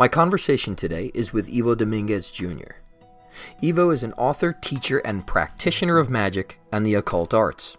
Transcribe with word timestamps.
My 0.00 0.06
conversation 0.06 0.76
today 0.76 1.10
is 1.12 1.32
with 1.32 1.50
Ivo 1.52 1.74
Dominguez 1.74 2.30
Jr. 2.30 2.76
Ivo 3.60 3.90
is 3.90 4.04
an 4.04 4.12
author, 4.12 4.52
teacher, 4.52 4.98
and 4.98 5.26
practitioner 5.26 5.98
of 5.98 6.08
magic 6.08 6.60
and 6.70 6.86
the 6.86 6.94
occult 6.94 7.34
arts. 7.34 7.76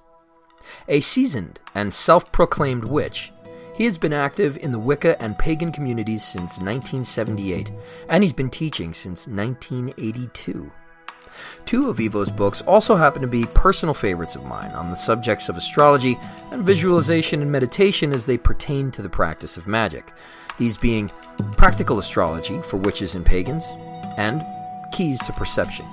A 0.89 0.99
seasoned 0.99 1.61
and 1.73 1.93
self 1.93 2.29
proclaimed 2.33 2.83
witch, 2.83 3.31
he 3.73 3.85
has 3.85 3.97
been 3.97 4.11
active 4.11 4.57
in 4.57 4.73
the 4.73 4.79
Wicca 4.79 5.21
and 5.21 5.39
pagan 5.39 5.71
communities 5.71 6.25
since 6.25 6.59
1978, 6.59 7.71
and 8.09 8.21
he's 8.21 8.33
been 8.33 8.49
teaching 8.49 8.93
since 8.93 9.25
1982. 9.25 10.69
Two 11.65 11.89
of 11.89 12.01
Ivo's 12.01 12.31
books 12.31 12.61
also 12.63 12.97
happen 12.97 13.21
to 13.21 13.29
be 13.29 13.45
personal 13.53 13.93
favorites 13.93 14.35
of 14.35 14.43
mine 14.43 14.71
on 14.71 14.89
the 14.89 14.97
subjects 14.97 15.47
of 15.47 15.55
astrology 15.55 16.19
and 16.51 16.65
visualization 16.65 17.41
and 17.41 17.49
meditation 17.49 18.11
as 18.11 18.25
they 18.25 18.37
pertain 18.37 18.91
to 18.91 19.01
the 19.01 19.07
practice 19.07 19.55
of 19.55 19.67
magic, 19.67 20.11
these 20.59 20.77
being 20.77 21.11
Practical 21.53 21.97
Astrology 21.97 22.61
for 22.61 22.77
Witches 22.77 23.15
and 23.15 23.25
Pagans, 23.25 23.65
and 24.17 24.45
Keys 24.91 25.19
to 25.23 25.33
Perception. 25.33 25.85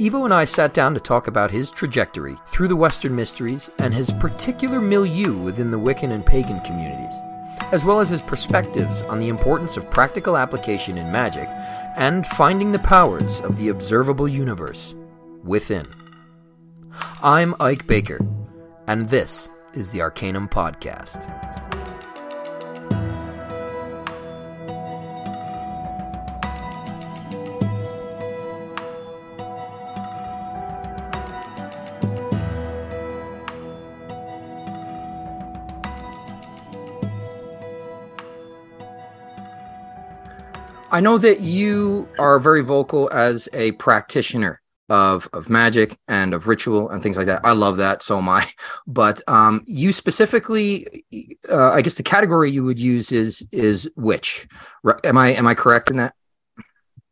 Ivo 0.00 0.24
and 0.24 0.32
I 0.32 0.44
sat 0.44 0.74
down 0.74 0.94
to 0.94 1.00
talk 1.00 1.26
about 1.26 1.50
his 1.50 1.72
trajectory 1.72 2.36
through 2.46 2.68
the 2.68 2.76
Western 2.76 3.16
mysteries 3.16 3.68
and 3.78 3.92
his 3.92 4.12
particular 4.12 4.80
milieu 4.80 5.36
within 5.36 5.72
the 5.72 5.78
Wiccan 5.78 6.12
and 6.12 6.24
pagan 6.24 6.60
communities, 6.60 7.14
as 7.72 7.84
well 7.84 8.00
as 8.00 8.08
his 8.08 8.22
perspectives 8.22 9.02
on 9.02 9.18
the 9.18 9.28
importance 9.28 9.76
of 9.76 9.90
practical 9.90 10.36
application 10.36 10.96
in 10.96 11.10
magic 11.10 11.48
and 11.96 12.24
finding 12.28 12.70
the 12.70 12.78
powers 12.78 13.40
of 13.40 13.58
the 13.58 13.70
observable 13.70 14.28
universe 14.28 14.94
within. 15.42 15.86
I'm 17.20 17.56
Ike 17.58 17.88
Baker, 17.88 18.20
and 18.86 19.08
this 19.08 19.50
is 19.74 19.90
the 19.90 20.00
Arcanum 20.00 20.48
Podcast. 20.48 21.67
I 40.90 41.00
know 41.00 41.18
that 41.18 41.40
you 41.40 42.08
are 42.18 42.38
very 42.38 42.62
vocal 42.62 43.10
as 43.12 43.48
a 43.52 43.72
practitioner 43.72 44.60
of 44.88 45.28
of 45.34 45.50
magic 45.50 45.98
and 46.08 46.32
of 46.32 46.46
ritual 46.46 46.88
and 46.88 47.02
things 47.02 47.16
like 47.16 47.26
that. 47.26 47.42
I 47.44 47.52
love 47.52 47.76
that, 47.76 48.02
so 48.02 48.18
am 48.18 48.28
I. 48.28 48.48
But 48.86 49.22
um, 49.28 49.62
you 49.66 49.92
specifically, 49.92 51.04
uh, 51.50 51.70
I 51.72 51.82
guess 51.82 51.96
the 51.96 52.02
category 52.02 52.50
you 52.50 52.64
would 52.64 52.78
use 52.78 53.12
is 53.12 53.46
is 53.52 53.90
witch. 53.96 54.48
Am 55.04 55.18
I 55.18 55.34
am 55.34 55.46
I 55.46 55.54
correct 55.54 55.90
in 55.90 55.96
that? 55.98 56.14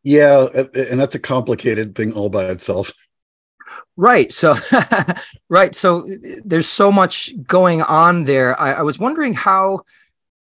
Yeah, 0.03 0.47
and 0.75 1.01
that's 1.01 1.17
a 1.17 1.19
complicated 1.19 1.95
thing 1.95 2.13
all 2.13 2.31
by 2.31 2.47
itself. 2.47 2.93
Right. 3.97 4.33
So, 4.33 4.55
right. 5.49 5.75
So 5.75 6.07
there's 6.45 6.69
so 6.69 6.93
much 6.93 7.35
going 7.45 7.83
on 7.83 8.25
there. 8.25 8.59
I, 8.61 8.75
I 8.75 8.83
was 8.83 8.99
wondering 8.99 9.35
how 9.35 9.81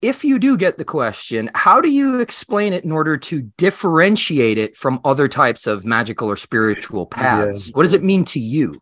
if 0.02 0.24
you 0.24 0.40
do 0.40 0.58
get 0.58 0.78
the 0.78 0.86
question, 0.86 1.52
how 1.54 1.80
do 1.80 1.92
you 1.92 2.20
explain 2.20 2.74
it 2.74 2.84
in 2.84 2.92
order 2.92 3.18
to 3.18 3.44
differentiate 3.58 4.58
it 4.58 4.76
from 4.76 5.00
other 5.06 5.28
types 5.28 5.68
of 5.68 5.86
magical 5.86 6.28
or 6.28 6.36
spiritual 6.36 7.06
paths? 7.06 7.68
Yeah. 7.68 7.72
What 7.76 7.84
does 7.84 7.94
it 7.94 8.04
mean 8.04 8.26
to 8.26 8.40
you? 8.40 8.82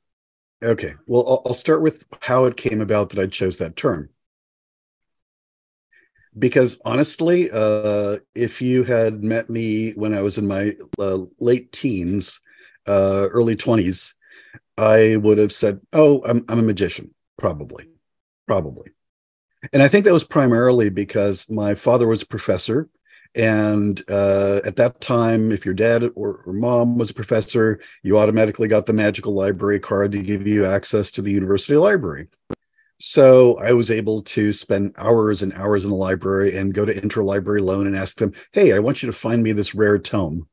Okay. 0.64 0.96
Well, 1.08 1.44
I'll 1.46 1.54
start 1.54 1.82
with 1.82 2.06
how 2.22 2.46
it 2.46 2.58
came 2.58 2.80
about 2.80 3.10
that 3.10 3.20
I 3.20 3.28
chose 3.28 3.58
that 3.58 3.76
term. 3.76 4.10
Because 6.38 6.80
honestly, 6.86 7.50
uh, 7.52 8.18
if 8.34 8.62
you 8.62 8.84
had 8.84 9.24
met 9.24 9.50
me 9.50 9.92
when 9.92 10.14
I 10.14 10.22
was 10.22 10.38
in 10.38 10.48
my 10.48 10.78
uh, 10.98 11.20
late 11.40 11.72
teens, 11.72 12.40
uh, 12.88 13.28
early 13.32 13.58
20s, 13.58 14.14
I 14.78 15.18
would 15.18 15.38
have 15.38 15.52
said, 15.52 15.82
Oh, 15.92 16.24
I'm, 16.24 16.46
I'm 16.48 16.60
a 16.60 16.64
magician, 16.64 17.14
probably. 17.38 17.88
Probably 18.48 18.92
and 19.74 19.84
I 19.84 19.88
think 19.88 20.06
that 20.06 20.14
was 20.14 20.24
primarily 20.24 20.90
because 20.90 21.50
my 21.50 21.76
father 21.76 22.08
was 22.08 22.22
a 22.22 22.28
professor. 22.28 22.90
And 23.36 24.02
uh, 24.10 24.62
at 24.66 24.78
that 24.78 25.02
time, 25.02 25.52
if 25.52 25.64
your 25.64 25.76
dad 25.76 26.04
or, 26.16 26.42
or, 26.46 26.54
mom 26.54 26.98
was 26.98 27.12
a 27.12 27.14
professor, 27.14 27.80
you 28.02 28.18
automatically 28.18 28.68
got 28.68 28.88
the 28.88 28.94
magical 28.94 29.36
library 29.36 29.80
card 29.80 30.14
to 30.14 30.24
give 30.24 30.48
you 30.48 30.66
access 30.66 31.12
to 31.12 31.22
the 31.22 31.32
university 31.32 31.76
library. 31.76 32.28
So 32.98 33.58
I 33.60 33.74
was 33.74 33.92
able 33.92 34.24
to 34.24 34.52
spend 34.52 34.96
hours 34.98 35.44
and 35.44 35.54
hours 35.54 35.86
in 35.86 35.92
the 35.92 35.96
library 35.96 36.58
and 36.58 36.74
go 36.74 36.86
to 36.86 36.94
interlibrary 36.94 37.64
loan 37.64 37.88
and 37.88 37.96
ask 37.96 38.18
them, 38.18 38.34
Hey, 38.52 38.74
I 38.74 38.80
want 38.80 39.04
you 39.04 39.08
to 39.08 39.14
find 39.14 39.42
me 39.42 39.52
this 39.52 39.76
rare 39.76 40.00
tome 40.00 40.49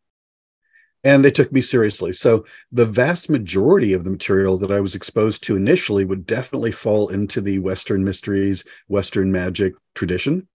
and 1.05 1.25
they 1.25 1.31
took 1.31 1.53
me 1.53 1.61
seriously. 1.61 2.12
So 2.12 2.45
the 2.73 2.87
vast 2.87 3.31
majority 3.31 3.93
of 3.93 4.05
the 4.05 4.11
material 4.11 4.59
that 4.59 4.73
I 4.73 4.81
was 4.81 4.95
exposed 4.95 5.43
to 5.45 5.57
initially 5.57 6.05
would 6.05 6.27
definitely 6.27 6.73
fall 6.73 7.09
into 7.09 7.41
the 7.41 7.59
Western 7.59 8.05
mysteries, 8.05 8.65
Western 8.89 9.31
magic 9.31 9.75
tradition. 9.95 10.49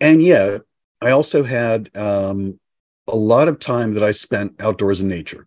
And 0.00 0.22
yeah, 0.22 0.58
I 1.00 1.10
also 1.10 1.42
had 1.42 1.90
um, 1.96 2.58
a 3.08 3.16
lot 3.16 3.48
of 3.48 3.58
time 3.58 3.94
that 3.94 4.02
I 4.02 4.12
spent 4.12 4.60
outdoors 4.60 5.00
in 5.00 5.08
nature. 5.08 5.46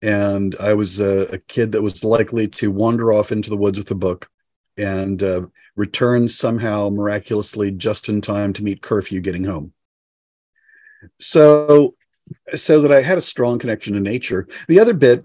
And 0.00 0.56
I 0.58 0.74
was 0.74 0.98
a, 0.98 1.34
a, 1.34 1.38
kid 1.38 1.72
that 1.72 1.82
was 1.82 2.02
likely 2.02 2.48
to 2.48 2.72
wander 2.72 3.12
off 3.12 3.30
into 3.30 3.50
the 3.50 3.56
woods 3.56 3.78
with 3.78 3.90
a 3.92 3.94
book 3.94 4.28
and 4.76 5.22
uh, 5.22 5.42
return 5.76 6.26
somehow 6.26 6.88
miraculously 6.88 7.70
just 7.70 8.08
in 8.08 8.20
time 8.20 8.52
to 8.54 8.64
meet 8.64 8.82
curfew 8.82 9.20
getting 9.20 9.44
home. 9.44 9.72
So 11.20 11.94
so 12.54 12.80
that 12.80 12.92
I 12.92 13.02
had 13.02 13.18
a 13.18 13.22
strong 13.22 13.58
connection 13.58 13.94
to 13.94 14.00
nature. 14.00 14.48
The 14.68 14.80
other 14.80 14.94
bit 14.94 15.24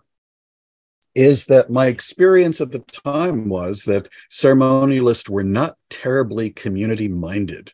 is 1.15 1.45
that 1.45 1.69
my 1.69 1.87
experience 1.87 2.61
at 2.61 2.71
the 2.71 2.79
time 2.79 3.49
was 3.49 3.83
that 3.83 4.07
ceremonialists 4.29 5.27
were 5.27 5.43
not 5.43 5.75
terribly 5.89 6.51
community 6.51 7.07
minded. 7.07 7.73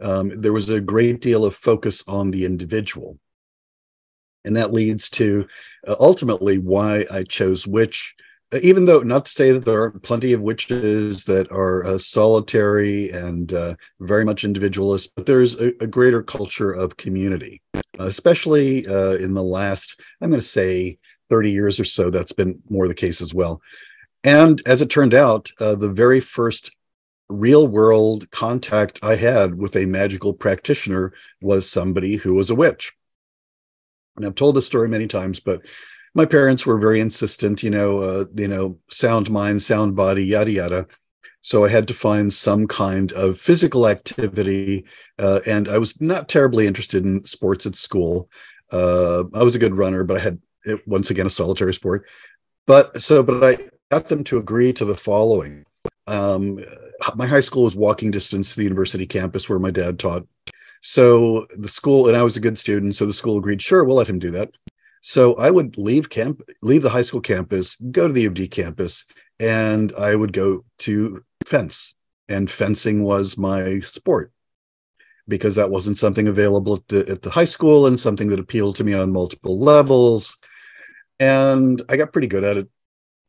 Um, 0.00 0.40
there 0.40 0.52
was 0.52 0.70
a 0.70 0.80
great 0.80 1.20
deal 1.20 1.44
of 1.44 1.56
focus 1.56 2.04
on 2.06 2.30
the 2.30 2.44
individual. 2.44 3.18
And 4.44 4.56
that 4.56 4.72
leads 4.72 5.08
to 5.10 5.46
uh, 5.86 5.96
ultimately 5.98 6.58
why 6.58 7.06
I 7.10 7.24
chose 7.24 7.66
witch 7.66 8.14
even 8.62 8.84
though 8.84 9.00
not 9.00 9.26
to 9.26 9.32
say 9.32 9.52
that 9.52 9.64
there 9.64 9.80
aren't 9.80 10.02
plenty 10.02 10.32
of 10.32 10.40
witches 10.40 11.24
that 11.24 11.50
are 11.50 11.84
uh, 11.84 11.98
solitary 11.98 13.10
and 13.10 13.52
uh, 13.52 13.74
very 14.00 14.24
much 14.24 14.44
individualist, 14.44 15.12
but 15.16 15.26
there's 15.26 15.58
a, 15.58 15.68
a 15.80 15.86
greater 15.86 16.22
culture 16.22 16.72
of 16.72 16.96
community, 16.96 17.62
especially 17.98 18.86
uh, 18.86 19.12
in 19.12 19.34
the 19.34 19.42
last, 19.42 20.00
I'm 20.20 20.30
going 20.30 20.40
to 20.40 20.46
say, 20.46 20.98
30 21.30 21.50
years 21.50 21.80
or 21.80 21.84
so. 21.84 22.10
That's 22.10 22.32
been 22.32 22.60
more 22.68 22.86
the 22.86 22.94
case 22.94 23.20
as 23.20 23.32
well. 23.32 23.62
And 24.22 24.62
as 24.66 24.82
it 24.82 24.90
turned 24.90 25.14
out, 25.14 25.50
uh, 25.58 25.74
the 25.74 25.88
very 25.88 26.20
first 26.20 26.74
real 27.28 27.66
world 27.66 28.30
contact 28.30 29.00
I 29.02 29.16
had 29.16 29.54
with 29.54 29.76
a 29.76 29.86
magical 29.86 30.34
practitioner 30.34 31.12
was 31.40 31.70
somebody 31.70 32.16
who 32.16 32.34
was 32.34 32.50
a 32.50 32.54
witch. 32.54 32.92
And 34.16 34.24
I've 34.24 34.34
told 34.34 34.54
this 34.54 34.66
story 34.66 34.88
many 34.88 35.06
times, 35.06 35.40
but 35.40 35.62
my 36.14 36.24
parents 36.24 36.64
were 36.64 36.78
very 36.78 37.00
insistent, 37.00 37.62
you 37.62 37.70
know, 37.70 38.00
uh, 38.00 38.24
you 38.36 38.48
know, 38.48 38.78
sound 38.88 39.30
mind, 39.30 39.62
sound 39.62 39.96
body, 39.96 40.24
yada 40.24 40.50
yada. 40.50 40.86
So 41.40 41.64
I 41.64 41.68
had 41.68 41.88
to 41.88 41.94
find 41.94 42.32
some 42.32 42.66
kind 42.66 43.12
of 43.12 43.38
physical 43.38 43.86
activity, 43.86 44.86
uh, 45.18 45.40
and 45.44 45.68
I 45.68 45.76
was 45.78 46.00
not 46.00 46.28
terribly 46.28 46.66
interested 46.66 47.04
in 47.04 47.24
sports 47.24 47.66
at 47.66 47.74
school. 47.74 48.30
Uh, 48.72 49.24
I 49.34 49.42
was 49.42 49.54
a 49.54 49.58
good 49.58 49.74
runner, 49.74 50.04
but 50.04 50.16
I 50.16 50.20
had 50.20 50.38
it, 50.64 50.86
once 50.88 51.10
again 51.10 51.26
a 51.26 51.30
solitary 51.30 51.74
sport. 51.74 52.06
But 52.66 53.02
so, 53.02 53.22
but 53.22 53.44
I 53.44 53.68
got 53.90 54.08
them 54.08 54.24
to 54.24 54.38
agree 54.38 54.72
to 54.72 54.86
the 54.86 54.94
following. 54.94 55.66
Um, 56.06 56.64
my 57.14 57.26
high 57.26 57.40
school 57.40 57.64
was 57.64 57.76
walking 57.76 58.10
distance 58.10 58.50
to 58.50 58.56
the 58.56 58.64
university 58.64 59.06
campus 59.06 59.48
where 59.48 59.58
my 59.58 59.70
dad 59.70 59.98
taught. 59.98 60.26
So 60.80 61.46
the 61.56 61.68
school, 61.68 62.08
and 62.08 62.16
I 62.16 62.22
was 62.22 62.36
a 62.36 62.40
good 62.40 62.58
student, 62.58 62.94
so 62.94 63.04
the 63.04 63.12
school 63.12 63.38
agreed, 63.38 63.60
sure, 63.60 63.84
we'll 63.84 63.96
let 63.96 64.08
him 64.08 64.18
do 64.18 64.30
that. 64.32 64.50
So 65.06 65.34
I 65.34 65.50
would 65.50 65.76
leave 65.76 66.08
camp, 66.08 66.40
leave 66.62 66.80
the 66.80 66.88
high 66.88 67.02
school 67.02 67.20
campus, 67.20 67.76
go 67.76 68.06
to 68.08 68.12
the 68.14 68.26
UD 68.26 68.50
campus, 68.50 69.04
and 69.38 69.92
I 69.98 70.14
would 70.14 70.32
go 70.32 70.64
to 70.78 71.22
fence. 71.44 71.94
And 72.26 72.50
fencing 72.50 73.02
was 73.02 73.36
my 73.36 73.80
sport 73.80 74.32
because 75.28 75.56
that 75.56 75.68
wasn't 75.68 75.98
something 75.98 76.26
available 76.26 76.76
at 76.76 76.88
the, 76.88 77.06
at 77.06 77.20
the 77.20 77.28
high 77.28 77.44
school 77.44 77.86
and 77.86 78.00
something 78.00 78.28
that 78.28 78.38
appealed 78.38 78.76
to 78.76 78.84
me 78.84 78.94
on 78.94 79.12
multiple 79.12 79.58
levels. 79.58 80.38
And 81.20 81.82
I 81.86 81.98
got 81.98 82.14
pretty 82.14 82.28
good 82.28 82.44
at 82.44 82.56
it. 82.56 82.68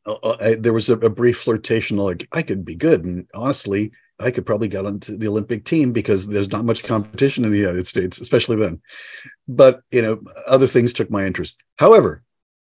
Uh, 0.06 0.14
uh 0.24 0.38
I, 0.40 0.56
there 0.56 0.72
was 0.72 0.90
a, 0.90 0.94
a 0.94 1.10
brief 1.10 1.40
flirtation, 1.40 1.98
like 1.98 2.26
I 2.32 2.42
could 2.42 2.64
be 2.64 2.76
good. 2.76 3.04
And 3.04 3.28
honestly, 3.34 3.92
I 4.20 4.32
could 4.32 4.46
probably 4.46 4.68
get 4.68 4.86
onto 4.86 5.18
the 5.18 5.28
Olympic 5.28 5.66
team 5.66 5.92
because 5.92 6.26
there's 6.26 6.52
not 6.52 6.66
much 6.66 6.84
competition 6.84 7.44
in 7.44 7.52
the 7.52 7.58
United 7.58 7.86
States, 7.86 8.20
especially 8.20 8.56
then. 8.56 8.82
But 9.48 9.82
you 9.92 10.02
know, 10.02 10.22
other 10.48 10.68
things 10.68 10.94
took 10.94 11.10
my 11.10 11.26
interest. 11.26 11.58
However, 11.78 12.24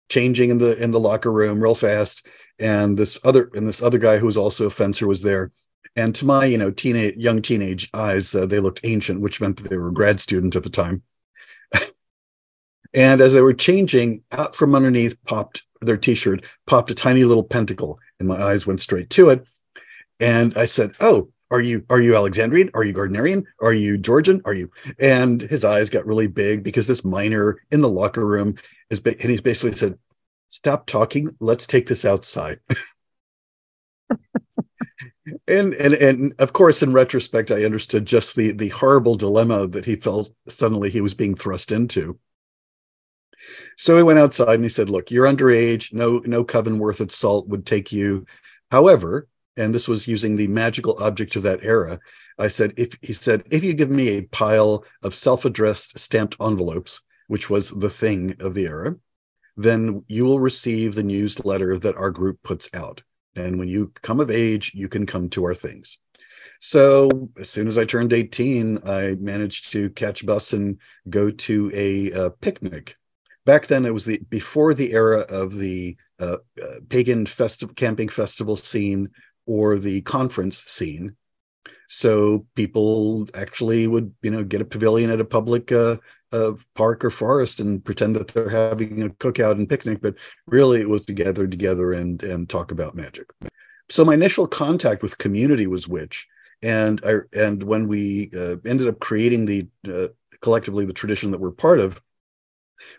changing 0.09 0.49
in 0.49 0.57
the 0.57 0.77
in 0.81 0.91
the 0.91 0.99
locker 0.99 1.31
room 1.31 1.61
real 1.61 1.75
fast, 1.75 2.25
and 2.59 2.97
this 2.97 3.17
other 3.23 3.49
and 3.53 3.67
this 3.67 3.81
other 3.81 3.97
guy 3.97 4.17
who 4.17 4.25
was 4.25 4.37
also 4.37 4.65
a 4.65 4.69
fencer 4.69 5.07
was 5.07 5.21
there, 5.21 5.51
And 5.95 6.13
to 6.15 6.25
my, 6.25 6.45
you 6.45 6.57
know, 6.57 6.71
teenage, 6.71 7.15
young 7.17 7.41
teenage 7.41 7.89
eyes, 7.93 8.35
uh, 8.35 8.45
they 8.45 8.59
looked 8.59 8.81
ancient, 8.83 9.21
which 9.21 9.41
meant 9.41 9.57
that 9.57 9.69
they 9.69 9.77
were 9.77 9.91
grad 9.91 10.19
student 10.19 10.55
at 10.55 10.63
the 10.63 10.69
time. 10.69 11.03
and 12.93 13.21
as 13.21 13.33
they 13.33 13.41
were 13.41 13.53
changing, 13.53 14.23
out 14.31 14.55
from 14.55 14.75
underneath 14.75 15.17
popped 15.25 15.63
their 15.81 15.97
t-shirt, 15.97 16.43
popped 16.67 16.91
a 16.91 16.95
tiny 16.95 17.23
little 17.23 17.43
pentacle, 17.43 17.99
and 18.19 18.27
my 18.27 18.41
eyes 18.41 18.67
went 18.67 18.81
straight 18.81 19.09
to 19.11 19.29
it. 19.29 19.45
And 20.19 20.55
I 20.57 20.65
said, 20.65 20.93
"Oh, 20.99 21.31
are 21.51 21.61
you 21.61 21.83
are 21.89 22.01
you 22.01 22.15
Alexandrian? 22.15 22.69
Are 22.73 22.83
you 22.83 22.93
Gardnerian? 22.93 23.45
Are 23.61 23.73
you 23.73 23.97
Georgian? 23.97 24.41
Are 24.45 24.53
you?" 24.53 24.71
And 24.99 25.41
his 25.41 25.65
eyes 25.65 25.89
got 25.89 26.05
really 26.05 26.27
big 26.27 26.63
because 26.63 26.87
this 26.87 27.03
miner 27.03 27.59
in 27.71 27.81
the 27.81 27.89
locker 27.89 28.25
room 28.25 28.55
is, 28.89 29.01
and 29.03 29.29
he's 29.29 29.41
basically 29.41 29.75
said, 29.75 29.97
"Stop 30.49 30.85
talking. 30.85 31.35
Let's 31.39 31.65
take 31.65 31.87
this 31.87 32.05
outside." 32.05 32.59
and 35.47 35.73
and 35.73 35.93
and 35.93 36.33
of 36.39 36.53
course 36.53 36.81
in 36.81 36.93
retrospect 36.93 37.51
i 37.51 37.63
understood 37.63 38.05
just 38.05 38.35
the 38.35 38.51
the 38.51 38.69
horrible 38.69 39.15
dilemma 39.15 39.67
that 39.67 39.85
he 39.85 39.95
felt 39.95 40.31
suddenly 40.47 40.89
he 40.89 41.01
was 41.01 41.13
being 41.13 41.35
thrust 41.35 41.71
into 41.71 42.17
so 43.77 43.95
he 43.95 44.03
went 44.03 44.19
outside 44.19 44.55
and 44.55 44.63
he 44.63 44.69
said 44.69 44.89
look 44.89 45.11
you're 45.11 45.27
underage 45.27 45.93
no 45.93 46.19
no 46.25 46.43
coven 46.43 46.79
worth 46.79 47.11
salt 47.11 47.47
would 47.47 47.65
take 47.65 47.91
you 47.91 48.25
however 48.71 49.27
and 49.59 49.73
this 49.73 49.87
was 49.87 50.07
using 50.07 50.35
the 50.35 50.47
magical 50.47 50.97
object 50.99 51.35
of 51.35 51.43
that 51.43 51.63
era 51.63 51.99
i 52.37 52.47
said 52.47 52.73
if 52.77 52.97
he 53.01 53.13
said 53.13 53.43
if 53.51 53.63
you 53.63 53.73
give 53.73 53.91
me 53.91 54.09
a 54.09 54.21
pile 54.23 54.83
of 55.03 55.13
self-addressed 55.13 55.97
stamped 55.99 56.35
envelopes 56.41 57.01
which 57.27 57.49
was 57.49 57.69
the 57.69 57.89
thing 57.89 58.35
of 58.39 58.53
the 58.53 58.65
era 58.65 58.95
then 59.57 60.03
you 60.07 60.25
will 60.25 60.39
receive 60.39 60.95
the 60.95 61.03
newsletter 61.03 61.77
that 61.77 61.97
our 61.97 62.09
group 62.09 62.41
puts 62.41 62.69
out 62.73 63.03
and 63.35 63.57
when 63.57 63.67
you 63.67 63.91
come 64.01 64.19
of 64.19 64.31
age, 64.31 64.73
you 64.73 64.87
can 64.87 65.05
come 65.05 65.29
to 65.29 65.45
our 65.45 65.55
things. 65.55 65.99
So 66.59 67.29
as 67.39 67.49
soon 67.49 67.67
as 67.67 67.77
I 67.77 67.85
turned 67.85 68.11
18, 68.11 68.79
I 68.85 69.15
managed 69.15 69.71
to 69.71 69.89
catch 69.91 70.25
bus 70.25 70.53
and 70.53 70.77
go 71.09 71.31
to 71.31 71.71
a, 71.73 72.11
a 72.11 72.29
picnic. 72.29 72.97
Back 73.45 73.67
then, 73.67 73.85
it 73.85 73.93
was 73.93 74.05
the 74.05 74.19
before 74.29 74.73
the 74.73 74.91
era 74.91 75.21
of 75.21 75.55
the 75.55 75.95
uh, 76.19 76.37
uh, 76.61 76.75
pagan 76.89 77.25
festival, 77.25 77.73
camping 77.73 78.09
festival 78.09 78.57
scene 78.57 79.09
or 79.49 79.79
the 79.79 79.99
conference 80.01 80.63
scene. 80.65 81.15
So 81.87 82.45
people 82.53 83.27
actually 83.33 83.87
would, 83.87 84.13
you 84.21 84.29
know, 84.29 84.43
get 84.43 84.61
a 84.61 84.65
pavilion 84.65 85.09
at 85.09 85.19
a 85.19 85.25
public 85.25 85.71
uh, 85.71 85.97
of 86.31 86.63
park 86.75 87.03
or 87.03 87.09
forest 87.09 87.59
and 87.59 87.83
pretend 87.83 88.15
that 88.15 88.27
they're 88.27 88.47
having 88.47 89.01
a 89.01 89.09
cookout 89.09 89.53
and 89.53 89.67
picnic, 89.67 90.01
but 90.01 90.13
really 90.45 90.79
it 90.81 90.87
was 90.87 91.03
to 91.05 91.13
gather 91.13 91.47
together 91.47 91.93
and 91.93 92.21
and 92.21 92.47
talk 92.47 92.71
about 92.71 92.95
magic. 92.95 93.27
So 93.89 94.05
my 94.05 94.13
initial 94.13 94.45
contact 94.45 95.01
with 95.01 95.17
community 95.17 95.65
was 95.65 95.87
witch, 95.87 96.27
and 96.61 97.01
I 97.03 97.13
and 97.33 97.63
when 97.63 97.87
we 97.87 98.29
uh, 98.35 98.57
ended 98.67 98.87
up 98.87 98.99
creating 98.99 99.45
the 99.47 99.67
uh, 99.91 100.09
collectively 100.41 100.85
the 100.85 100.93
tradition 100.93 101.31
that 101.31 101.39
we're 101.39 101.49
part 101.49 101.79
of, 101.79 101.99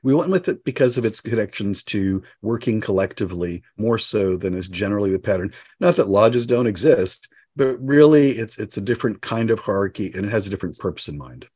we 0.02 0.14
went 0.14 0.30
with 0.30 0.48
it 0.48 0.64
because 0.64 0.98
of 0.98 1.04
its 1.04 1.20
connections 1.20 1.82
to 1.84 2.22
working 2.42 2.80
collectively 2.80 3.62
more 3.76 3.98
so 3.98 4.36
than 4.36 4.54
is 4.54 4.68
generally 4.68 5.10
the 5.10 5.18
pattern. 5.18 5.52
Not 5.78 5.96
that 5.96 6.08
lodges 6.08 6.46
don't 6.46 6.66
exist, 6.66 7.28
but 7.56 7.76
really 7.80 8.32
it's 8.32 8.58
it's 8.58 8.76
a 8.76 8.80
different 8.80 9.22
kind 9.22 9.50
of 9.50 9.60
hierarchy 9.60 10.12
and 10.14 10.24
it 10.26 10.32
has 10.32 10.46
a 10.46 10.50
different 10.50 10.78
purpose 10.78 11.08
in 11.08 11.18
mind. 11.18 11.48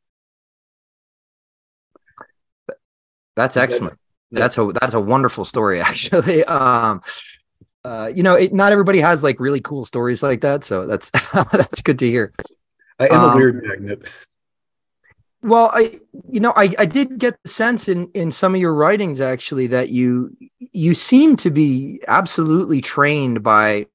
That's 3.36 3.56
excellent. 3.56 3.98
That's 4.30 4.58
a 4.58 4.72
that's 4.80 4.94
a 4.94 5.00
wonderful 5.00 5.44
story, 5.44 5.80
actually. 5.80 6.44
Um, 6.44 7.02
uh, 7.84 8.10
you 8.14 8.22
know, 8.22 8.34
it, 8.34 8.52
not 8.52 8.72
everybody 8.72 9.00
has 9.00 9.22
like 9.22 9.38
really 9.40 9.60
cool 9.60 9.84
stories 9.84 10.22
like 10.22 10.40
that, 10.40 10.64
so 10.64 10.86
that's 10.86 11.10
that's 11.52 11.82
good 11.82 11.98
to 12.00 12.06
hear. 12.06 12.32
I 12.98 13.08
am 13.08 13.20
um, 13.20 13.32
a 13.32 13.36
weird 13.36 13.62
magnet. 13.64 14.02
Well, 15.44 15.70
I 15.74 16.00
you 16.30 16.40
know 16.40 16.54
I 16.56 16.74
I 16.78 16.86
did 16.86 17.18
get 17.18 17.36
the 17.42 17.50
sense 17.50 17.86
in 17.86 18.10
in 18.14 18.30
some 18.30 18.54
of 18.54 18.60
your 18.62 18.72
writings 18.72 19.20
actually 19.20 19.66
that 19.66 19.90
you 19.90 20.34
you 20.58 20.94
seem 20.94 21.36
to 21.36 21.50
be 21.50 22.00
absolutely 22.08 22.80
trained 22.80 23.42
by 23.42 23.86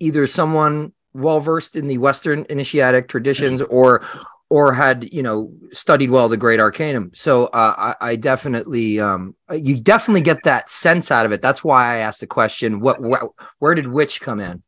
either 0.00 0.26
someone 0.26 0.94
well 1.12 1.40
versed 1.40 1.76
in 1.76 1.88
the 1.88 1.98
Western 1.98 2.46
initiatic 2.48 3.08
traditions 3.08 3.60
or 3.60 4.02
or 4.48 4.72
had 4.72 5.12
you 5.12 5.22
know 5.22 5.52
studied 5.72 6.08
well 6.08 6.26
the 6.26 6.38
great 6.38 6.58
arcanum. 6.58 7.10
So 7.12 7.48
uh, 7.48 7.94
I, 8.00 8.12
I, 8.12 8.16
definitely 8.16 8.98
um, 8.98 9.36
you 9.52 9.78
definitely 9.82 10.22
get 10.22 10.44
that 10.44 10.70
sense 10.70 11.10
out 11.10 11.26
of 11.26 11.32
it. 11.32 11.42
That's 11.42 11.62
why 11.62 11.96
i 11.96 11.96
asked 11.98 12.20
the 12.20 12.26
question 12.26 12.80
what 12.80 12.96
wh- 12.96 13.28
where 13.60 13.74
did 13.74 13.88
witch 13.88 14.22
come 14.22 14.40
in? 14.40 14.62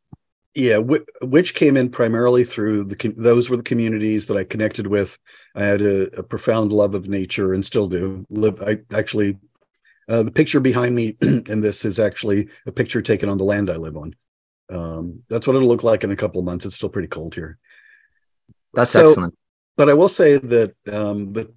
Yeah 0.54 0.82
witch 1.22 1.54
came 1.54 1.78
in 1.78 1.88
primarily 1.88 2.44
through 2.44 2.84
the 2.84 3.14
those 3.16 3.48
were 3.48 3.56
the 3.56 3.62
communities 3.62 4.26
that 4.26 4.36
i 4.36 4.44
connected 4.44 4.86
with 4.86 5.16
i 5.54 5.64
had 5.64 5.82
a, 5.82 6.18
a 6.18 6.22
profound 6.22 6.72
love 6.72 6.94
of 6.94 7.08
nature 7.08 7.54
and 7.54 7.64
still 7.64 7.88
do. 7.88 8.26
Live 8.30 8.62
i 8.62 8.78
actually 8.92 9.38
uh, 10.08 10.22
the 10.22 10.30
picture 10.30 10.60
behind 10.60 10.94
me 10.94 11.16
in 11.22 11.60
this 11.60 11.84
is 11.84 12.00
actually 12.00 12.48
a 12.66 12.72
picture 12.72 13.02
taken 13.02 13.28
on 13.28 13.38
the 13.38 13.44
land 13.44 13.70
i 13.70 13.76
live 13.76 13.96
on. 13.96 14.14
Um, 14.70 15.22
that's 15.28 15.46
what 15.46 15.56
it'll 15.56 15.68
look 15.68 15.82
like 15.82 16.04
in 16.04 16.10
a 16.10 16.16
couple 16.16 16.38
of 16.38 16.44
months. 16.44 16.64
It's 16.64 16.76
still 16.76 16.88
pretty 16.88 17.08
cold 17.08 17.34
here. 17.34 17.58
That's 18.74 18.92
so, 18.92 19.08
excellent. 19.08 19.34
but 19.76 19.88
I 19.88 19.94
will 19.94 20.08
say 20.08 20.38
that 20.38 20.74
um, 20.90 21.32
the 21.32 21.52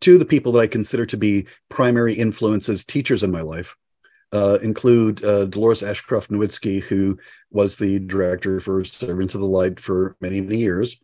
two 0.00 0.14
of 0.14 0.18
the 0.18 0.26
people 0.26 0.52
that 0.52 0.60
I 0.60 0.66
consider 0.66 1.06
to 1.06 1.16
be 1.16 1.46
primary 1.68 2.14
influences, 2.14 2.84
teachers 2.84 3.22
in 3.22 3.30
my 3.30 3.40
life, 3.40 3.76
uh, 4.32 4.58
include 4.60 5.24
uh, 5.24 5.46
Dolores 5.46 5.82
Ashcroft 5.82 6.30
Nowicki, 6.30 6.82
who 6.82 7.18
was 7.50 7.76
the 7.76 7.98
director 8.00 8.60
for 8.60 8.84
Servants 8.84 9.34
of 9.34 9.40
the 9.40 9.46
Light 9.46 9.80
for 9.80 10.16
many, 10.20 10.40
many 10.40 10.58
years, 10.58 10.98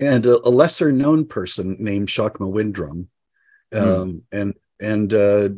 and 0.00 0.26
a, 0.26 0.46
a 0.46 0.50
lesser 0.50 0.92
known 0.92 1.26
person 1.26 1.76
named 1.78 2.08
Shakmah 2.08 2.52
Winddrum. 2.52 3.06
Hmm. 3.72 3.78
Um, 3.78 4.22
And 4.32 4.54
and 4.80 5.14
uh, 5.14 5.48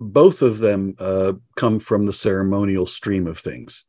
both 0.00 0.42
of 0.42 0.58
them 0.58 0.96
uh, 0.98 1.34
come 1.56 1.78
from 1.78 2.06
the 2.06 2.12
ceremonial 2.12 2.86
stream 2.86 3.26
of 3.26 3.38
things. 3.38 3.84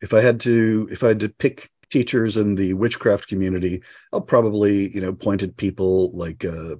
If 0.00 0.14
I 0.14 0.22
had 0.22 0.40
to, 0.40 0.88
if 0.90 1.04
I 1.04 1.08
had 1.08 1.20
to 1.20 1.28
pick 1.28 1.70
teachers 1.90 2.36
in 2.36 2.54
the 2.54 2.72
witchcraft 2.72 3.28
community, 3.28 3.82
I'll 4.12 4.20
probably, 4.20 4.94
you 4.94 5.00
know, 5.00 5.12
point 5.12 5.42
at 5.42 5.56
people 5.56 6.10
like, 6.12 6.44
uh, 6.44 6.76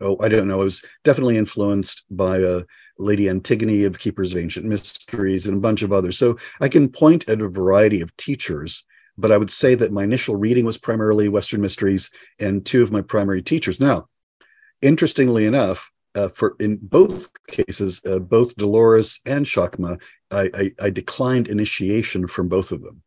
oh, 0.00 0.16
I 0.20 0.28
don't 0.28 0.48
know, 0.48 0.60
I 0.60 0.64
was 0.64 0.84
definitely 1.04 1.36
influenced 1.36 2.04
by 2.10 2.42
uh, 2.42 2.62
Lady 2.98 3.28
Antigone 3.28 3.84
of 3.84 3.98
Keepers 3.98 4.32
of 4.32 4.40
Ancient 4.40 4.66
Mysteries 4.66 5.46
and 5.46 5.56
a 5.56 5.60
bunch 5.60 5.82
of 5.82 5.92
others. 5.92 6.18
So 6.18 6.38
I 6.60 6.68
can 6.68 6.88
point 6.88 7.28
at 7.28 7.40
a 7.40 7.48
variety 7.48 8.00
of 8.00 8.16
teachers, 8.16 8.84
but 9.18 9.32
I 9.32 9.36
would 9.36 9.50
say 9.50 9.74
that 9.74 9.92
my 9.92 10.04
initial 10.04 10.36
reading 10.36 10.64
was 10.64 10.78
primarily 10.78 11.28
Western 11.28 11.60
Mysteries 11.60 12.10
and 12.38 12.64
two 12.64 12.82
of 12.82 12.92
my 12.92 13.02
primary 13.02 13.42
teachers. 13.42 13.80
Now, 13.80 14.08
interestingly 14.80 15.46
enough, 15.46 15.90
uh, 16.14 16.28
for 16.28 16.56
in 16.60 16.78
both 16.82 17.30
cases, 17.46 18.00
uh, 18.04 18.18
both 18.18 18.56
Dolores 18.56 19.20
and 19.24 19.46
Shakmah, 19.46 20.00
I, 20.30 20.50
I, 20.54 20.72
I 20.80 20.90
declined 20.90 21.48
initiation 21.48 22.26
from 22.26 22.48
both 22.48 22.72
of 22.72 22.82
them. 22.82 23.02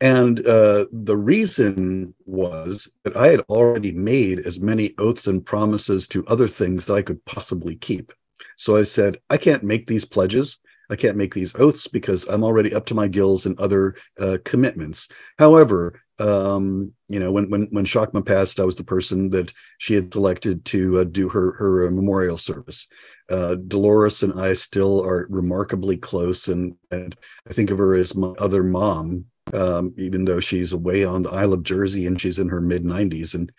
And 0.00 0.46
uh, 0.46 0.86
the 0.92 1.16
reason 1.16 2.14
was 2.26 2.90
that 3.04 3.16
I 3.16 3.28
had 3.28 3.40
already 3.48 3.92
made 3.92 4.40
as 4.40 4.60
many 4.60 4.94
oaths 4.98 5.26
and 5.26 5.44
promises 5.44 6.08
to 6.08 6.26
other 6.26 6.48
things 6.48 6.86
that 6.86 6.94
I 6.94 7.02
could 7.02 7.24
possibly 7.24 7.76
keep. 7.76 8.12
So 8.56 8.76
I 8.76 8.82
said, 8.82 9.18
I 9.30 9.36
can't 9.36 9.62
make 9.62 9.86
these 9.86 10.04
pledges. 10.04 10.58
I 10.90 10.96
can't 10.96 11.16
make 11.16 11.34
these 11.34 11.54
oaths 11.56 11.86
because 11.88 12.24
I'm 12.24 12.44
already 12.44 12.74
up 12.74 12.86
to 12.86 12.94
my 12.94 13.08
gills 13.08 13.46
in 13.46 13.56
other 13.58 13.96
uh, 14.18 14.38
commitments. 14.44 15.08
However, 15.38 16.00
um, 16.18 16.92
you 17.08 17.18
know, 17.18 17.32
when 17.32 17.50
when 17.50 17.68
when 17.70 17.84
Shakmah 17.84 18.26
passed, 18.26 18.60
I 18.60 18.64
was 18.64 18.76
the 18.76 18.84
person 18.84 19.30
that 19.30 19.52
she 19.78 19.94
had 19.94 20.12
selected 20.12 20.64
to 20.66 21.00
uh, 21.00 21.04
do 21.04 21.28
her 21.28 21.52
her 21.52 21.88
uh, 21.88 21.90
memorial 21.90 22.38
service. 22.38 22.86
Uh, 23.28 23.56
Dolores 23.56 24.22
and 24.22 24.38
I 24.40 24.52
still 24.52 25.02
are 25.04 25.26
remarkably 25.28 25.96
close, 25.96 26.48
and 26.48 26.76
and 26.90 27.16
I 27.48 27.52
think 27.52 27.70
of 27.70 27.78
her 27.78 27.96
as 27.96 28.14
my 28.14 28.28
other 28.38 28.62
mom 28.62 29.26
um, 29.52 29.92
even 29.96 30.24
though 30.24 30.40
she's 30.40 30.72
away 30.72 31.04
on 31.04 31.22
the 31.22 31.30
Isle 31.30 31.52
of 31.52 31.62
Jersey 31.62 32.06
and 32.06 32.20
she's 32.20 32.38
in 32.38 32.48
her 32.48 32.60
mid 32.60 32.84
90s 32.84 33.34
and 33.34 33.52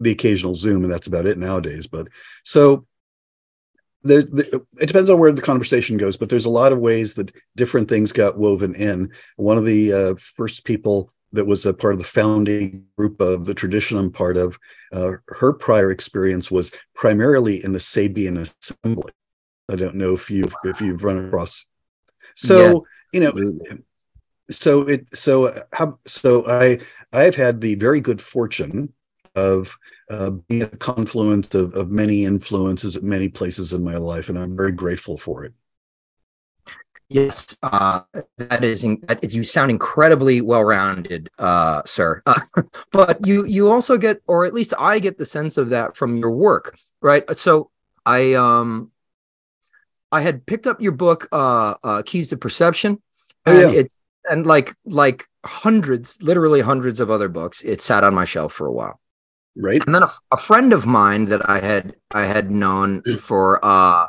the 0.00 0.10
occasional 0.12 0.54
Zoom, 0.54 0.84
and 0.84 0.92
that's 0.92 1.08
about 1.08 1.26
it 1.26 1.38
nowadays. 1.38 1.86
But 1.86 2.08
so 2.44 2.86
there, 4.02 4.20
it 4.20 4.86
depends 4.86 5.10
on 5.10 5.18
where 5.18 5.32
the 5.32 5.42
conversation 5.42 5.96
goes, 5.96 6.16
but 6.16 6.28
there's 6.28 6.44
a 6.44 6.50
lot 6.50 6.72
of 6.72 6.78
ways 6.78 7.14
that 7.14 7.32
different 7.56 7.88
things 7.88 8.12
got 8.12 8.38
woven 8.38 8.74
in. 8.74 9.12
One 9.36 9.58
of 9.58 9.64
the 9.64 9.92
uh, 9.92 10.14
first 10.36 10.64
people 10.64 11.12
that 11.32 11.46
was 11.46 11.66
a 11.66 11.74
part 11.74 11.92
of 11.92 11.98
the 11.98 12.04
founding 12.04 12.84
group 12.96 13.20
of 13.20 13.44
the 13.44 13.54
tradition 13.54 13.98
I'm 13.98 14.10
part 14.10 14.36
of, 14.36 14.58
uh, 14.92 15.12
her 15.28 15.52
prior 15.52 15.90
experience 15.90 16.50
was 16.50 16.72
primarily 16.94 17.62
in 17.62 17.72
the 17.72 17.78
Sabian 17.78 18.38
Assembly. 18.38 19.12
I 19.68 19.76
don't 19.76 19.96
know 19.96 20.14
if 20.14 20.30
you've 20.30 20.54
if 20.64 20.80
you've 20.80 21.04
run 21.04 21.26
across. 21.26 21.66
So 22.34 22.84
you 23.12 23.20
know, 23.20 23.32
so 24.50 24.82
it 24.82 25.06
so 25.14 25.46
uh, 25.46 25.62
how 25.72 25.98
so 26.06 26.46
i 26.46 26.78
i've 27.12 27.36
had 27.36 27.60
the 27.60 27.74
very 27.74 28.00
good 28.00 28.20
fortune 28.20 28.92
of 29.34 29.76
uh, 30.10 30.30
being 30.30 30.62
a 30.62 30.68
confluence 30.68 31.54
of, 31.54 31.74
of 31.74 31.90
many 31.90 32.24
influences 32.24 32.96
at 32.96 33.02
many 33.02 33.28
places 33.28 33.72
in 33.72 33.82
my 33.82 33.96
life 33.96 34.28
and 34.28 34.38
i'm 34.38 34.56
very 34.56 34.72
grateful 34.72 35.16
for 35.16 35.44
it 35.44 35.52
Yes, 37.10 37.56
uh, 37.62 38.02
that 38.36 38.62
is 38.64 38.84
You 39.34 39.42
sound 39.42 39.70
incredibly 39.70 40.42
well-rounded, 40.42 41.30
uh, 41.38 41.80
sir. 41.86 42.22
Uh, 42.26 42.40
but 42.92 43.26
you 43.26 43.46
you 43.46 43.70
also 43.70 43.96
get, 43.96 44.20
or 44.26 44.44
at 44.44 44.52
least 44.52 44.74
I 44.78 44.98
get 44.98 45.16
the 45.16 45.24
sense 45.24 45.56
of 45.56 45.70
that 45.70 45.96
from 45.96 46.16
your 46.16 46.30
work, 46.30 46.78
right? 47.00 47.24
So 47.36 47.70
I 48.04 48.34
um 48.34 48.90
I 50.12 50.20
had 50.20 50.44
picked 50.44 50.66
up 50.66 50.82
your 50.82 50.92
book, 50.92 51.28
uh, 51.32 51.74
uh 51.82 52.02
Keys 52.04 52.28
to 52.28 52.36
Perception, 52.36 53.00
Oh, 53.46 53.58
and 53.58 53.72
yeah. 53.72 53.80
it's 53.80 53.96
and 54.28 54.46
like 54.46 54.74
like 54.84 55.26
hundreds, 55.46 56.18
literally 56.20 56.60
hundreds 56.60 57.00
of 57.00 57.10
other 57.10 57.28
books. 57.28 57.62
It 57.62 57.80
sat 57.80 58.04
on 58.04 58.14
my 58.14 58.26
shelf 58.26 58.52
for 58.52 58.66
a 58.66 58.72
while. 58.72 59.00
Right. 59.60 59.82
and 59.84 59.92
then 59.94 60.04
a, 60.04 60.08
a 60.32 60.36
friend 60.36 60.72
of 60.72 60.86
mine 60.86 61.24
that 61.26 61.48
I 61.50 61.58
had 61.60 61.96
I 62.12 62.24
had 62.26 62.50
known 62.50 63.02
for 63.18 63.58
uh 63.64 64.06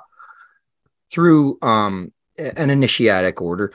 through 1.12 1.58
um 1.62 2.12
an 2.38 2.70
initiatic 2.70 3.42
order 3.42 3.74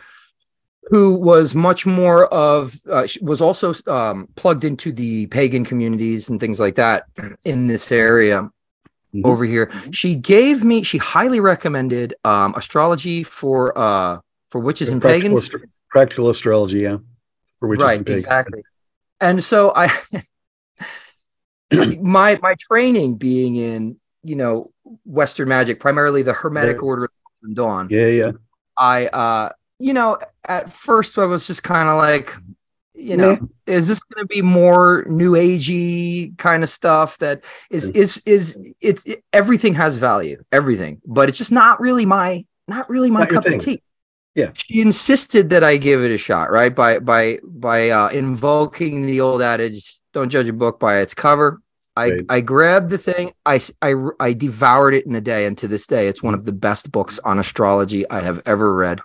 who 0.90 1.14
was 1.14 1.54
much 1.54 1.84
more 1.86 2.26
of 2.26 2.74
uh, 2.88 3.06
was 3.22 3.40
also 3.40 3.74
um 3.86 4.28
plugged 4.36 4.64
into 4.64 4.92
the 4.92 5.26
pagan 5.28 5.64
communities 5.64 6.28
and 6.28 6.38
things 6.38 6.60
like 6.60 6.76
that 6.76 7.04
in 7.44 7.66
this 7.66 7.90
area 7.90 8.48
Mhm. 9.14 9.24
over 9.26 9.44
here 9.44 9.70
she 9.92 10.16
gave 10.16 10.64
me 10.64 10.82
she 10.82 10.98
highly 10.98 11.38
recommended 11.38 12.14
um 12.24 12.52
astrology 12.56 13.22
for 13.22 13.76
uh 13.78 14.18
for 14.50 14.60
witches 14.60 14.90
and 14.90 15.00
practical, 15.00 15.28
pagans 15.38 15.42
astro- 15.44 15.60
practical 15.90 16.30
astrology, 16.30 16.80
yeah. 16.80 16.98
For 17.60 17.68
witches 17.68 17.84
right 17.84 17.96
and 17.98 18.06
pagans. 18.06 18.24
exactly 18.24 18.62
and 19.20 19.42
so 19.42 19.72
i 19.76 19.88
my 22.00 22.38
my 22.42 22.54
training 22.60 23.16
being 23.16 23.56
in 23.56 23.96
you 24.22 24.36
know 24.36 24.70
western 25.04 25.48
magic 25.48 25.80
primarily 25.80 26.22
the 26.22 26.32
hermetic 26.32 26.76
Right. 26.76 26.86
order 26.86 27.04
of 27.04 27.54
dawn 27.54 27.88
Yeah, 27.90 28.06
yeah. 28.06 28.30
i 28.78 29.06
uh 29.06 29.48
you 29.78 29.92
know 29.92 30.18
at 30.46 30.72
first 30.72 31.18
i 31.18 31.26
was 31.26 31.46
just 31.46 31.62
kind 31.62 31.88
of 31.88 31.96
like 31.98 32.32
you 32.94 33.16
know 33.16 33.36
is 33.66 33.88
this 33.88 34.00
going 34.02 34.22
to 34.24 34.28
be 34.28 34.40
more 34.40 35.04
new 35.08 35.32
agey 35.32 36.36
kind 36.38 36.62
of 36.62 36.68
stuff 36.70 37.18
that 37.18 37.42
is 37.70 37.90
Mm. 37.90 37.96
is 37.96 38.22
is 38.24 38.58
it's 38.80 39.04
it, 39.04 39.24
everything 39.32 39.74
has 39.74 39.96
value 39.96 40.42
everything 40.52 41.00
but 41.06 41.28
it's 41.28 41.38
just 41.38 41.52
not 41.52 41.80
really 41.80 42.06
my 42.06 42.44
not 42.68 42.88
really 42.88 43.10
my 43.10 43.20
Not 43.20 43.30
cup 43.30 43.46
of 43.46 43.58
tea 43.58 43.82
Yeah. 44.34 44.50
she 44.54 44.80
insisted 44.80 45.50
that 45.50 45.64
i 45.64 45.76
give 45.76 46.02
it 46.04 46.12
a 46.12 46.18
shot 46.18 46.50
right 46.52 46.74
by 46.74 46.98
by 47.00 47.38
by 47.44 47.90
uh 47.90 48.08
invoking 48.10 49.02
the 49.06 49.20
old 49.20 49.42
adage 49.42 49.98
don't 50.14 50.30
judge 50.30 50.48
a 50.48 50.54
book 50.54 50.80
by 50.80 50.98
its 51.00 51.14
cover 51.14 51.60
I, 51.96 52.06
Right. 52.10 52.26
I 52.28 52.40
grabbed 52.40 52.90
the 52.90 52.98
thing 52.98 53.32
I, 53.46 53.60
I, 53.82 53.94
I 54.20 54.32
devoured 54.32 54.94
it 54.94 55.06
in 55.06 55.14
a 55.14 55.20
day 55.20 55.46
and 55.46 55.56
to 55.58 55.68
this 55.68 55.86
day 55.86 56.08
it's 56.08 56.22
one 56.24 56.34
of 56.34 56.44
the 56.46 56.52
best 56.52 56.90
books 56.92 57.20
on 57.20 57.38
astrology 57.38 58.08
I 58.10 58.20
have 58.20 58.42
ever 58.46 58.74
read 58.74 59.00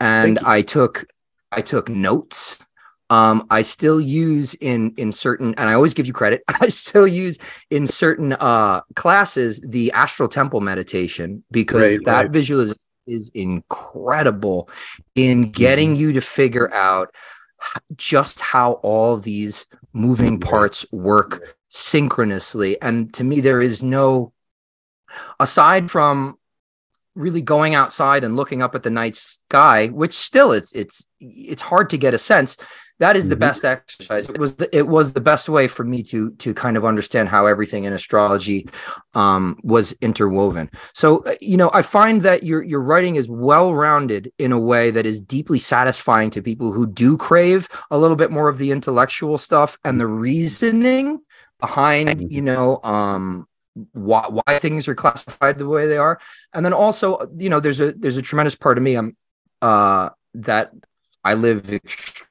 and 0.00 0.38
I 0.40 0.62
took 0.62 1.06
I 1.52 1.62
took 1.62 1.88
notes 1.88 2.64
um 3.10 3.46
I 3.50 3.62
still 3.62 4.00
use 4.00 4.54
in 4.54 4.94
in 4.98 5.12
certain 5.12 5.54
and 5.56 5.68
I 5.68 5.74
always 5.74 5.94
give 5.94 6.06
you 6.06 6.12
credit 6.12 6.42
I 6.60 6.68
still 6.68 7.08
use 7.08 7.38
in 7.70 7.86
certain 7.86 8.34
uh 8.34 8.82
classes 8.96 9.60
the 9.62 9.90
astral 9.92 10.28
temple 10.28 10.60
meditation 10.60 11.42
because 11.50 12.00
Right, 12.00 12.04
that 12.04 12.28
right. 12.28 12.32
visualization 12.32 12.78
is 13.06 13.30
incredible 13.34 14.68
in 15.14 15.50
getting 15.52 15.94
Mm-hmm. 15.94 15.96
you 15.96 16.12
to 16.12 16.20
figure 16.20 16.72
out 16.74 17.14
just 17.96 18.40
how 18.40 18.72
all 18.82 19.16
these 19.16 19.66
moving 19.92 20.40
parts 20.40 20.86
work 20.92 21.56
synchronously. 21.68 22.80
And 22.80 23.12
to 23.14 23.24
me 23.24 23.40
there 23.40 23.60
is 23.60 23.82
no 23.82 24.32
aside 25.40 25.90
from 25.90 26.38
really 27.14 27.42
going 27.42 27.74
outside 27.74 28.22
and 28.22 28.36
looking 28.36 28.62
up 28.62 28.74
at 28.74 28.84
the 28.84 28.90
night 28.90 29.16
sky 29.16 29.88
which 29.88 30.12
still 30.12 30.52
it's 30.52 30.72
it's 30.72 31.08
it's 31.18 31.62
hard 31.62 31.90
to 31.90 31.98
get 31.98 32.14
a 32.14 32.18
sense 32.18 32.56
that 33.00 33.14
is 33.16 33.28
the 33.28 33.36
Mhm. 33.36 33.40
best 33.40 33.64
exercise 33.64 34.28
it 34.28 34.38
was 34.38 34.56
the, 34.56 34.68
it 34.76 34.86
was 34.88 35.12
the 35.12 35.20
best 35.20 35.48
way 35.48 35.68
for 35.68 35.84
me 35.84 36.02
to 36.02 36.30
to 36.32 36.52
kind 36.54 36.76
of 36.76 36.84
understand 36.84 37.28
how 37.28 37.46
everything 37.46 37.84
in 37.84 37.92
astrology 37.92 38.68
um 39.14 39.56
was 39.62 39.92
interwoven 40.00 40.70
so 40.94 41.18
uh, 41.24 41.32
you 41.40 41.56
know 41.56 41.70
i 41.74 41.82
find 41.82 42.22
that 42.22 42.42
your 42.42 42.62
your 42.62 42.80
writing 42.80 43.16
is 43.16 43.28
well 43.28 43.74
rounded 43.74 44.32
in 44.38 44.52
a 44.52 44.58
way 44.58 44.90
that 44.90 45.06
is 45.06 45.20
deeply 45.20 45.58
satisfying 45.58 46.30
to 46.30 46.42
people 46.42 46.72
who 46.72 46.86
do 46.86 47.16
crave 47.16 47.68
a 47.90 47.98
little 47.98 48.16
bit 48.16 48.30
more 48.30 48.48
of 48.48 48.58
the 48.58 48.70
intellectual 48.70 49.38
stuff 49.38 49.78
and 49.84 50.00
the 50.00 50.06
reasoning 50.06 51.20
behind 51.60 52.08
Mhm. 52.20 52.30
you 52.30 52.42
know 52.42 52.80
um 52.84 53.46
why, 53.92 54.26
why 54.28 54.58
things 54.58 54.88
are 54.88 54.94
classified 54.94 55.56
the 55.58 55.66
way 55.68 55.86
they 55.86 55.98
are 55.98 56.18
and 56.52 56.64
then 56.64 56.72
also 56.72 57.18
you 57.36 57.48
know 57.48 57.60
there's 57.60 57.80
a 57.80 57.92
there's 57.92 58.16
a 58.16 58.22
tremendous 58.22 58.56
part 58.56 58.76
of 58.76 58.82
me 58.82 58.94
i'm 58.96 59.16
uh 59.62 60.08
that 60.34 60.72
i 61.24 61.34
live 61.34 61.62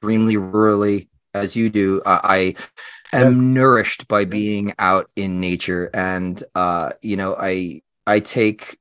extremely 0.00 0.36
rurally 0.36 1.08
as 1.34 1.56
you 1.56 1.68
do 1.68 2.00
uh, 2.06 2.20
i 2.22 2.54
am 3.12 3.52
nourished 3.54 4.06
by 4.08 4.24
being 4.24 4.72
out 4.78 5.10
in 5.16 5.40
nature. 5.40 5.90
And 5.94 6.42
uh 6.54 6.90
you 7.02 7.16
know 7.16 7.36
i 7.38 7.82
i 8.06 8.20
take 8.20 8.78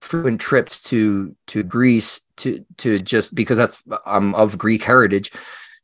frequent 0.00 0.40
trips 0.40 0.82
to 0.84 1.34
to 1.48 1.62
greece 1.62 2.22
to 2.38 2.64
to 2.78 2.98
just 2.98 3.34
because 3.34 3.58
that's 3.58 3.82
i'm 4.06 4.34
of 4.34 4.56
greek 4.58 4.82
heritage 4.82 5.30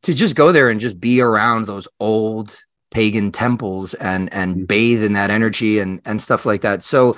to 0.03 0.13
just 0.13 0.35
go 0.35 0.51
there 0.51 0.69
and 0.69 0.79
just 0.81 0.99
be 0.99 1.21
around 1.21 1.67
those 1.67 1.87
old 1.99 2.59
pagan 2.91 3.31
temples 3.31 3.93
and 3.95 4.33
and 4.33 4.55
Mhm. 4.57 4.67
bathe 4.67 5.03
in 5.03 5.13
that 5.13 5.29
energy 5.29 5.79
and 5.79 6.01
and 6.05 6.21
stuff 6.21 6.45
like 6.45 6.61
that. 6.61 6.83
So 6.83 7.15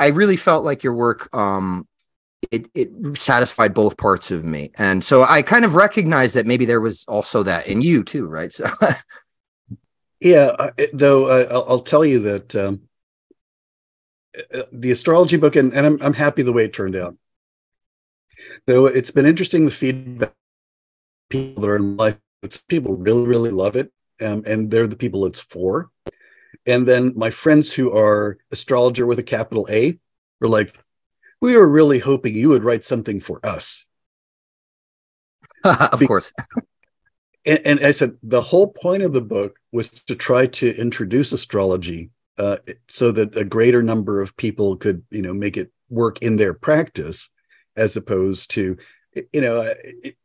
i 0.00 0.08
really 0.08 0.36
felt 0.36 0.64
like 0.64 0.82
your 0.82 0.94
work 0.94 1.34
um 1.34 1.86
it 2.50 2.68
it 2.74 2.90
satisfied 3.16 3.74
both 3.74 3.96
parts 3.96 4.30
of 4.30 4.44
me 4.44 4.70
and 4.76 5.02
so 5.02 5.24
i 5.24 5.42
kind 5.42 5.64
of 5.64 5.74
recognized 5.74 6.36
that 6.36 6.46
maybe 6.46 6.64
there 6.64 6.80
was 6.80 7.04
also 7.08 7.42
that 7.42 7.66
in 7.66 7.80
you 7.80 8.04
too 8.04 8.26
right 8.26 8.52
so 8.52 8.66
Yeah, 10.20 10.54
uh, 10.58 10.70
though 10.92 11.26
uh, 11.26 11.64
I'll, 11.68 11.80
tell 11.80 12.04
you 12.04 12.20
that 12.20 12.56
um, 12.56 12.82
uh, 14.52 14.62
the 14.72 14.90
astrology 14.90 15.36
book, 15.36 15.56
and, 15.56 15.74
and 15.74 15.86
I'm 15.86 16.02
I'm 16.02 16.14
happy 16.14 16.42
the 16.42 16.52
way 16.52 16.64
it 16.64 16.72
turned 16.72 16.96
out. 16.96 17.16
Though 18.66 18.86
it's 18.86 19.10
been 19.10 19.26
interesting 19.26 19.64
the 19.64 19.70
feedback 19.70 20.32
people 21.28 21.62
that 21.62 21.68
are 21.68 21.76
in 21.76 21.96
life. 21.96 22.18
It's 22.42 22.58
people 22.58 22.96
really 22.96 23.26
really 23.26 23.50
love 23.50 23.76
it, 23.76 23.92
um, 24.20 24.42
and 24.46 24.70
they're 24.70 24.86
the 24.86 24.96
people 24.96 25.26
it's 25.26 25.40
for. 25.40 25.90
And 26.64 26.88
then 26.88 27.12
my 27.14 27.30
friends 27.30 27.72
who 27.72 27.96
are 27.96 28.38
astrologer 28.50 29.06
with 29.06 29.18
a 29.18 29.22
capital 29.22 29.68
A 29.70 29.98
are 30.40 30.48
like, 30.48 30.76
we 31.40 31.56
were 31.56 31.68
really 31.68 31.98
hoping 31.98 32.34
you 32.34 32.48
would 32.50 32.64
write 32.64 32.84
something 32.84 33.20
for 33.20 33.44
us. 33.44 33.84
of 35.64 36.00
Be- 36.00 36.06
course 36.06 36.32
and, 37.46 37.60
and 37.64 37.80
I 37.80 37.92
said 37.92 38.16
the 38.22 38.42
whole 38.42 38.68
point 38.68 39.02
of 39.02 39.12
the 39.12 39.20
book 39.20 39.58
was 39.72 39.88
to 39.88 40.14
try 40.14 40.46
to 40.46 40.76
introduce 40.76 41.32
astrology 41.32 42.10
uh, 42.38 42.58
so 42.88 43.12
that 43.12 43.36
a 43.36 43.44
greater 43.44 43.82
number 43.82 44.20
of 44.20 44.36
people 44.36 44.76
could, 44.76 45.02
you 45.10 45.22
know, 45.22 45.32
make 45.32 45.56
it 45.56 45.72
work 45.88 46.20
in 46.20 46.36
their 46.36 46.52
practice, 46.52 47.30
as 47.76 47.96
opposed 47.96 48.50
to, 48.50 48.76
you 49.32 49.40
know, 49.40 49.72
it, 49.84 50.16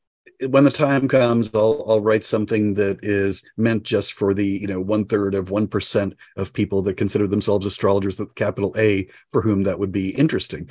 when 0.50 0.64
the 0.64 0.72
time 0.72 1.08
comes, 1.08 1.52
I'll 1.54 1.84
I'll 1.88 2.02
write 2.02 2.26
something 2.26 2.74
that 2.74 3.00
is 3.04 3.44
meant 3.58 3.84
just 3.84 4.14
for 4.14 4.34
the 4.34 4.46
you 4.46 4.66
know 4.66 4.82
one 4.82 5.06
third 5.06 5.36
of 5.36 5.52
one 5.52 5.68
percent 5.68 6.16
of 6.36 6.52
people 6.52 6.82
that 6.84 6.98
consider 6.98 7.28
themselves 7.28 7.66
astrologers 7.66 8.20
with 8.20 8.34
capital 8.34 8.74
A 8.76 9.08
for 9.32 9.44
whom 9.44 9.64
that 9.64 9.78
would 9.78 9.92
be 9.92 10.10
interesting. 10.10 10.68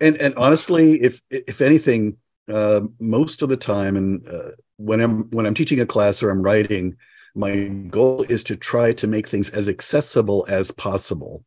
And 0.00 0.16
and 0.16 0.34
honestly, 0.36 1.02
if 1.02 1.20
if 1.30 1.60
anything, 1.60 2.16
uh, 2.48 2.82
most 3.00 3.42
of 3.42 3.48
the 3.48 3.56
time, 3.56 3.96
and 3.96 4.28
uh, 4.28 4.50
when 4.76 5.00
I'm 5.00 5.30
when 5.30 5.46
I'm 5.46 5.54
teaching 5.54 5.80
a 5.80 5.86
class 5.86 6.22
or 6.22 6.30
I'm 6.30 6.42
writing, 6.42 6.96
my 7.34 7.66
goal 7.66 8.22
is 8.28 8.44
to 8.44 8.56
try 8.56 8.92
to 8.94 9.06
make 9.06 9.28
things 9.28 9.50
as 9.50 9.68
accessible 9.68 10.44
as 10.48 10.70
possible 10.70 11.44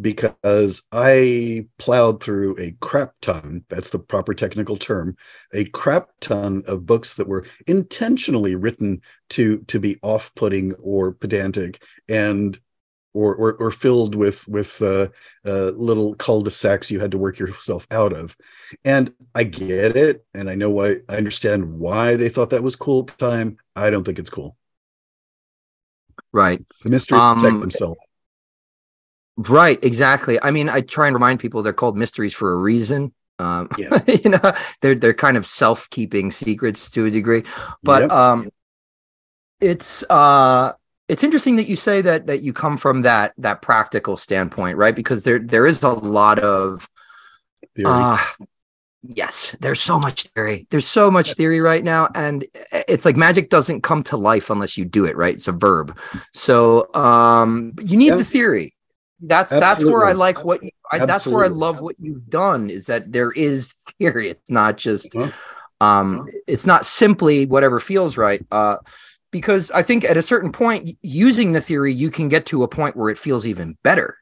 because 0.00 0.82
I 0.92 1.68
plowed 1.78 2.22
through 2.22 2.56
a 2.58 2.72
crap 2.80 3.12
ton, 3.22 3.64
that's 3.68 3.90
the 3.90 3.98
proper 3.98 4.34
technical 4.34 4.76
term, 4.76 5.16
a 5.54 5.64
crap 5.66 6.08
ton 6.20 6.62
of 6.66 6.86
books 6.86 7.14
that 7.14 7.28
were 7.28 7.46
intentionally 7.66 8.54
written 8.54 9.00
to 9.30 9.58
to 9.68 9.80
be 9.80 9.98
off-putting 10.02 10.74
or 10.74 11.12
pedantic. 11.12 11.82
And 12.08 12.58
or 13.16 13.34
or, 13.34 13.54
or 13.54 13.70
filled 13.70 14.14
with 14.14 14.46
with 14.48 14.80
uh, 14.82 15.08
uh, 15.46 15.70
little 15.76 16.14
cul-de-sacs 16.16 16.90
you 16.90 17.00
had 17.00 17.10
to 17.12 17.18
work 17.18 17.38
yourself 17.38 17.86
out 17.90 18.12
of. 18.12 18.36
And 18.84 19.12
I 19.34 19.44
get 19.44 19.96
it, 19.96 20.24
and 20.34 20.50
I 20.50 20.54
know 20.54 20.70
why. 20.70 20.96
I 21.08 21.16
understand 21.16 21.78
why 21.78 22.16
they 22.16 22.28
thought 22.28 22.50
that 22.50 22.62
was 22.62 22.76
cool 22.76 23.00
at 23.00 23.06
the 23.18 23.30
time. 23.30 23.58
I 23.76 23.90
don't 23.90 24.04
think 24.04 24.18
it's 24.18 24.30
cool. 24.30 24.56
right 26.32 26.62
The 26.84 26.90
mysteries 26.90 27.20
Um, 27.20 27.38
protect 27.40 27.60
themselves. 27.60 28.00
Right, 29.36 29.78
exactly. 29.84 30.40
I 30.42 30.50
mean, 30.50 30.68
I 30.68 30.80
try 30.80 31.06
and 31.08 31.14
remind 31.14 31.40
people 31.40 31.62
they're 31.62 31.72
called 31.74 31.96
mysteries 31.96 32.32
for 32.32 32.52
a 32.54 32.56
reason. 32.56 33.12
Um, 33.38 33.68
Yeah. 33.76 34.00
you 34.06 34.30
know, 34.30 34.52
they're 34.80 34.94
they're 34.94 35.12
kind 35.14 35.36
of 35.36 35.44
self-keeping 35.44 36.30
secrets 36.30 36.90
to 36.92 37.04
a 37.04 37.10
degree. 37.10 37.42
But 37.84 38.02
Yep. 38.02 38.10
um 38.10 38.48
it's 39.60 40.04
uh 40.10 40.72
it's 41.08 41.24
interesting 41.24 41.56
that 41.56 41.68
you 41.68 41.76
say 41.76 42.00
that 42.02 42.26
that 42.26 42.42
you 42.42 42.52
come 42.52 42.76
from 42.76 43.02
that 43.02 43.32
that 43.38 43.62
practical 43.62 44.16
standpoint, 44.16 44.76
right? 44.76 44.94
Because 44.94 45.24
there 45.24 45.38
there 45.38 45.66
is 45.66 45.82
a 45.82 45.90
lot 45.90 46.38
of 46.38 46.88
Theory. 47.74 47.90
uh 47.90 48.18
Yes, 49.08 49.56
there's 49.60 49.80
so 49.80 49.98
much 49.98 50.24
theory. 50.28 50.66
There's 50.70 50.86
so 50.86 51.10
much 51.10 51.34
theory 51.34 51.60
right 51.60 51.84
now, 51.84 52.08
and 52.14 52.44
it's 52.72 53.04
like 53.04 53.16
magic 53.16 53.50
doesn't 53.50 53.82
come 53.82 54.02
to 54.04 54.16
life 54.16 54.50
unless 54.50 54.76
you 54.76 54.84
do 54.84 55.04
it. 55.04 55.16
Right? 55.16 55.34
It's 55.34 55.48
a 55.48 55.52
verb. 55.52 55.96
So 56.32 56.92
um, 56.94 57.72
you 57.80 57.96
need 57.96 58.08
yeah. 58.08 58.16
the 58.16 58.24
theory. 58.24 58.74
That's 59.20 59.52
Absolutely. 59.52 59.66
that's 59.66 59.84
where 59.84 60.04
I 60.06 60.12
like 60.12 60.44
what 60.44 60.62
you, 60.62 60.70
I, 60.90 61.06
that's 61.06 61.26
where 61.26 61.44
I 61.44 61.48
love 61.48 61.80
what 61.80 61.96
you've 61.98 62.28
done 62.28 62.68
is 62.68 62.86
that 62.86 63.12
there 63.12 63.32
is 63.32 63.74
theory. 63.98 64.28
It's 64.28 64.50
not 64.50 64.76
just 64.76 65.14
uh-huh. 65.14 65.30
um, 65.80 66.28
it's 66.46 66.66
not 66.66 66.84
simply 66.84 67.46
whatever 67.46 67.78
feels 67.78 68.16
right. 68.16 68.44
Uh, 68.50 68.76
because 69.30 69.70
I 69.70 69.82
think 69.82 70.04
at 70.04 70.16
a 70.16 70.22
certain 70.22 70.52
point, 70.52 70.96
using 71.02 71.52
the 71.52 71.60
theory, 71.60 71.92
you 71.92 72.10
can 72.10 72.28
get 72.28 72.46
to 72.46 72.62
a 72.62 72.68
point 72.68 72.96
where 72.96 73.10
it 73.10 73.18
feels 73.18 73.46
even 73.46 73.76
better 73.82 74.16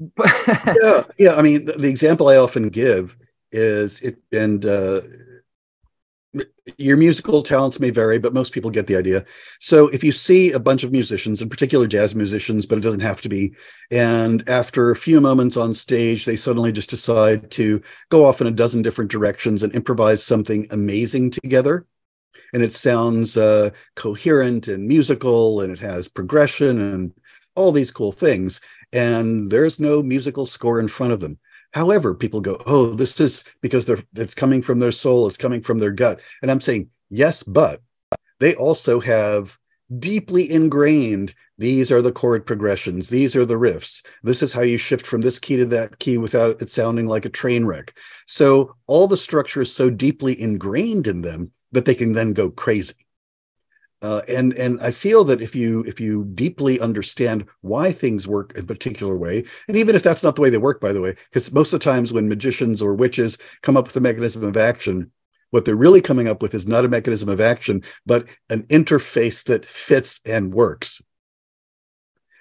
yeah, 0.82 1.04
yeah. 1.18 1.34
I 1.36 1.42
mean, 1.42 1.66
the, 1.66 1.74
the, 1.74 1.88
example 1.88 2.28
I 2.28 2.36
often 2.36 2.68
give 2.68 3.16
is 3.52 4.00
it, 4.00 4.18
and 4.32 4.64
uh, 4.66 5.02
your 6.76 6.96
musical 6.96 7.42
talents 7.42 7.78
may 7.78 7.90
vary, 7.90 8.18
but 8.18 8.34
most 8.34 8.52
people 8.52 8.70
get 8.70 8.86
the 8.86 8.96
idea. 8.96 9.24
So 9.60 9.88
if 9.88 10.02
you 10.02 10.10
see 10.10 10.50
a 10.50 10.58
bunch 10.58 10.82
of 10.82 10.90
musicians, 10.90 11.42
in 11.42 11.48
particular 11.48 11.86
jazz 11.86 12.14
musicians, 12.14 12.66
but 12.66 12.78
it 12.78 12.80
doesn't 12.80 13.00
have 13.00 13.20
to 13.22 13.28
be, 13.28 13.54
and 13.90 14.46
after 14.48 14.90
a 14.90 14.96
few 14.96 15.20
moments 15.20 15.56
on 15.56 15.74
stage, 15.74 16.24
they 16.24 16.36
suddenly 16.36 16.72
just 16.72 16.90
decide 16.90 17.50
to 17.52 17.80
go 18.10 18.26
off 18.26 18.40
in 18.40 18.48
a 18.48 18.52
dozen 18.52 18.82
different 18.82 19.10
directions 19.10 19.62
and 19.62 19.72
improvise 19.74 20.24
something 20.24 20.66
amazing 20.70 21.30
together. 21.30 21.86
And 22.54 22.62
it 22.62 22.72
sounds 22.72 23.36
uh, 23.36 23.70
coherent 23.96 24.68
and 24.68 24.88
musical, 24.88 25.60
and 25.60 25.70
it 25.70 25.80
has 25.80 26.08
progression 26.08 26.80
and 26.80 27.12
all 27.54 27.70
these 27.70 27.90
cool 27.90 28.12
things 28.12 28.60
and 28.94 29.50
there's 29.50 29.80
no 29.80 30.02
musical 30.02 30.46
score 30.46 30.78
in 30.78 30.88
front 30.88 31.12
of 31.12 31.20
them. 31.20 31.36
However, 31.72 32.14
people 32.14 32.40
go, 32.40 32.62
"Oh, 32.66 32.94
this 32.94 33.20
is 33.20 33.42
because 33.60 33.84
they're 33.84 34.02
it's 34.14 34.34
coming 34.34 34.62
from 34.62 34.78
their 34.78 34.92
soul, 34.92 35.26
it's 35.26 35.36
coming 35.36 35.60
from 35.60 35.80
their 35.80 35.90
gut." 35.90 36.20
And 36.40 36.50
I'm 36.50 36.60
saying, 36.60 36.88
"Yes, 37.10 37.42
but 37.42 37.82
they 38.38 38.54
also 38.54 39.00
have 39.00 39.58
deeply 39.98 40.50
ingrained 40.50 41.34
these 41.58 41.92
are 41.92 42.02
the 42.02 42.12
chord 42.12 42.46
progressions, 42.46 43.08
these 43.08 43.36
are 43.36 43.44
the 43.44 43.54
riffs. 43.54 44.04
This 44.22 44.42
is 44.42 44.52
how 44.52 44.62
you 44.62 44.78
shift 44.78 45.06
from 45.06 45.20
this 45.20 45.38
key 45.38 45.56
to 45.56 45.66
that 45.66 45.98
key 45.98 46.16
without 46.16 46.62
it 46.62 46.70
sounding 46.70 47.06
like 47.08 47.24
a 47.24 47.28
train 47.30 47.64
wreck." 47.66 47.94
So, 48.26 48.76
all 48.86 49.08
the 49.08 49.16
structure 49.16 49.62
is 49.62 49.72
so 49.72 49.90
deeply 49.90 50.40
ingrained 50.40 51.08
in 51.08 51.22
them 51.22 51.50
that 51.74 51.84
they 51.84 51.94
can 51.94 52.12
then 52.12 52.32
go 52.32 52.50
crazy. 52.50 52.94
Uh, 54.02 54.20
and 54.28 54.52
and 54.54 54.78
I 54.82 54.90
feel 54.90 55.24
that 55.24 55.40
if 55.40 55.56
you 55.56 55.82
if 55.84 55.98
you 55.98 56.24
deeply 56.34 56.78
understand 56.78 57.46
why 57.62 57.90
things 57.90 58.26
work 58.26 58.52
in 58.54 58.64
a 58.64 58.66
particular 58.66 59.16
way, 59.16 59.44
and 59.66 59.76
even 59.78 59.94
if 59.96 60.02
that's 60.02 60.22
not 60.22 60.36
the 60.36 60.42
way 60.42 60.50
they 60.50 60.58
work, 60.58 60.80
by 60.80 60.92
the 60.92 61.00
way, 61.00 61.16
because 61.30 61.50
most 61.52 61.72
of 61.72 61.80
the 61.80 61.84
times 61.84 62.12
when 62.12 62.28
magicians 62.28 62.82
or 62.82 62.94
witches 62.94 63.38
come 63.62 63.76
up 63.76 63.86
with 63.86 63.96
a 63.96 64.00
mechanism 64.00 64.44
of 64.44 64.58
action, 64.58 65.10
what 65.52 65.64
they're 65.64 65.74
really 65.74 66.02
coming 66.02 66.28
up 66.28 66.42
with 66.42 66.54
is 66.54 66.66
not 66.66 66.84
a 66.84 66.88
mechanism 66.88 67.30
of 67.30 67.40
action, 67.40 67.82
but 68.04 68.28
an 68.50 68.64
interface 68.64 69.42
that 69.44 69.64
fits 69.64 70.20
and 70.26 70.52
works. 70.52 71.00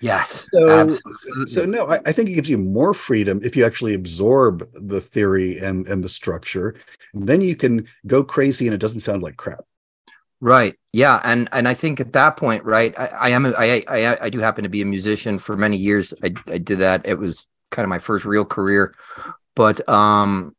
Yes. 0.04 0.50
So, 0.52 0.98
so 1.46 1.66
no, 1.66 1.88
I, 1.88 2.00
I, 2.06 2.12
think 2.12 2.30
it 2.30 2.34
gives 2.34 2.50
you 2.50 2.58
more 2.58 2.94
freedom 2.94 3.40
if 3.42 3.56
you 3.56 3.66
actually 3.66 3.94
absorb 3.94 4.70
the 4.74 5.00
theory 5.00 5.60
and 5.60 5.88
and 5.88 6.04
the 6.04 6.10
structure. 6.10 6.76
And 7.14 7.26
then 7.26 7.40
you 7.40 7.56
can 7.56 7.88
go 8.06 8.22
crazy, 8.22 8.68
and 8.68 8.76
it 8.76 8.80
doesn't 8.80 9.00
sound 9.00 9.24
like 9.24 9.38
crap. 9.38 9.64
Right. 10.42 10.76
Yeah. 10.92 11.22
And 11.24 11.48
and 11.54 11.70
I 11.70 11.74
think 11.74 12.02
at 12.02 12.12
that 12.14 12.36
point, 12.36 12.66
right, 12.66 12.94
I, 13.00 13.06
I 13.06 13.30
am 13.30 13.46
a, 13.46 13.52
I, 13.52 13.84
I 13.88 14.26
I 14.26 14.30
do 14.30 14.40
happen 14.40 14.64
to 14.64 14.70
be 14.70 14.82
a 14.82 14.86
musician 14.86 15.40
for 15.40 15.56
many 15.56 15.78
years. 15.78 16.14
I 16.22 16.34
I 16.48 16.58
did 16.58 16.80
that. 16.80 17.06
It 17.06 17.18
was 17.18 17.48
kind 17.72 17.86
of 17.86 17.90
my 17.90 18.00
first 18.00 18.26
real 18.26 18.44
career. 18.44 18.94
But 19.56 19.88
um 19.88 20.54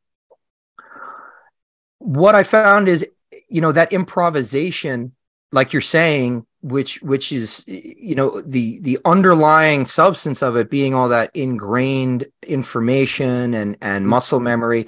what 1.99 2.35
I 2.35 2.45
found 2.45 2.89
is, 2.89 3.07
you 3.51 3.61
know, 3.61 3.73
that 3.73 3.93
improvisation, 3.93 5.13
like 5.53 5.75
you're 5.75 5.83
saying, 5.83 6.47
which 6.65 7.03
which 7.03 7.31
is 7.31 7.63
you 7.67 8.15
know 8.15 8.41
the 8.41 8.79
the 8.81 8.99
underlying 9.05 9.85
substance 9.85 10.43
of 10.43 10.57
it 10.57 10.71
being 10.71 10.95
all 10.95 11.11
that 11.11 11.31
ingrained 11.35 12.25
information 12.47 13.53
and 13.53 13.77
and 13.83 14.09
muscle 14.09 14.41
memory 14.41 14.87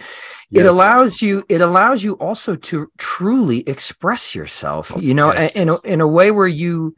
yes. 0.48 0.64
it 0.64 0.66
allows 0.66 1.20
you 1.20 1.44
it 1.50 1.60
allows 1.60 2.02
you 2.02 2.14
also 2.14 2.56
to 2.56 2.90
truly 2.96 3.60
express 3.68 4.34
yourself 4.34 4.90
you 4.98 5.12
know 5.12 5.30
yes. 5.34 5.54
in, 5.54 5.68
a, 5.68 5.78
in 5.82 6.00
a 6.00 6.06
way 6.06 6.30
where 6.30 6.46
you 6.46 6.94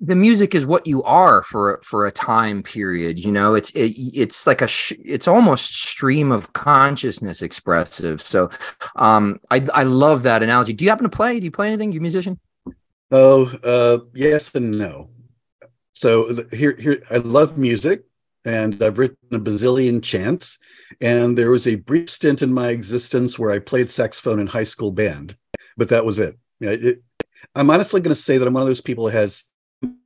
the 0.00 0.16
music 0.16 0.54
is 0.54 0.64
what 0.64 0.86
you 0.86 1.02
are 1.02 1.42
for 1.42 1.80
for 1.82 2.06
a 2.06 2.10
time 2.10 2.62
period 2.62 3.18
you 3.18 3.32
know? 3.32 3.54
It's 3.54 3.70
it, 3.72 3.92
it's 3.96 4.46
like 4.46 4.62
a 4.62 4.68
sh- 4.68 4.92
it's 5.04 5.28
almost 5.28 5.82
stream 5.82 6.32
of 6.32 6.52
consciousness 6.52 7.42
expressive. 7.42 8.22
So 8.22 8.48
um 8.94 9.40
i 9.50 9.62
i 9.74 9.82
love 9.82 10.22
that 10.22 10.42
analogy. 10.42 10.72
Do 10.72 10.84
you 10.84 10.90
happen 10.90 11.02
to 11.02 11.14
play 11.14 11.40
do 11.40 11.44
you 11.44 11.50
play 11.50 11.66
anything? 11.66 11.90
You 11.90 11.98
a 11.98 12.00
musician 12.00 12.38
Oh, 13.10 13.46
uh, 13.64 14.04
yes 14.14 14.54
and 14.54 14.78
no. 14.78 15.10
So 15.92 16.44
here, 16.52 16.76
here, 16.78 17.02
I 17.10 17.16
love 17.16 17.58
music, 17.58 18.04
and 18.44 18.82
I've 18.82 18.98
written 18.98 19.16
a 19.32 19.38
bazillion 19.38 20.02
chants. 20.02 20.58
And 21.00 21.36
there 21.36 21.50
was 21.50 21.66
a 21.66 21.76
brief 21.76 22.10
stint 22.10 22.42
in 22.42 22.52
my 22.52 22.70
existence 22.70 23.38
where 23.38 23.50
I 23.50 23.58
played 23.58 23.90
saxophone 23.90 24.40
in 24.40 24.46
high 24.46 24.64
school 24.64 24.92
band, 24.92 25.36
but 25.76 25.88
that 25.88 26.04
was 26.04 26.18
it. 26.18 26.38
It 26.60 27.02
I'm 27.54 27.70
honestly 27.70 28.00
going 28.00 28.14
to 28.14 28.20
say 28.20 28.38
that 28.38 28.46
I'm 28.46 28.54
one 28.54 28.62
of 28.62 28.68
those 28.68 28.80
people 28.80 29.08
who 29.08 29.16
has 29.16 29.44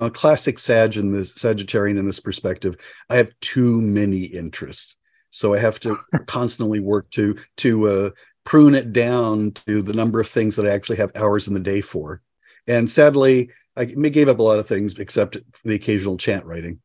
a 0.00 0.10
classic 0.10 0.58
Sag 0.58 0.96
in 0.96 1.12
this 1.12 1.32
Sagittarian 1.34 1.98
in 1.98 2.06
this 2.06 2.20
perspective. 2.20 2.76
I 3.08 3.16
have 3.16 3.30
too 3.40 3.80
many 3.80 4.24
interests, 4.24 4.96
so 5.30 5.54
I 5.54 5.58
have 5.58 5.80
to 5.80 5.96
constantly 6.26 6.80
work 6.80 7.10
to 7.12 7.36
to 7.58 7.88
uh, 7.88 8.10
prune 8.44 8.74
it 8.74 8.92
down 8.92 9.52
to 9.66 9.82
the 9.82 9.94
number 9.94 10.20
of 10.20 10.28
things 10.28 10.56
that 10.56 10.66
I 10.66 10.70
actually 10.70 10.96
have 10.96 11.12
hours 11.14 11.48
in 11.48 11.54
the 11.54 11.60
day 11.60 11.80
for. 11.80 12.22
And 12.66 12.90
sadly, 12.90 13.50
I 13.76 13.86
gave 13.86 14.28
up 14.28 14.38
a 14.38 14.42
lot 14.42 14.58
of 14.58 14.68
things 14.68 14.98
except 14.98 15.38
the 15.64 15.74
occasional 15.74 16.16
chant 16.16 16.44
writing. 16.44 16.80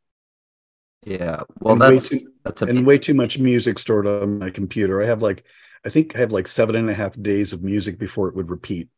Yeah, 1.05 1.43
well, 1.59 1.73
and 1.73 1.81
that's 1.81 2.09
too, 2.09 2.19
that's 2.43 2.61
a 2.61 2.65
and 2.65 2.85
way 2.85 2.97
too 2.97 3.13
much 3.13 3.39
music 3.39 3.79
stored 3.79 4.07
on 4.07 4.39
my 4.39 4.49
computer. 4.49 5.01
I 5.01 5.05
have 5.05 5.21
like, 5.21 5.43
I 5.85 5.89
think 5.89 6.15
I 6.15 6.19
have 6.19 6.31
like 6.31 6.47
seven 6.47 6.75
and 6.75 6.89
a 6.89 6.93
half 6.93 7.21
days 7.21 7.53
of 7.53 7.63
music 7.63 7.99
before 7.99 8.27
it 8.27 8.35
would 8.35 8.49
repeat. 8.49 8.89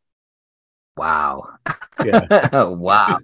Wow. 0.98 1.58
Yeah. 2.04 2.50
wow. 2.54 3.20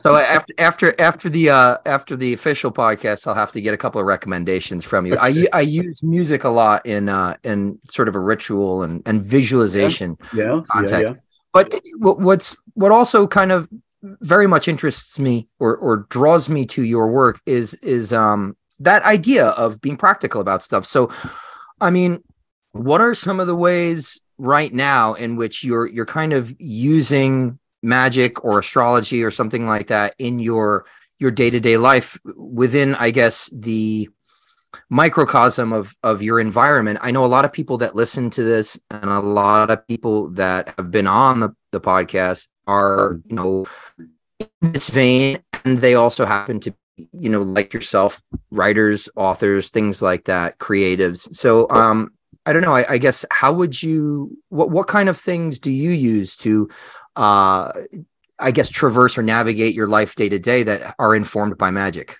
so 0.00 0.16
after 0.16 0.54
after 0.58 1.00
after 1.00 1.28
the 1.28 1.50
uh 1.50 1.76
after 1.86 2.16
the 2.16 2.32
official 2.32 2.72
podcast, 2.72 3.26
I'll 3.26 3.34
have 3.34 3.52
to 3.52 3.60
get 3.60 3.72
a 3.72 3.76
couple 3.76 4.00
of 4.00 4.06
recommendations 4.06 4.84
from 4.84 5.06
you. 5.06 5.16
I 5.16 5.46
I 5.52 5.60
use 5.82 6.02
music 6.02 6.44
a 6.44 6.48
lot 6.48 6.86
in 6.86 7.08
uh 7.08 7.36
in 7.44 7.78
sort 7.84 8.08
of 8.08 8.16
a 8.16 8.20
ritual 8.20 8.82
and 8.82 9.02
and 9.06 9.24
visualization 9.24 10.16
yeah, 10.34 10.54
yeah 10.54 10.60
context. 10.70 11.20
But 11.52 11.80
what's 11.98 12.56
what 12.74 12.92
also 12.92 13.26
kind 13.26 13.52
of 13.52 13.68
very 14.02 14.46
much 14.46 14.68
interests 14.68 15.18
me 15.18 15.48
or 15.58 15.76
or 15.76 16.06
draws 16.08 16.48
me 16.48 16.66
to 16.66 16.82
your 16.82 17.10
work 17.10 17.40
is 17.46 17.74
is 17.74 18.12
um 18.12 18.56
that 18.78 19.02
idea 19.02 19.48
of 19.48 19.80
being 19.80 19.96
practical 19.96 20.40
about 20.40 20.62
stuff. 20.62 20.86
So, 20.86 21.10
I 21.80 21.90
mean, 21.90 22.22
what 22.72 23.00
are 23.00 23.14
some 23.14 23.38
of 23.40 23.46
the 23.46 23.54
ways 23.54 24.20
right 24.38 24.72
now 24.72 25.12
in 25.14 25.36
which 25.36 25.62
you're 25.62 25.86
you're 25.86 26.06
kind 26.06 26.32
of 26.32 26.54
using 26.58 27.58
magic 27.82 28.42
or 28.44 28.58
astrology 28.58 29.22
or 29.22 29.30
something 29.30 29.66
like 29.66 29.88
that 29.88 30.14
in 30.18 30.38
your 30.38 30.86
your 31.18 31.30
day-to-day 31.30 31.76
life 31.76 32.18
within 32.36 32.94
i 32.96 33.10
guess 33.10 33.50
the 33.52 34.08
microcosm 34.88 35.72
of 35.72 35.94
of 36.02 36.22
your 36.22 36.40
environment. 36.40 36.98
I 37.02 37.10
know 37.10 37.24
a 37.24 37.26
lot 37.26 37.44
of 37.44 37.52
people 37.52 37.78
that 37.78 37.94
listen 37.94 38.30
to 38.30 38.42
this 38.42 38.78
and 38.90 39.10
a 39.10 39.20
lot 39.20 39.70
of 39.70 39.86
people 39.86 40.30
that 40.30 40.74
have 40.78 40.90
been 40.90 41.06
on 41.06 41.40
the, 41.40 41.50
the 41.72 41.80
podcast 41.80 42.48
are 42.66 43.20
you 43.26 43.36
know 43.36 43.66
in 44.38 44.72
this 44.72 44.88
vein 44.88 45.42
and 45.64 45.78
they 45.78 45.94
also 45.94 46.24
happen 46.24 46.60
to 46.60 46.70
be 46.96 47.08
you 47.12 47.28
know 47.28 47.42
like 47.42 47.72
yourself 47.72 48.20
writers 48.50 49.08
authors 49.16 49.70
things 49.70 50.02
like 50.02 50.24
that 50.24 50.58
creatives. 50.58 51.34
So 51.34 51.68
um 51.70 52.12
i 52.46 52.52
don't 52.52 52.62
know 52.62 52.74
i, 52.74 52.94
I 52.94 52.98
guess 52.98 53.24
how 53.30 53.52
would 53.52 53.82
you 53.82 54.36
what 54.48 54.70
what 54.70 54.86
kind 54.86 55.08
of 55.08 55.18
things 55.18 55.58
do 55.58 55.70
you 55.70 55.90
use 55.90 56.36
to 56.38 56.68
uh 57.16 57.72
i 58.38 58.50
guess 58.50 58.70
traverse 58.70 59.18
or 59.18 59.22
navigate 59.22 59.74
your 59.74 59.86
life 59.86 60.14
day 60.14 60.28
to 60.28 60.38
day 60.38 60.62
that 60.62 60.94
are 60.98 61.14
informed 61.14 61.58
by 61.58 61.70
magic 61.70 62.16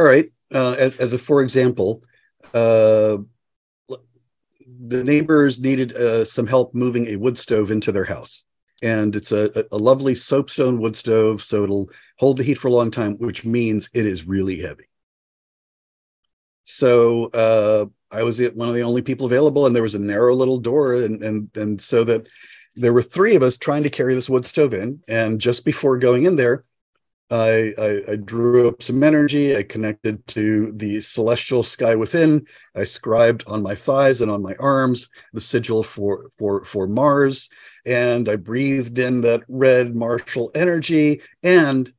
all 0.00 0.06
right. 0.06 0.32
Uh, 0.52 0.74
as, 0.78 0.96
as 0.96 1.12
a 1.12 1.18
for 1.18 1.42
example, 1.42 2.02
uh, 2.54 3.18
the 4.86 5.04
neighbors 5.04 5.60
needed 5.60 5.94
uh, 5.94 6.24
some 6.24 6.46
help 6.46 6.74
moving 6.74 7.08
a 7.08 7.16
wood 7.16 7.36
stove 7.36 7.70
into 7.70 7.92
their 7.92 8.06
house. 8.06 8.46
And 8.82 9.14
it's 9.14 9.30
a, 9.30 9.66
a 9.70 9.76
lovely 9.76 10.14
soapstone 10.14 10.80
wood 10.80 10.96
stove, 10.96 11.42
so 11.42 11.64
it'll 11.64 11.90
hold 12.18 12.38
the 12.38 12.42
heat 12.42 12.56
for 12.56 12.68
a 12.68 12.72
long 12.72 12.90
time, 12.90 13.18
which 13.18 13.44
means 13.44 13.90
it 13.92 14.06
is 14.06 14.26
really 14.26 14.58
heavy. 14.62 14.88
So 16.64 17.26
uh, 17.26 17.86
I 18.10 18.22
was 18.22 18.40
one 18.40 18.70
of 18.70 18.74
the 18.74 18.84
only 18.84 19.02
people 19.02 19.26
available, 19.26 19.66
and 19.66 19.76
there 19.76 19.82
was 19.82 19.94
a 19.94 19.98
narrow 19.98 20.34
little 20.34 20.58
door, 20.58 20.94
and 20.94 21.22
and 21.22 21.50
and 21.54 21.82
so 21.82 22.04
that 22.04 22.26
there 22.74 22.94
were 22.94 23.02
three 23.02 23.34
of 23.34 23.42
us 23.42 23.58
trying 23.58 23.82
to 23.82 23.90
carry 23.90 24.14
this 24.14 24.30
wood 24.30 24.46
stove 24.46 24.72
in. 24.72 25.02
And 25.06 25.40
just 25.42 25.66
before 25.66 25.98
going 25.98 26.24
in 26.24 26.36
there, 26.36 26.64
I, 27.30 27.74
I, 27.78 28.02
I 28.12 28.16
drew 28.16 28.68
up 28.68 28.82
some 28.82 29.02
energy. 29.02 29.56
I 29.56 29.62
connected 29.62 30.26
to 30.28 30.72
the 30.74 31.00
celestial 31.00 31.62
sky 31.62 31.94
within. 31.94 32.46
I 32.74 32.84
scribed 32.84 33.44
on 33.46 33.62
my 33.62 33.76
thighs 33.76 34.20
and 34.20 34.30
on 34.30 34.42
my 34.42 34.56
arms 34.58 35.08
the 35.32 35.40
sigil 35.40 35.82
for 35.82 36.30
for 36.36 36.64
for 36.64 36.88
Mars, 36.88 37.48
and 37.86 38.28
I 38.28 38.36
breathed 38.36 38.98
in 38.98 39.20
that 39.20 39.42
red 39.48 39.94
martial 39.94 40.50
energy. 40.54 41.22
And 41.42 41.92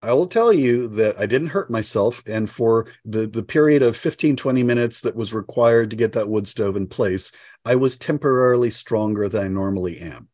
I 0.00 0.12
will 0.12 0.28
tell 0.28 0.52
you 0.52 0.86
that 0.90 1.18
I 1.18 1.26
didn't 1.26 1.48
hurt 1.48 1.72
myself. 1.72 2.22
And 2.24 2.48
for 2.48 2.86
the, 3.04 3.26
the 3.26 3.42
period 3.42 3.82
of 3.82 3.96
15, 3.96 4.36
20 4.36 4.62
minutes 4.62 5.00
that 5.00 5.16
was 5.16 5.34
required 5.34 5.90
to 5.90 5.96
get 5.96 6.12
that 6.12 6.28
wood 6.28 6.46
stove 6.46 6.76
in 6.76 6.86
place, 6.86 7.32
I 7.64 7.74
was 7.74 7.96
temporarily 7.96 8.70
stronger 8.70 9.28
than 9.28 9.44
I 9.44 9.48
normally 9.48 9.98
am. 9.98 10.28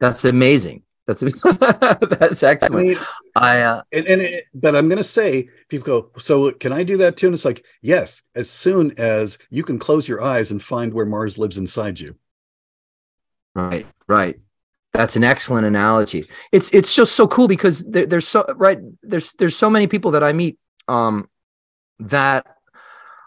That's 0.00 0.24
amazing. 0.24 0.85
That's 1.06 1.20
that's 2.18 2.42
excellent. 2.42 2.74
I, 2.74 2.88
mean, 2.88 2.98
I 3.36 3.60
uh, 3.60 3.82
and, 3.92 4.06
and 4.06 4.22
it, 4.22 4.46
but 4.54 4.74
I'm 4.74 4.88
going 4.88 4.98
to 4.98 5.04
say 5.04 5.48
people 5.68 5.86
go. 5.86 6.10
So 6.18 6.50
can 6.52 6.72
I 6.72 6.82
do 6.82 6.96
that 6.98 7.16
too? 7.16 7.26
And 7.26 7.34
it's 7.34 7.44
like 7.44 7.64
yes, 7.80 8.22
as 8.34 8.50
soon 8.50 8.92
as 8.98 9.38
you 9.48 9.62
can 9.62 9.78
close 9.78 10.08
your 10.08 10.20
eyes 10.20 10.50
and 10.50 10.62
find 10.62 10.92
where 10.92 11.06
Mars 11.06 11.38
lives 11.38 11.58
inside 11.58 12.00
you. 12.00 12.16
Right, 13.54 13.86
right. 14.08 14.38
That's 14.92 15.14
an 15.14 15.24
excellent 15.24 15.66
analogy. 15.66 16.26
It's 16.52 16.70
it's 16.70 16.94
just 16.94 17.14
so 17.14 17.28
cool 17.28 17.46
because 17.46 17.84
there, 17.84 18.06
there's 18.06 18.26
so 18.26 18.44
right 18.56 18.78
there's 19.02 19.32
there's 19.34 19.56
so 19.56 19.70
many 19.70 19.86
people 19.86 20.10
that 20.12 20.24
I 20.24 20.32
meet 20.32 20.58
um, 20.88 21.28
that 22.00 22.46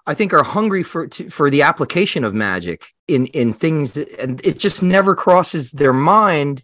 I 0.06 0.16
think 0.16 0.34
are 0.34 0.44
hungry 0.44 0.84
for 0.84 1.08
to, 1.08 1.30
for 1.30 1.50
the 1.50 1.62
application 1.62 2.26
of 2.26 2.34
magic 2.34 2.88
in 3.08 3.28
in 3.28 3.54
things 3.54 3.94
that, 3.94 4.12
and 4.20 4.44
it 4.46 4.60
just 4.60 4.84
never 4.84 5.16
crosses 5.16 5.72
their 5.72 5.94
mind 5.94 6.64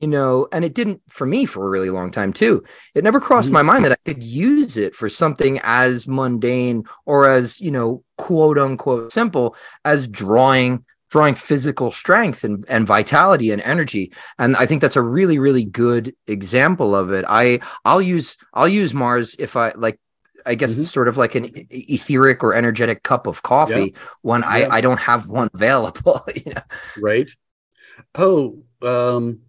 you 0.00 0.08
know, 0.08 0.48
and 0.52 0.64
it 0.64 0.74
didn't 0.74 1.00
for 1.08 1.26
me 1.26 1.46
for 1.46 1.66
a 1.66 1.70
really 1.70 1.90
long 1.90 2.10
time 2.10 2.32
too. 2.32 2.62
It 2.94 3.04
never 3.04 3.20
crossed 3.20 3.46
mm-hmm. 3.46 3.54
my 3.54 3.62
mind 3.62 3.84
that 3.84 3.92
I 3.92 3.96
could 4.04 4.22
use 4.22 4.76
it 4.76 4.94
for 4.94 5.08
something 5.08 5.60
as 5.62 6.08
mundane 6.08 6.84
or 7.06 7.28
as, 7.28 7.60
you 7.60 7.70
know, 7.70 8.04
quote 8.16 8.58
unquote 8.58 9.12
simple 9.12 9.56
as 9.84 10.06
drawing 10.08 10.84
drawing 11.10 11.34
physical 11.34 11.92
strength 11.92 12.42
and, 12.42 12.64
and 12.68 12.88
vitality 12.88 13.52
and 13.52 13.62
energy 13.62 14.12
and 14.38 14.56
i 14.56 14.66
think 14.66 14.80
that's 14.80 14.96
a 14.96 15.02
really 15.02 15.38
really 15.38 15.64
good 15.64 16.14
example 16.26 16.94
of 16.94 17.12
it 17.12 17.24
i 17.28 17.60
i'll 17.84 18.02
use 18.02 18.36
i'll 18.54 18.66
use 18.66 18.94
mars 18.94 19.36
if 19.38 19.56
i 19.56 19.70
like 19.76 20.00
I 20.46 20.54
guess 20.54 20.74
mm-hmm. 20.74 20.84
sort 20.84 21.08
of 21.08 21.16
like 21.16 21.34
an 21.34 21.50
etheric 21.70 22.42
or 22.42 22.54
energetic 22.54 23.02
cup 23.02 23.26
of 23.26 23.42
coffee 23.42 23.94
yeah. 23.94 24.00
when 24.22 24.42
yeah. 24.42 24.48
I, 24.48 24.76
I 24.76 24.80
don't 24.80 25.00
have 25.00 25.28
one 25.28 25.48
available. 25.54 26.24
you 26.34 26.52
know? 26.54 26.62
Right. 27.00 27.30
Oh, 28.14 28.62
um, 28.82 29.40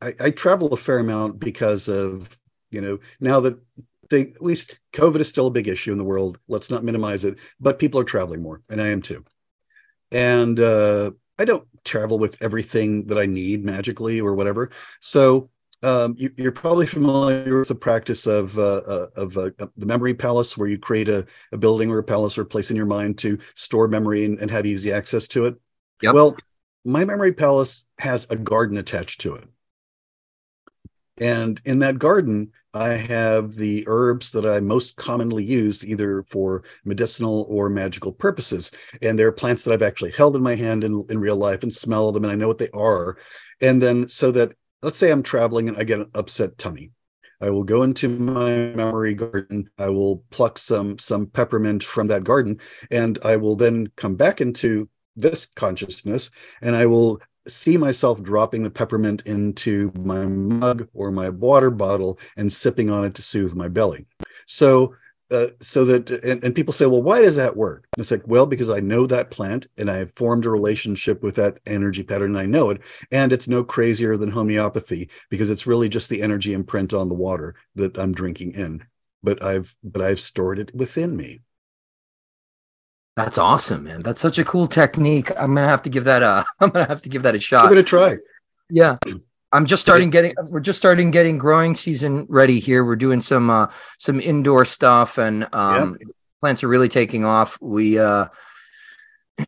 I, 0.00 0.14
I 0.20 0.30
travel 0.30 0.72
a 0.72 0.76
fair 0.76 0.98
amount 0.98 1.38
because 1.40 1.88
of 1.88 2.36
you 2.70 2.80
know 2.80 2.98
now 3.20 3.40
that 3.40 3.58
they 4.10 4.22
at 4.22 4.42
least 4.42 4.78
COVID 4.92 5.20
is 5.20 5.28
still 5.28 5.48
a 5.48 5.52
big 5.52 5.68
issue 5.68 5.92
in 5.92 5.98
the 5.98 6.04
world. 6.04 6.38
Let's 6.48 6.70
not 6.70 6.84
minimize 6.84 7.24
it, 7.24 7.38
but 7.60 7.78
people 7.78 8.00
are 8.00 8.04
traveling 8.04 8.42
more, 8.42 8.62
and 8.68 8.80
I 8.80 8.88
am 8.88 9.02
too. 9.02 9.24
And 10.10 10.58
uh, 10.58 11.12
I 11.38 11.44
don't 11.44 11.66
travel 11.84 12.18
with 12.18 12.40
everything 12.40 13.06
that 13.06 13.18
I 13.18 13.26
need 13.26 13.64
magically 13.64 14.20
or 14.20 14.34
whatever. 14.34 14.70
So 15.00 15.50
um, 15.82 16.16
you, 16.18 16.32
are 16.48 16.52
probably 16.52 16.86
familiar 16.86 17.58
with 17.58 17.68
the 17.68 17.74
practice 17.74 18.26
of 18.26 18.58
uh, 18.58 18.62
uh, 18.62 19.06
of 19.14 19.38
uh, 19.38 19.50
the 19.76 19.86
memory 19.86 20.14
palace, 20.14 20.56
where 20.56 20.68
you 20.68 20.78
create 20.78 21.08
a, 21.08 21.24
a, 21.52 21.56
building 21.56 21.90
or 21.90 21.98
a 21.98 22.04
palace 22.04 22.36
or 22.36 22.42
a 22.42 22.46
place 22.46 22.70
in 22.70 22.76
your 22.76 22.86
mind 22.86 23.18
to 23.18 23.38
store 23.54 23.86
memory 23.86 24.24
and, 24.24 24.38
and 24.40 24.50
have 24.50 24.66
easy 24.66 24.90
access 24.90 25.28
to 25.28 25.46
it. 25.46 25.54
Yep. 26.02 26.14
Well, 26.14 26.36
my 26.84 27.04
memory 27.04 27.32
palace 27.32 27.86
has 27.98 28.26
a 28.30 28.36
garden 28.36 28.76
attached 28.76 29.20
to 29.20 29.36
it. 29.36 29.44
And 31.20 31.60
in 31.64 31.80
that 31.80 31.98
garden, 31.98 32.52
I 32.74 32.90
have 32.90 33.54
the 33.54 33.84
herbs 33.86 34.30
that 34.32 34.46
I 34.46 34.60
most 34.60 34.96
commonly 34.96 35.44
use, 35.44 35.84
either 35.84 36.24
for 36.30 36.62
medicinal 36.84 37.46
or 37.48 37.68
magical 37.68 38.12
purposes. 38.12 38.70
And 39.02 39.18
they're 39.18 39.32
plants 39.32 39.62
that 39.62 39.72
I've 39.72 39.82
actually 39.82 40.12
held 40.12 40.36
in 40.36 40.42
my 40.42 40.54
hand 40.54 40.84
in, 40.84 41.04
in 41.08 41.18
real 41.18 41.36
life 41.36 41.62
and 41.62 41.74
smell 41.74 42.12
them, 42.12 42.24
and 42.24 42.32
I 42.32 42.36
know 42.36 42.48
what 42.48 42.58
they 42.58 42.70
are. 42.70 43.16
And 43.60 43.82
then, 43.82 44.08
so 44.08 44.30
that 44.32 44.52
let's 44.82 44.98
say 44.98 45.10
I'm 45.10 45.22
traveling 45.22 45.68
and 45.68 45.76
I 45.76 45.84
get 45.84 46.00
an 46.00 46.10
upset 46.14 46.58
tummy. 46.58 46.92
I 47.40 47.50
will 47.50 47.64
go 47.64 47.82
into 47.84 48.08
my 48.08 48.56
memory 48.56 49.14
garden. 49.14 49.70
I 49.78 49.88
will 49.90 50.24
pluck 50.30 50.58
some 50.58 50.98
some 50.98 51.26
peppermint 51.26 51.84
from 51.84 52.08
that 52.08 52.24
garden, 52.24 52.58
and 52.90 53.18
I 53.22 53.36
will 53.36 53.54
then 53.54 53.88
come 53.96 54.16
back 54.16 54.40
into 54.40 54.88
this 55.14 55.46
consciousness, 55.46 56.30
and 56.60 56.74
I 56.74 56.86
will 56.86 57.20
see 57.48 57.76
myself 57.76 58.22
dropping 58.22 58.62
the 58.62 58.70
peppermint 58.70 59.22
into 59.26 59.92
my 59.98 60.26
mug 60.26 60.88
or 60.94 61.10
my 61.10 61.28
water 61.28 61.70
bottle 61.70 62.18
and 62.36 62.52
sipping 62.52 62.90
on 62.90 63.04
it 63.04 63.14
to 63.14 63.22
soothe 63.22 63.54
my 63.54 63.68
belly. 63.68 64.06
So, 64.46 64.94
uh, 65.30 65.48
so 65.60 65.84
that 65.84 66.10
and, 66.10 66.42
and, 66.42 66.54
people 66.54 66.72
say, 66.72 66.86
well, 66.86 67.02
why 67.02 67.20
does 67.20 67.36
that 67.36 67.56
work? 67.56 67.86
And 67.94 68.00
it's 68.00 68.10
like, 68.10 68.26
well, 68.26 68.46
because 68.46 68.70
I 68.70 68.80
know 68.80 69.06
that 69.06 69.30
plant 69.30 69.66
and 69.76 69.90
I 69.90 69.98
have 69.98 70.14
formed 70.14 70.46
a 70.46 70.50
relationship 70.50 71.22
with 71.22 71.34
that 71.34 71.58
energy 71.66 72.02
pattern. 72.02 72.30
And 72.30 72.38
I 72.38 72.46
know 72.46 72.70
it, 72.70 72.80
and 73.10 73.30
it's 73.30 73.46
no 73.46 73.62
crazier 73.62 74.16
than 74.16 74.30
homeopathy 74.30 75.10
because 75.28 75.50
it's 75.50 75.66
really 75.66 75.90
just 75.90 76.08
the 76.08 76.22
energy 76.22 76.54
imprint 76.54 76.94
on 76.94 77.08
the 77.08 77.14
water 77.14 77.54
that 77.74 77.98
I'm 77.98 78.14
drinking 78.14 78.52
in. 78.52 78.84
But 79.22 79.42
I've 79.42 79.76
but 79.84 80.00
I've 80.00 80.20
stored 80.20 80.58
it 80.58 80.74
within 80.74 81.14
me. 81.14 81.42
That's 83.18 83.36
awesome, 83.36 83.82
man. 83.82 84.04
That's 84.04 84.20
such 84.20 84.38
a 84.38 84.44
cool 84.44 84.68
technique. 84.68 85.32
I'm 85.32 85.52
gonna 85.52 85.66
have 85.66 85.82
to 85.82 85.90
give 85.90 86.04
that 86.04 86.22
a. 86.22 86.46
I'm 86.60 86.70
gonna 86.70 86.86
have 86.86 87.02
to 87.02 87.08
give 87.08 87.24
that 87.24 87.34
a 87.34 87.40
shot. 87.40 87.64
I'm 87.64 87.68
gonna 87.68 87.82
try. 87.82 88.16
Yeah, 88.70 88.96
I'm 89.50 89.66
just 89.66 89.82
starting 89.82 90.08
getting. 90.08 90.34
We're 90.52 90.60
just 90.60 90.78
starting 90.78 91.10
getting 91.10 91.36
growing 91.36 91.74
season 91.74 92.26
ready 92.28 92.60
here. 92.60 92.84
We're 92.84 92.94
doing 92.94 93.20
some 93.20 93.50
uh 93.50 93.72
some 93.98 94.20
indoor 94.20 94.64
stuff, 94.64 95.18
and 95.18 95.52
um, 95.52 95.98
yeah. 96.00 96.06
plants 96.40 96.62
are 96.62 96.68
really 96.68 96.88
taking 96.88 97.24
off. 97.24 97.58
We 97.60 97.98
uh, 97.98 98.26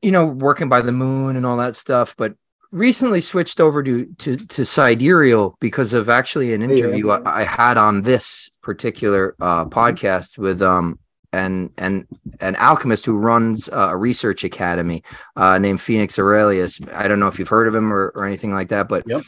you 0.02 0.10
know, 0.10 0.26
working 0.26 0.68
by 0.68 0.80
the 0.80 0.90
moon 0.90 1.36
and 1.36 1.46
all 1.46 1.58
that 1.58 1.76
stuff, 1.76 2.16
but 2.16 2.34
recently 2.72 3.20
switched 3.20 3.60
over 3.60 3.84
to 3.84 4.06
to 4.18 4.36
to 4.36 4.64
sidereal 4.64 5.56
because 5.60 5.92
of 5.92 6.08
actually 6.08 6.54
an 6.54 6.62
interview 6.62 7.06
yeah. 7.06 7.20
I, 7.24 7.42
I, 7.42 7.44
had 7.44 7.78
on 7.78 8.02
this 8.02 8.50
particular 8.62 9.36
uh, 9.40 9.66
podcast 9.66 10.38
with 10.38 10.60
um 10.60 10.98
and 11.32 11.70
and 11.78 12.06
an 12.40 12.56
alchemist 12.56 13.06
who 13.06 13.16
runs 13.16 13.68
a 13.72 13.96
research 13.96 14.44
academy 14.44 15.02
uh, 15.36 15.58
named 15.58 15.80
Phoenix 15.80 16.18
Aurelius. 16.18 16.80
I 16.92 17.08
don't 17.08 17.20
know 17.20 17.28
if 17.28 17.38
you've 17.38 17.48
heard 17.48 17.68
of 17.68 17.74
him 17.74 17.92
or, 17.92 18.12
or 18.14 18.24
anything 18.24 18.52
like 18.52 18.68
that, 18.68 18.88
but 18.88 19.04
yep. 19.06 19.22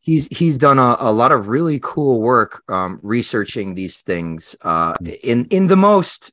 he's 0.00 0.28
he's 0.28 0.58
done 0.58 0.78
a, 0.78 0.96
a, 1.00 1.12
lot 1.12 1.32
of 1.32 1.48
really 1.48 1.80
cool 1.82 2.20
work 2.20 2.62
um, 2.68 3.00
researching 3.02 3.74
these 3.74 4.02
things 4.02 4.56
uh, 4.62 4.94
in 5.22 5.46
in 5.46 5.66
the 5.66 5.76
most 5.76 6.32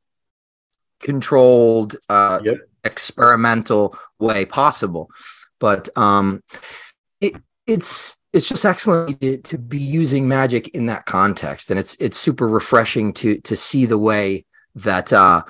controlled, 0.99 1.95
uh, 2.09 2.41
yep. 2.43 2.57
experimental 2.83 3.97
way 4.19 4.45
possible. 4.45 5.09
But 5.59 5.89
um, 5.97 6.43
it 7.21 7.35
it's 7.67 8.17
it's 8.33 8.49
just 8.49 8.65
excellent 8.65 9.21
to, 9.21 9.37
to 9.37 9.57
be 9.57 9.77
using 9.77 10.27
magic 10.27 10.69
in 10.69 10.87
that 10.87 11.05
context, 11.05 11.69
and 11.69 11.79
it's 11.79 11.95
it's 11.95 12.17
super 12.17 12.47
refreshing 12.47 13.13
to 13.13 13.39
to 13.41 13.55
see 13.55 13.85
the 13.85 13.97
way 13.97 14.45
that 14.75 15.13
uh, 15.13 15.43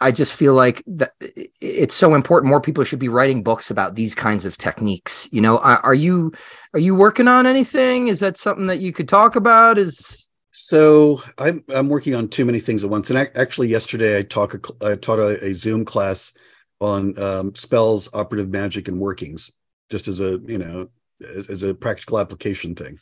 I 0.00 0.10
just 0.10 0.34
feel 0.34 0.54
like 0.54 0.82
that 0.86 1.14
it's 1.60 1.94
so 1.94 2.14
important. 2.14 2.50
More 2.50 2.60
people 2.60 2.84
should 2.84 2.98
be 2.98 3.08
writing 3.08 3.42
books 3.42 3.70
about 3.70 3.94
these 3.94 4.14
kinds 4.14 4.44
of 4.44 4.56
techniques. 4.56 5.28
You 5.32 5.40
know, 5.40 5.58
are 5.58 5.94
you 5.94 6.32
are 6.74 6.80
you 6.80 6.94
working 6.94 7.28
on 7.28 7.46
anything? 7.46 8.08
Is 8.08 8.20
that 8.20 8.36
something 8.36 8.66
that 8.66 8.78
you 8.78 8.92
could 8.92 9.08
talk 9.08 9.36
about? 9.36 9.78
Is 9.78 10.28
so 10.52 11.22
I'm 11.38 11.64
I'm 11.68 11.88
working 11.88 12.14
on 12.14 12.28
too 12.28 12.44
many 12.44 12.60
things 12.60 12.84
at 12.84 12.90
once. 12.90 13.10
And 13.10 13.18
actually, 13.18 13.68
yesterday 13.68 14.18
I 14.18 14.22
talk 14.22 14.54
I 14.82 14.94
taught 14.96 15.18
a, 15.18 15.44
a 15.44 15.54
Zoom 15.54 15.84
class 15.84 16.32
on 16.80 17.18
um, 17.18 17.54
spells, 17.54 18.08
operative 18.12 18.50
magic, 18.50 18.88
and 18.88 19.00
workings, 19.00 19.50
just 19.90 20.08
as 20.08 20.20
a 20.20 20.38
you 20.46 20.58
know 20.58 20.88
as, 21.26 21.48
as 21.48 21.62
a 21.62 21.74
practical 21.74 22.18
application 22.18 22.74
thing. 22.74 22.98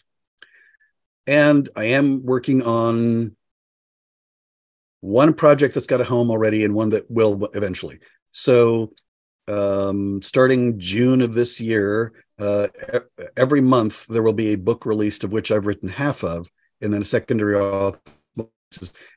And 1.26 1.68
I 1.74 1.86
am 1.86 2.24
working 2.24 2.62
on 2.62 3.36
one 5.00 5.34
project 5.34 5.74
that's 5.74 5.86
got 5.86 6.00
a 6.00 6.04
home 6.04 6.30
already 6.30 6.64
and 6.64 6.74
one 6.74 6.90
that 6.90 7.10
will 7.10 7.48
eventually. 7.54 7.98
So, 8.32 8.92
um, 9.48 10.20
starting 10.22 10.78
June 10.78 11.22
of 11.22 11.34
this 11.34 11.60
year, 11.60 12.12
uh, 12.38 12.68
every 13.36 13.60
month 13.60 14.06
there 14.08 14.22
will 14.22 14.32
be 14.32 14.52
a 14.52 14.58
book 14.58 14.84
released 14.84 15.24
of 15.24 15.32
which 15.32 15.50
I've 15.50 15.66
written 15.66 15.88
half 15.88 16.24
of, 16.24 16.50
and 16.80 16.92
then 16.92 17.02
a 17.02 17.04
secondary 17.04 17.56
author. 17.56 18.00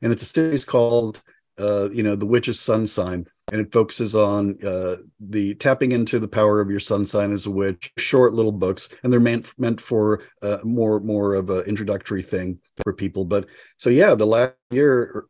And 0.02 0.14
it's 0.14 0.22
a 0.22 0.28
series 0.28 0.64
called, 0.64 1.22
uh, 1.58 1.90
you 1.92 2.04
know, 2.04 2.16
The 2.16 2.26
Witch's 2.26 2.60
Sun 2.60 2.88
Sign, 2.88 3.28
and 3.52 3.62
it 3.62 3.72
focuses 3.72 4.16
on 4.16 4.58
uh, 4.66 4.98
the 5.20 5.56
tapping 5.56 5.92
into 5.92 6.20
the 6.20 6.28
power 6.28 6.62
of 6.62 6.70
your 6.70 6.80
sun 6.80 7.06
sign 7.06 7.32
as 7.32 7.46
a 7.46 7.52
witch. 7.52 7.92
Short 7.98 8.34
little 8.34 8.52
books, 8.52 8.90
and 9.04 9.12
they're 9.12 9.20
meant 9.20 9.48
meant 9.58 9.82
for 9.82 10.22
uh, 10.42 10.60
more 10.64 11.00
more 11.00 11.34
of 11.34 11.50
an 11.50 11.66
introductory 11.66 12.22
thing 12.22 12.60
for 12.84 12.94
people. 12.94 13.26
But 13.26 13.48
so 13.78 13.90
yeah, 13.90 14.16
the 14.16 14.28
last 14.28 14.56
year 14.72 15.28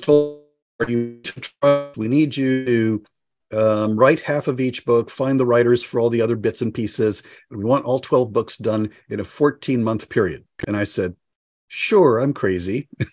told 0.00 0.42
you 0.88 1.20
to. 1.22 1.92
We 1.96 2.08
need 2.08 2.36
you 2.36 2.64
to 2.64 3.04
um, 3.54 3.96
write 3.96 4.20
half 4.20 4.48
of 4.48 4.60
each 4.60 4.84
book, 4.84 5.10
find 5.10 5.38
the 5.38 5.46
writers 5.46 5.82
for 5.82 6.00
all 6.00 6.10
the 6.10 6.22
other 6.22 6.36
bits 6.36 6.60
and 6.60 6.74
pieces. 6.74 7.22
And 7.50 7.58
we 7.58 7.64
want 7.64 7.84
all 7.84 7.98
12 7.98 8.32
books 8.32 8.56
done 8.56 8.90
in 9.08 9.20
a 9.20 9.24
14 9.24 9.82
month 9.82 10.08
period. 10.08 10.44
And 10.66 10.76
I 10.76 10.84
said, 10.84 11.14
Sure, 11.68 12.18
I'm 12.18 12.34
crazy. 12.34 12.88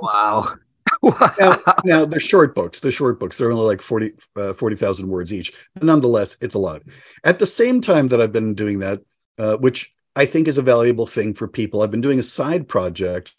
Wow. 0.00 0.54
Now, 1.02 1.58
now 1.84 2.04
they're 2.04 2.20
short 2.20 2.54
books. 2.54 2.80
They're 2.80 2.90
short 2.90 3.18
books. 3.20 3.36
They're 3.36 3.52
only 3.52 3.66
like 3.66 3.82
40 3.82 4.12
uh, 4.36 4.54
40,000 4.54 5.08
words 5.08 5.32
each. 5.32 5.52
But 5.74 5.84
nonetheless, 5.84 6.36
it's 6.40 6.54
a 6.54 6.58
lot. 6.58 6.82
At 7.24 7.38
the 7.38 7.46
same 7.46 7.80
time 7.80 8.08
that 8.08 8.20
I've 8.20 8.32
been 8.32 8.54
doing 8.54 8.80
that, 8.80 9.02
uh, 9.38 9.56
which 9.56 9.94
I 10.16 10.26
think 10.26 10.48
is 10.48 10.58
a 10.58 10.62
valuable 10.62 11.06
thing 11.06 11.34
for 11.34 11.48
people, 11.48 11.82
I've 11.82 11.90
been 11.90 12.00
doing 12.00 12.18
a 12.18 12.24
side 12.24 12.68
project 12.68 13.34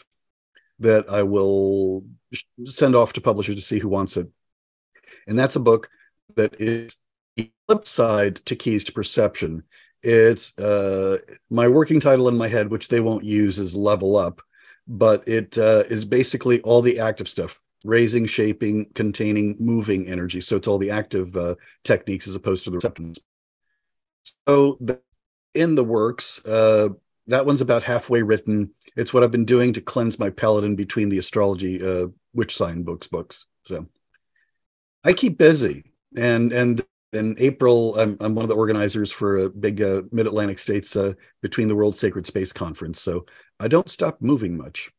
that 0.79 1.09
I 1.09 1.23
will 1.23 2.05
send 2.65 2.95
off 2.95 3.13
to 3.13 3.21
publishers 3.21 3.55
to 3.55 3.61
see 3.61 3.79
who 3.79 3.89
wants 3.89 4.17
it. 4.17 4.29
And 5.27 5.37
that's 5.37 5.55
a 5.55 5.59
book 5.59 5.89
that 6.35 6.55
is 6.59 6.95
the 7.35 7.51
flip 7.67 7.85
side 7.85 8.37
to 8.37 8.55
Keys 8.55 8.85
to 8.85 8.93
Perception. 8.93 9.63
It's 10.01 10.57
uh, 10.57 11.17
my 11.49 11.67
working 11.67 11.99
title 11.99 12.29
in 12.29 12.37
my 12.37 12.47
head, 12.47 12.71
which 12.71 12.87
they 12.87 13.01
won't 13.01 13.25
use, 13.25 13.59
is 13.59 13.75
Level 13.75 14.15
Up 14.15 14.41
but 14.89 15.25
it 15.27 15.57
uh, 15.57 15.83
is 15.87 16.03
basically 16.03 16.59
all 16.61 16.81
the 16.81 16.99
active 16.99 17.29
stuff 17.29 17.59
raising 17.85 18.25
shaping 18.25 18.85
containing 18.95 19.55
moving 19.59 20.07
energy. 20.07 20.41
So 20.41 20.57
it's 20.57 20.67
all 20.67 20.79
the 20.79 20.91
active 20.91 21.37
uh, 21.37 21.55
techniques 21.85 22.27
as 22.27 22.35
opposed 22.35 22.65
to 22.65 22.71
the 22.71 22.77
receptors. 22.77 23.17
So 24.47 24.77
the, 24.81 24.99
in 25.53 25.75
the 25.75 25.83
works 25.83 26.43
uh, 26.45 26.89
that 27.27 27.45
one's 27.45 27.61
about 27.61 27.83
halfway 27.83 28.23
written. 28.23 28.71
It's 28.95 29.13
what 29.13 29.23
i've 29.23 29.31
been 29.31 29.45
doing 29.45 29.73
to 29.73 29.81
cleanse 29.81 30.19
my 30.19 30.29
palate 30.31 30.63
in 30.63 30.75
between 30.75 31.09
the 31.09 31.19
astrology 31.19 31.81
uh, 31.81 32.07
witch 32.33 32.57
sign 32.57 32.83
books 32.83 33.07
books. 33.07 33.45
So 33.63 33.87
i 35.03 35.13
keep 35.13 35.37
busy. 35.37 35.83
And 36.15 36.51
and 36.51 36.83
in 37.11 37.35
April, 37.39 37.97
I'm, 37.99 38.17
I'm 38.19 38.35
one 38.35 38.43
of 38.43 38.49
the 38.49 38.55
organizers 38.55 39.11
for 39.11 39.37
a 39.37 39.49
big 39.49 39.81
uh, 39.81 40.03
Mid 40.11 40.27
Atlantic 40.27 40.59
States 40.59 40.95
uh, 40.95 41.13
Between 41.41 41.67
the 41.67 41.75
World 41.75 41.95
Sacred 41.95 42.27
Space 42.27 42.53
Conference. 42.53 43.01
So 43.01 43.25
I 43.59 43.67
don't 43.67 43.89
stop 43.89 44.21
moving 44.21 44.57
much. 44.57 44.91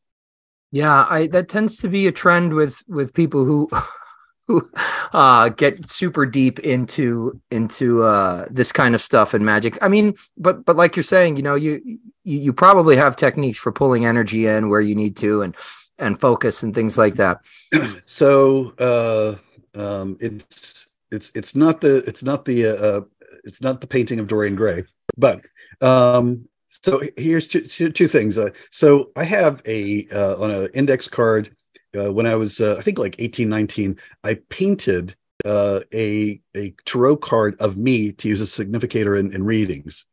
Yeah, 0.70 1.07
I 1.09 1.27
that 1.29 1.49
tends 1.49 1.79
to 1.79 1.88
be 1.88 2.07
a 2.07 2.12
trend 2.12 2.55
with 2.55 2.83
with 2.88 3.14
people 3.14 3.44
who 3.44 3.68
who 4.46 4.68
uh, 5.12 5.49
get 5.51 5.88
super 5.88 6.27
deep 6.27 6.59
into 6.61 7.40
into 7.51 8.03
uh, 8.03 8.46
this 8.51 8.73
kind 8.73 8.94
of 8.94 9.01
stuff 9.01 9.35
and 9.35 9.44
magic. 9.44 9.79
I 9.83 9.88
mean, 9.88 10.14
but 10.37 10.64
but 10.64 10.77
like 10.77 10.96
you're 10.96 11.03
saying, 11.03 11.37
you 11.37 11.42
know, 11.42 11.55
you 11.55 11.81
you, 12.25 12.38
you 12.38 12.53
probably 12.53 12.96
have 12.96 13.16
techniques 13.16 13.59
for 13.59 13.73
pulling 13.73 14.07
energy 14.07 14.46
in 14.46 14.68
where 14.68 14.81
you 14.81 14.94
need 14.94 15.16
to 15.18 15.42
and 15.42 15.57
and 15.99 16.20
focus 16.20 16.62
and 16.62 16.75
things 16.75 16.99
like 16.99 17.14
that. 17.16 17.38
so 18.03 18.73
uh, 18.79 19.37
um, 19.79 20.16
it's 20.20 20.87
it's 21.11 21.31
it's 21.35 21.55
not 21.55 21.81
the 21.81 21.96
it's 22.09 22.23
not 22.23 22.44
the 22.44 22.66
uh, 22.66 22.75
uh, 22.75 23.01
it's 23.44 23.61
not 23.61 23.81
the 23.81 23.87
painting 23.87 24.20
of 24.20 24.27
Dorian 24.27 24.57
Gray, 24.57 24.85
but 25.16 25.42
um, 25.81 26.49
so 26.83 27.03
here's 27.16 27.47
two, 27.47 27.62
two, 27.62 27.90
two 27.90 28.09
things. 28.09 28.38
Uh, 28.38 28.51
so 28.71 29.11
I 29.16 29.25
have 29.25 29.62
a 29.66 30.07
uh, 30.09 30.37
on 30.43 30.51
an 30.51 30.69
index 30.75 31.09
card 31.09 31.55
uh, 31.99 32.12
when 32.12 32.27
I 32.27 32.37
was 32.37 32.61
uh, 32.61 32.77
I 32.79 32.83
think 32.83 32.99
like 32.99 33.16
18, 33.19 33.49
19, 33.49 33.99
I 34.25 34.35
painted 34.49 35.16
uh, 35.45 35.81
a 35.93 36.40
a 36.55 36.75
tarot 36.85 37.16
card 37.19 37.57
of 37.61 37.77
me 37.77 38.12
to 38.12 38.29
use 38.29 38.40
as 38.40 38.53
significator 38.53 39.16
in, 39.16 39.33
in 39.33 39.45
readings, 39.45 40.07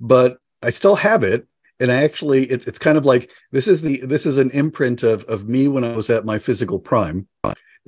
but 0.00 0.38
I 0.62 0.70
still 0.70 0.96
have 0.96 1.22
it. 1.22 1.46
And 1.78 1.92
I 1.92 2.04
actually, 2.04 2.44
it, 2.44 2.66
it's 2.66 2.78
kind 2.78 2.96
of 2.96 3.04
like 3.04 3.30
this 3.52 3.68
is 3.68 3.82
the 3.82 4.00
this 4.06 4.24
is 4.24 4.38
an 4.38 4.50
imprint 4.50 5.02
of 5.02 5.24
of 5.24 5.46
me 5.46 5.68
when 5.68 5.84
I 5.84 5.94
was 5.94 6.08
at 6.08 6.24
my 6.24 6.38
physical 6.38 6.78
prime 6.78 7.28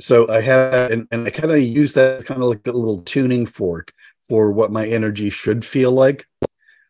so 0.00 0.28
I 0.28 0.40
have, 0.42 0.90
and, 0.90 1.08
and 1.10 1.26
I 1.26 1.30
kind 1.30 1.50
of 1.50 1.60
use 1.60 1.92
that 1.94 2.24
kind 2.24 2.42
of 2.42 2.48
like 2.48 2.66
a 2.66 2.72
little 2.72 3.02
tuning 3.02 3.46
fork 3.46 3.92
for 4.20 4.52
what 4.52 4.70
my 4.70 4.86
energy 4.86 5.30
should 5.30 5.64
feel 5.64 5.90
like. 5.90 6.26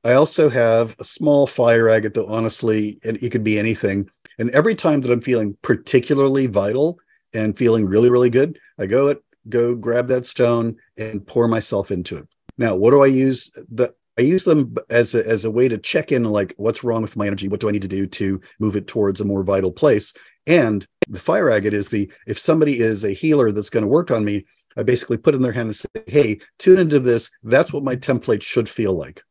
I 0.05 0.13
also 0.15 0.49
have 0.49 0.95
a 0.99 1.05
small 1.05 1.47
fire 1.47 1.89
agate 1.89 2.15
though 2.15 2.27
honestly, 2.27 2.99
and 3.05 3.17
it 3.23 3.31
could 3.31 3.45
be 3.45 3.59
anything. 3.59 4.09
And 4.39 4.51
every 4.51 4.75
time 4.75 5.01
that 5.01 5.11
I'm 5.11 5.21
feeling 5.21 5.57
particularly 5.63 6.47
vital 6.47 6.99
and 7.33 7.59
feeling 7.59 7.87
really, 7.87 8.09
really 8.09 8.31
good, 8.31 8.59
I 8.79 8.87
go 8.87 9.09
it, 9.09 9.23
go 9.49 9.75
grab 9.75 10.09
that 10.09 10.27
stone 10.27 10.77
and 10.97 11.27
pour 11.27 11.49
myself 11.49 11.91
into 11.91 12.19
it. 12.19 12.29
Now, 12.57 12.75
what 12.75 12.91
do 12.91 13.03
I 13.03 13.07
use? 13.07 13.51
The 13.71 13.95
I 14.19 14.23
use 14.23 14.43
them 14.43 14.75
as 14.91 15.15
a, 15.15 15.27
as 15.27 15.45
a 15.45 15.51
way 15.51 15.69
to 15.69 15.79
check 15.79 16.11
in, 16.11 16.25
like 16.25 16.53
what's 16.57 16.83
wrong 16.83 17.03
with 17.03 17.17
my 17.17 17.27
energy? 17.27 17.49
What 17.49 17.61
do 17.61 17.69
I 17.69 17.73
need 17.73 17.83
to 17.83 17.89
do 17.89 18.05
to 18.07 18.41
move 18.59 18.75
it 18.75 18.89
towards 18.89 19.21
a 19.21 19.25
more 19.25 19.45
vital 19.45 19.71
place? 19.71 20.13
And 20.47 20.85
the 21.09 21.21
fire 21.21 21.51
agate 21.51 21.75
is 21.75 21.89
the 21.89 22.11
if 22.27 22.39
somebody 22.39 22.81
is 22.81 23.05
a 23.05 23.13
healer 23.13 23.53
that's 23.53 23.71
going 23.71 23.83
to 23.83 23.89
work 23.89 24.11
on 24.11 24.25
me, 24.25 24.45
I 24.77 24.83
basically 24.83 25.19
put 25.19 25.35
in 25.35 25.43
their 25.43 25.53
hand 25.53 25.69
and 25.69 25.77
say, 25.77 25.89
"Hey, 26.07 26.41
tune 26.59 26.79
into 26.79 26.99
this. 26.99 27.31
That's 27.43 27.73
what 27.73 27.85
my 27.85 27.97
template 27.97 28.43
should 28.43 28.69
feel 28.69 28.93
like." 28.93 29.23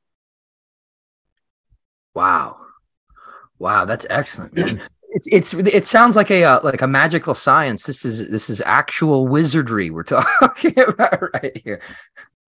Wow, 2.17 2.57
wow, 3.59 3.85
that's 3.85 4.07
excellent, 4.09 4.55
man. 4.55 4.81
it's 5.09 5.27
it's 5.27 5.53
it 5.53 5.85
sounds 5.85 6.15
like 6.15 6.31
a 6.31 6.43
uh, 6.43 6.59
like 6.63 6.81
a 6.81 6.87
magical 6.87 7.35
science. 7.35 7.83
This 7.83 8.03
is 8.03 8.27
this 8.31 8.49
is 8.49 8.59
actual 8.65 9.27
wizardry 9.27 9.91
we're 9.91 10.01
talking 10.41 10.79
about 10.79 11.31
right 11.35 11.61
here. 11.63 11.79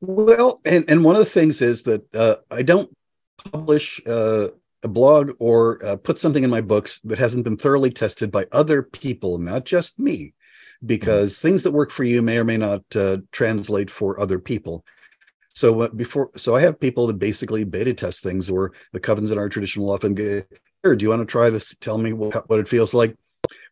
Well, 0.01 0.59
and 0.65 0.89
and 0.89 1.03
one 1.03 1.15
of 1.15 1.19
the 1.19 1.29
things 1.29 1.61
is 1.61 1.83
that 1.83 2.01
uh, 2.15 2.37
I 2.49 2.63
don't 2.63 2.89
publish 3.51 4.01
uh, 4.07 4.47
a 4.81 4.87
blog 4.87 5.33
or 5.37 5.85
uh, 5.85 5.97
put 5.97 6.17
something 6.17 6.43
in 6.43 6.49
my 6.49 6.61
books 6.61 6.99
that 7.03 7.19
hasn't 7.19 7.43
been 7.43 7.57
thoroughly 7.57 7.91
tested 7.91 8.31
by 8.31 8.47
other 8.51 8.81
people, 8.81 9.37
not 9.37 9.65
just 9.65 9.99
me, 9.99 10.33
because 10.83 11.37
mm-hmm. 11.37 11.47
things 11.47 11.61
that 11.61 11.73
work 11.73 11.91
for 11.91 12.05
you 12.05 12.23
may 12.23 12.39
or 12.39 12.43
may 12.43 12.57
not 12.57 12.81
uh, 12.95 13.17
translate 13.31 13.91
for 13.91 14.19
other 14.19 14.39
people. 14.39 14.83
So 15.59 15.89
before, 15.89 16.31
so 16.37 16.55
I 16.55 16.61
have 16.61 16.79
people 16.79 17.07
that 17.07 17.19
basically 17.19 17.65
beta 17.65 17.93
test 17.93 18.23
things, 18.23 18.49
or 18.49 18.71
the 18.93 18.99
covens 19.01 19.29
in 19.29 19.37
our 19.37 19.49
traditional 19.49 19.91
often 19.91 20.13
get, 20.13 20.47
here, 20.83 20.95
do 20.95 21.03
you 21.03 21.09
want 21.09 21.21
to 21.21 21.25
try 21.25 21.49
this? 21.49 21.75
Tell 21.81 21.97
me 21.97 22.13
what, 22.13 22.49
what 22.49 22.61
it 22.61 22.69
feels 22.69 22.93
like. 22.93 23.17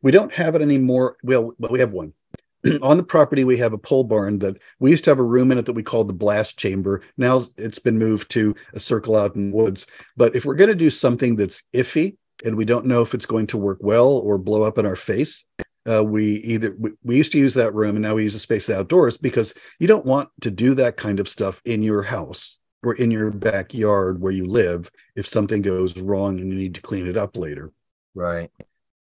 We 0.01 0.11
don't 0.11 0.33
have 0.33 0.53
it 0.55 0.61
anymore. 0.61 1.15
Well, 1.23 1.53
but 1.57 1.71
we 1.71 1.79
have 1.79 1.93
one. 1.93 2.11
on 2.81 2.97
the 2.97 3.03
property, 3.03 3.45
we 3.45 3.57
have 3.59 3.71
a 3.71 3.77
pole 3.77 4.03
barn 4.03 4.39
that 4.39 4.57
we 4.79 4.91
used 4.91 5.05
to 5.05 5.11
have 5.11 5.19
a 5.19 5.23
room 5.23 5.49
in 5.49 5.59
it 5.59 5.65
that 5.65 5.73
we 5.73 5.81
called 5.81 6.09
the 6.09 6.13
blast 6.13 6.59
chamber. 6.59 7.03
Now 7.15 7.45
it's 7.55 7.79
been 7.79 7.97
moved 7.97 8.31
to 8.31 8.53
a 8.73 8.81
circle 8.81 9.15
out 9.15 9.35
in 9.35 9.51
the 9.51 9.55
woods. 9.55 9.87
But 10.17 10.35
if 10.35 10.43
we're 10.43 10.55
going 10.55 10.67
to 10.67 10.75
do 10.75 10.89
something 10.89 11.37
that's 11.37 11.63
iffy 11.73 12.17
and 12.43 12.57
we 12.57 12.65
don't 12.65 12.85
know 12.85 13.01
if 13.01 13.13
it's 13.13 13.25
going 13.25 13.47
to 13.47 13.57
work 13.57 13.77
well 13.79 14.09
or 14.09 14.37
blow 14.37 14.63
up 14.63 14.77
in 14.77 14.85
our 14.85 14.97
face, 14.97 15.45
uh, 15.87 16.03
we 16.03 16.35
either 16.37 16.75
we, 16.77 16.91
we, 17.03 17.17
used 17.17 17.31
to 17.31 17.37
use 17.37 17.53
that 17.53 17.73
room 17.73 17.95
and 17.95 18.03
now 18.03 18.15
we 18.15 18.23
use 18.23 18.35
a 18.35 18.39
space 18.39 18.69
outdoors 18.69 19.17
because 19.17 19.53
you 19.79 19.87
don't 19.87 20.05
want 20.05 20.29
to 20.41 20.51
do 20.51 20.75
that 20.75 20.97
kind 20.97 21.19
of 21.19 21.29
stuff 21.29 21.61
in 21.65 21.81
your 21.81 22.03
house 22.03 22.59
or 22.83 22.93
in 22.93 23.09
your 23.09 23.31
backyard 23.31 24.19
where 24.21 24.31
you 24.31 24.45
live 24.45 24.91
if 25.15 25.25
something 25.25 25.61
goes 25.61 25.97
wrong 25.97 26.39
and 26.39 26.51
you 26.51 26.57
need 26.57 26.75
to 26.75 26.81
clean 26.81 27.07
it 27.07 27.17
up 27.17 27.37
later. 27.37 27.71
Right. 28.13 28.51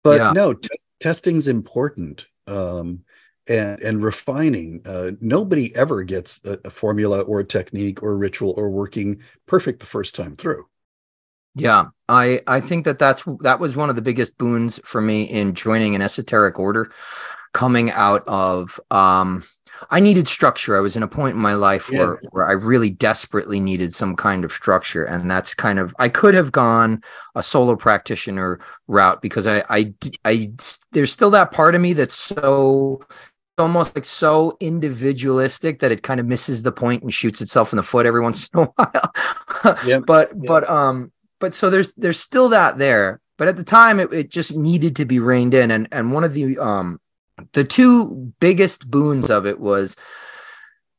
But 0.03 0.19
yeah. 0.19 0.31
no, 0.31 0.53
t- 0.53 0.69
testing's 0.99 1.47
important. 1.47 2.27
Um, 2.47 3.01
and, 3.47 3.81
and 3.81 4.03
refining. 4.03 4.81
Uh, 4.85 5.11
nobody 5.19 5.75
ever 5.75 6.03
gets 6.03 6.39
a, 6.45 6.59
a, 6.65 6.69
formula 6.69 7.21
or 7.21 7.39
a 7.39 7.43
technique 7.43 8.03
or 8.03 8.11
a 8.11 8.15
ritual 8.15 8.53
or 8.55 8.69
working 8.69 9.21
perfect 9.47 9.79
the 9.79 9.87
first 9.87 10.13
time 10.13 10.35
through. 10.35 10.67
Yeah, 11.55 11.85
I 12.07 12.41
I 12.47 12.61
think 12.61 12.85
that 12.85 12.99
that's 12.99 13.23
that 13.41 13.59
was 13.59 13.75
one 13.75 13.89
of 13.89 13.95
the 13.95 14.01
biggest 14.01 14.37
boons 14.37 14.79
for 14.83 15.01
me 15.01 15.23
in 15.23 15.55
joining 15.55 15.95
an 15.95 16.01
esoteric 16.01 16.59
order, 16.59 16.91
coming 17.53 17.91
out 17.91 18.23
of 18.27 18.79
um, 18.91 19.43
I 19.89 19.99
needed 19.99 20.27
structure. 20.27 20.77
I 20.77 20.81
was 20.81 20.95
in 20.95 21.03
a 21.03 21.07
point 21.07 21.35
in 21.35 21.41
my 21.41 21.53
life 21.53 21.89
yeah. 21.91 21.99
where 21.99 22.21
where 22.31 22.47
I 22.47 22.53
really 22.53 22.89
desperately 22.89 23.59
needed 23.59 23.93
some 23.93 24.15
kind 24.15 24.43
of 24.43 24.51
structure, 24.51 25.05
and 25.05 25.29
that's 25.29 25.53
kind 25.53 25.79
of 25.79 25.95
I 25.99 26.09
could 26.09 26.35
have 26.35 26.51
gone 26.51 27.01
a 27.35 27.43
solo 27.43 27.75
practitioner 27.75 28.59
route 28.87 29.21
because 29.21 29.47
I 29.47 29.63
I 29.69 29.93
I 30.25 30.51
there's 30.91 31.11
still 31.11 31.31
that 31.31 31.51
part 31.51 31.75
of 31.75 31.81
me 31.81 31.93
that's 31.93 32.15
so 32.15 33.01
almost 33.57 33.93
like 33.95 34.05
so 34.05 34.55
individualistic 34.59 35.79
that 35.79 35.91
it 35.91 36.01
kind 36.01 36.19
of 36.19 36.25
misses 36.25 36.63
the 36.63 36.71
point 36.71 37.03
and 37.03 37.13
shoots 37.13 37.41
itself 37.41 37.73
in 37.73 37.77
the 37.77 37.83
foot 37.83 38.05
every 38.05 38.21
once 38.21 38.49
in 38.53 38.61
a 38.61 38.65
while. 38.75 39.77
yep. 39.85 40.03
But 40.05 40.29
yep. 40.29 40.45
but 40.45 40.69
um 40.69 41.11
but 41.39 41.55
so 41.55 41.69
there's 41.69 41.93
there's 41.93 42.19
still 42.19 42.49
that 42.49 42.77
there. 42.77 43.19
But 43.37 43.47
at 43.47 43.55
the 43.55 43.63
time 43.63 43.99
it, 43.99 44.13
it 44.13 44.29
just 44.29 44.55
needed 44.55 44.95
to 44.97 45.05
be 45.05 45.19
reined 45.19 45.53
in. 45.53 45.71
And 45.71 45.87
and 45.91 46.11
one 46.11 46.23
of 46.23 46.33
the 46.33 46.57
um 46.57 46.99
the 47.53 47.63
two 47.63 48.33
biggest 48.39 48.91
boons 48.91 49.29
of 49.29 49.45
it 49.45 49.59
was 49.59 49.95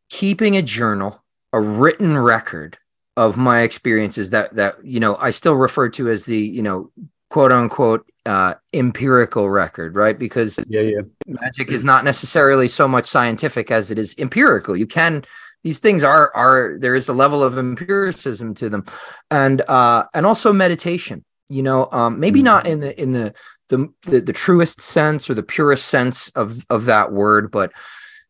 keeping 0.09 0.57
a 0.57 0.63
journal, 0.63 1.23
a 1.53 1.61
written 1.61 2.17
record 2.19 2.79
of 3.17 3.37
my 3.37 3.61
experiences 3.61 4.31
that 4.31 4.55
that 4.57 4.85
you 4.85 5.01
know 5.01 5.17
I 5.17 5.31
still 5.31 5.55
refer 5.55 5.89
to 5.91 6.09
as 6.09 6.25
the 6.25 6.39
you 6.39 6.63
know 6.63 6.91
quote 7.29 7.53
unquote 7.53 8.07
uh, 8.27 8.55
empirical 8.75 9.49
record, 9.49 9.95
right? 9.95 10.19
Because 10.19 10.59
yeah, 10.69 10.83
yeah, 10.83 11.01
magic 11.27 11.71
is 11.71 11.83
not 11.83 12.05
necessarily 12.05 12.69
so 12.69 12.87
much 12.87 13.07
scientific 13.07 13.71
as 13.71 13.91
it 13.91 13.99
is 13.99 14.15
empirical. 14.19 14.77
You 14.77 14.87
can 14.87 15.25
these 15.63 15.79
things 15.79 16.05
are 16.05 16.33
are 16.35 16.77
there 16.79 16.95
is 16.95 17.09
a 17.09 17.13
level 17.13 17.43
of 17.43 17.59
empiricism 17.59 18.55
to 18.55 18.69
them, 18.69 18.85
and 19.31 19.61
uh, 19.63 20.05
and 20.15 20.27
also 20.27 20.53
meditation. 20.53 21.25
You 21.49 21.63
know, 21.63 21.89
um, 21.91 22.21
maybe 22.21 22.41
mm-hmm. 22.41 22.45
not 22.45 22.67
in 22.67 22.81
the 22.81 23.01
in 23.01 23.11
the, 23.13 23.35
the 23.69 23.93
the 24.03 24.21
the 24.21 24.33
truest 24.33 24.81
sense 24.81 25.29
or 25.29 25.35
the 25.35 25.43
purest 25.43 25.87
sense 25.87 26.31
of 26.31 26.65
of 26.71 26.85
that 26.87 27.13
word, 27.13 27.51
but 27.51 27.73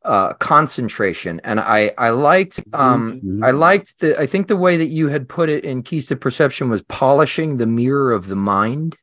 uh, 0.05 0.33
concentration. 0.35 1.41
And 1.45 1.61
I 1.61 1.93
I 1.99 2.11
liked 2.11 2.61
um 2.73 3.21
mm-hmm. 3.21 3.45
I 3.45 3.51
liked 3.51 4.01
the 4.01 4.19
I 4.19 4.27
think 4.27 4.49
the 4.49 4.57
way 4.57 4.77
that 4.77 4.87
you 4.87 5.09
had 5.09 5.29
put 5.29 5.49
it 5.49 5.65
in 5.65 5.83
Keys 5.83 6.07
to 6.07 6.17
Perception 6.17 6.71
was 6.71 6.83
polishing 6.83 7.57
the 7.57 7.67
mirror 7.67 8.13
of 8.13 8.27
the 8.27 8.37
mind 8.37 8.97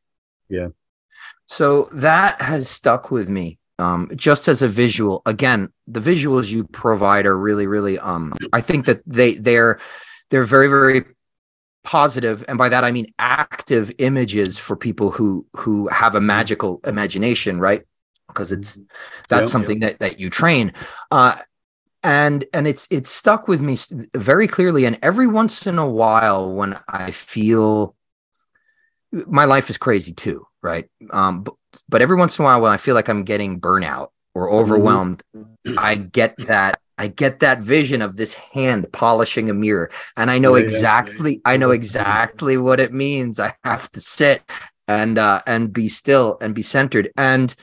Yeah. 0.49 0.69
So 1.45 1.89
that 1.93 2.41
has 2.41 2.69
stuck 2.69 3.09
with 3.09 3.29
me. 3.29 3.59
Um, 3.79 4.09
just 4.15 4.47
as 4.47 4.61
a 4.63 4.67
visual, 4.67 5.21
again, 5.25 5.71
the 5.87 5.99
visuals 5.99 6.49
you 6.49 6.65
provide 6.65 7.25
are 7.25 7.37
really, 7.37 7.67
really. 7.67 7.97
Um, 7.97 8.33
I 8.53 8.61
think 8.61 8.85
that 8.85 9.01
they 9.05 9.35
they're 9.35 9.79
they're 10.29 10.43
very, 10.43 10.67
very 10.67 11.05
positive 11.87 12.43
and 12.49 12.57
by 12.57 12.67
that 12.67 12.83
i 12.83 12.91
mean 12.91 13.13
active 13.17 13.89
images 13.97 14.59
for 14.59 14.75
people 14.75 15.09
who 15.09 15.45
who 15.55 15.87
have 15.87 16.15
a 16.15 16.19
magical 16.19 16.81
imagination 16.85 17.61
right 17.61 17.83
because 18.27 18.51
it's 18.51 18.77
that's 19.29 19.43
yeah, 19.43 19.45
something 19.45 19.81
yeah. 19.81 19.87
that 19.87 19.99
that 19.99 20.19
you 20.19 20.29
train 20.29 20.73
uh 21.11 21.33
and 22.03 22.43
and 22.53 22.67
it's 22.67 22.89
it's 22.91 23.09
stuck 23.09 23.47
with 23.47 23.61
me 23.61 23.77
very 24.13 24.49
clearly 24.49 24.83
and 24.83 24.99
every 25.01 25.27
once 25.27 25.65
in 25.65 25.79
a 25.79 25.89
while 25.89 26.51
when 26.51 26.77
i 26.89 27.09
feel 27.11 27.95
my 29.25 29.45
life 29.45 29.69
is 29.69 29.77
crazy 29.77 30.11
too 30.11 30.45
right 30.61 30.89
um 31.11 31.43
but, 31.43 31.53
but 31.87 32.01
every 32.01 32.17
once 32.17 32.37
in 32.37 32.43
a 32.43 32.45
while 32.45 32.59
when 32.59 32.73
i 32.73 32.77
feel 32.77 32.95
like 32.95 33.07
i'm 33.07 33.23
getting 33.23 33.61
burnout 33.61 34.09
or 34.35 34.47
mm-hmm. 34.47 34.57
overwhelmed 34.57 35.23
mm-hmm. 35.33 35.53
I 35.77 35.95
get 35.95 36.35
that 36.45 36.79
I 36.97 37.07
get 37.07 37.41
that 37.41 37.59
vision 37.59 38.01
of 38.01 38.15
this 38.15 38.33
hand 38.33 38.91
polishing 38.91 39.49
a 39.49 39.53
mirror, 39.53 39.91
and 40.15 40.31
I 40.31 40.39
know 40.39 40.55
yeah, 40.55 40.63
exactly. 40.63 41.33
Yeah. 41.33 41.41
I 41.45 41.57
know 41.57 41.69
exactly 41.69 42.57
what 42.57 42.79
it 42.79 42.91
means. 42.91 43.39
I 43.39 43.53
have 43.63 43.91
to 43.91 44.01
sit 44.01 44.41
and 44.87 45.19
uh, 45.19 45.41
and 45.45 45.71
be 45.71 45.89
still 45.89 46.37
and 46.41 46.55
be 46.55 46.63
centered. 46.63 47.11
And 47.15 47.53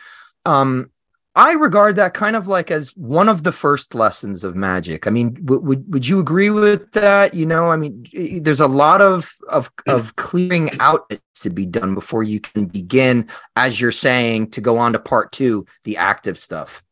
um, 0.44 0.90
I 1.34 1.54
regard 1.54 1.96
that 1.96 2.14
kind 2.14 2.36
of 2.36 2.46
like 2.46 2.70
as 2.70 2.90
one 2.96 3.28
of 3.28 3.42
the 3.42 3.50
first 3.50 3.94
lessons 3.94 4.44
of 4.44 4.54
magic. 4.54 5.08
I 5.08 5.10
mean, 5.10 5.34
w- 5.34 5.62
would 5.62 5.92
would 5.92 6.06
you 6.06 6.20
agree 6.20 6.50
with 6.50 6.92
that? 6.92 7.34
You 7.34 7.46
know, 7.46 7.70
I 7.70 7.76
mean, 7.76 8.06
there's 8.40 8.60
a 8.60 8.68
lot 8.68 9.00
of 9.00 9.32
of 9.48 9.68
of 9.88 10.14
clearing 10.14 10.70
out 10.78 11.12
to 11.40 11.50
be 11.50 11.66
done 11.66 11.94
before 11.94 12.22
you 12.22 12.38
can 12.38 12.66
begin, 12.66 13.28
as 13.56 13.80
you're 13.80 13.90
saying, 13.90 14.52
to 14.52 14.60
go 14.60 14.78
on 14.78 14.92
to 14.92 15.00
part 15.00 15.32
two, 15.32 15.66
the 15.82 15.96
active 15.96 16.38
stuff. 16.38 16.84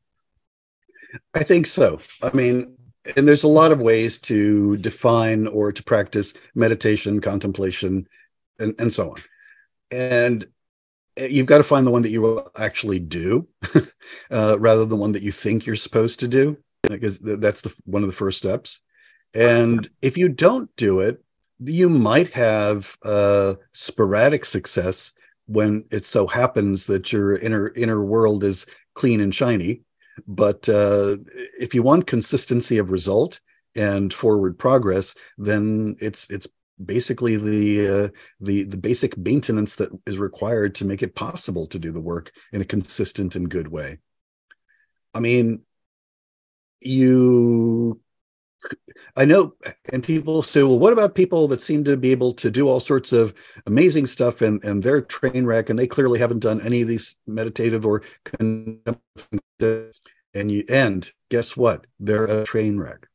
I 1.34 1.42
think 1.42 1.66
so. 1.66 2.00
I 2.22 2.30
mean, 2.32 2.76
and 3.16 3.26
there's 3.26 3.42
a 3.42 3.48
lot 3.48 3.72
of 3.72 3.80
ways 3.80 4.18
to 4.18 4.76
define 4.78 5.46
or 5.46 5.72
to 5.72 5.82
practice 5.82 6.34
meditation, 6.54 7.20
contemplation, 7.20 8.08
and, 8.58 8.74
and 8.78 8.92
so 8.92 9.10
on. 9.10 9.16
And 9.90 10.46
you've 11.16 11.46
got 11.46 11.58
to 11.58 11.64
find 11.64 11.86
the 11.86 11.90
one 11.90 12.02
that 12.02 12.10
you 12.10 12.44
actually 12.56 12.98
do 12.98 13.48
uh, 14.30 14.56
rather 14.58 14.80
than 14.80 14.88
the 14.88 14.96
one 14.96 15.12
that 15.12 15.22
you 15.22 15.32
think 15.32 15.66
you're 15.66 15.76
supposed 15.76 16.20
to 16.20 16.28
do, 16.28 16.56
because 16.82 17.18
that's 17.18 17.62
the 17.62 17.74
one 17.84 18.02
of 18.02 18.08
the 18.08 18.16
first 18.16 18.38
steps. 18.38 18.80
And 19.34 19.88
if 20.00 20.16
you 20.16 20.28
don't 20.28 20.74
do 20.76 21.00
it, 21.00 21.22
you 21.58 21.88
might 21.88 22.30
have 22.30 22.96
uh, 23.02 23.54
sporadic 23.72 24.44
success 24.44 25.12
when 25.46 25.84
it 25.90 26.04
so 26.04 26.26
happens 26.26 26.86
that 26.86 27.12
your 27.12 27.36
inner 27.36 27.72
inner 27.74 28.02
world 28.02 28.44
is 28.44 28.66
clean 28.94 29.20
and 29.20 29.34
shiny 29.34 29.82
but 30.26 30.68
uh, 30.68 31.16
if 31.58 31.74
you 31.74 31.82
want 31.82 32.06
consistency 32.06 32.78
of 32.78 32.90
result 32.90 33.40
and 33.74 34.12
forward 34.12 34.58
progress, 34.58 35.14
then 35.38 35.96
it's 36.00 36.28
it's 36.30 36.48
basically 36.82 37.36
the 37.36 37.88
uh, 37.88 38.08
the 38.40 38.64
the 38.64 38.76
basic 38.76 39.16
maintenance 39.16 39.76
that 39.76 39.90
is 40.06 40.18
required 40.18 40.74
to 40.76 40.84
make 40.84 41.02
it 41.02 41.14
possible 41.14 41.66
to 41.66 41.78
do 41.78 41.92
the 41.92 42.00
work 42.00 42.32
in 42.52 42.60
a 42.60 42.66
consistent 42.66 43.34
and 43.36 43.48
good 43.48 43.68
way. 43.68 43.98
I 45.14 45.20
mean, 45.20 45.62
you 46.80 48.00
I 49.16 49.24
know, 49.24 49.54
and 49.92 50.02
people 50.02 50.42
say, 50.42 50.62
well, 50.62 50.78
what 50.78 50.92
about 50.92 51.14
people 51.14 51.48
that 51.48 51.62
seem 51.62 51.84
to 51.84 51.96
be 51.96 52.12
able 52.12 52.32
to 52.34 52.50
do 52.50 52.68
all 52.68 52.80
sorts 52.80 53.12
of 53.12 53.34
amazing 53.66 54.06
stuff 54.06 54.40
and, 54.40 54.62
and 54.64 54.82
they're 54.82 55.02
train 55.02 55.44
wreck 55.44 55.70
and 55.70 55.78
they 55.78 55.86
clearly 55.86 56.18
haven't 56.18 56.40
done 56.40 56.60
any 56.62 56.82
of 56.82 56.88
these 56.88 57.16
meditative 57.26 57.84
or 57.84 58.02
and 58.40 58.78
you 60.50 60.64
end 60.68 61.12
guess 61.30 61.56
what? 61.56 61.86
They're 62.00 62.24
a 62.24 62.44
train 62.44 62.78
wreck. 62.78 63.06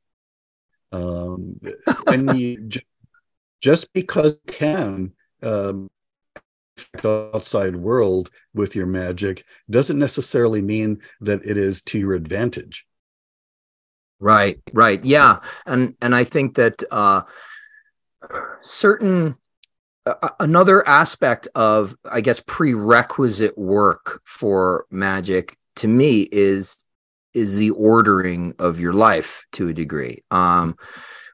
Um 0.91 1.60
and 2.07 2.38
you 2.38 2.69
just 3.62 3.91
because 3.93 4.38
you 4.45 4.53
can 4.53 5.13
um 5.41 5.89
outside 7.03 7.75
world 7.75 8.29
with 8.53 8.75
your 8.75 8.86
magic 8.86 9.43
doesn't 9.69 9.97
necessarily 9.97 10.62
mean 10.62 10.99
that 11.21 11.43
it 11.43 11.57
is 11.57 11.81
to 11.81 11.99
your 11.99 12.13
advantage 12.13 12.86
right 14.19 14.60
right 14.73 15.03
yeah 15.06 15.39
and 15.65 15.95
and 16.01 16.15
i 16.15 16.23
think 16.23 16.56
that 16.56 16.84
uh 16.91 17.21
certain 18.62 19.36
uh, 20.06 20.30
another 20.39 20.88
aspect 20.88 21.47
of 21.56 21.95
i 22.12 22.21
guess 22.21 22.39
prerequisite 22.39 23.58
work 23.58 24.21
for 24.25 24.86
magic 24.89 25.58
to 25.75 25.88
me 25.88 26.27
is 26.32 26.84
is 27.38 27.56
the 27.56 27.69
ordering 27.71 28.53
of 28.58 28.80
your 28.80 28.93
life 28.93 29.45
to 29.51 29.69
a 29.69 29.73
degree. 29.73 30.23
Um, 30.32 30.75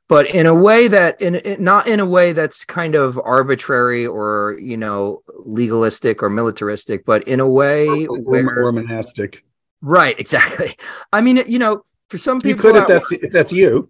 but 0.09 0.35
in 0.35 0.45
a 0.45 0.53
way 0.53 0.89
that 0.89 1.19
in, 1.21 1.35
in, 1.35 1.63
not 1.63 1.87
in 1.87 2.01
a 2.01 2.05
way 2.05 2.33
that's 2.33 2.65
kind 2.65 2.93
of 2.93 3.17
arbitrary 3.23 4.05
or 4.05 4.57
you 4.61 4.75
know 4.75 5.23
legalistic 5.39 6.21
or 6.21 6.29
militaristic 6.29 7.05
but 7.05 7.23
in 7.23 7.39
a 7.39 7.47
way 7.47 8.05
or, 8.05 8.19
where 8.19 8.65
or 8.65 8.71
monastic 8.73 9.43
right 9.81 10.19
exactly. 10.19 10.75
I 11.13 11.21
mean 11.21 11.43
you 11.47 11.57
know 11.57 11.85
for 12.09 12.17
some 12.17 12.39
people 12.39 12.65
you 12.65 12.73
could 12.73 12.81
if 12.81 12.87
that's 12.87 13.11
if 13.11 13.31
that's 13.31 13.51
you 13.51 13.89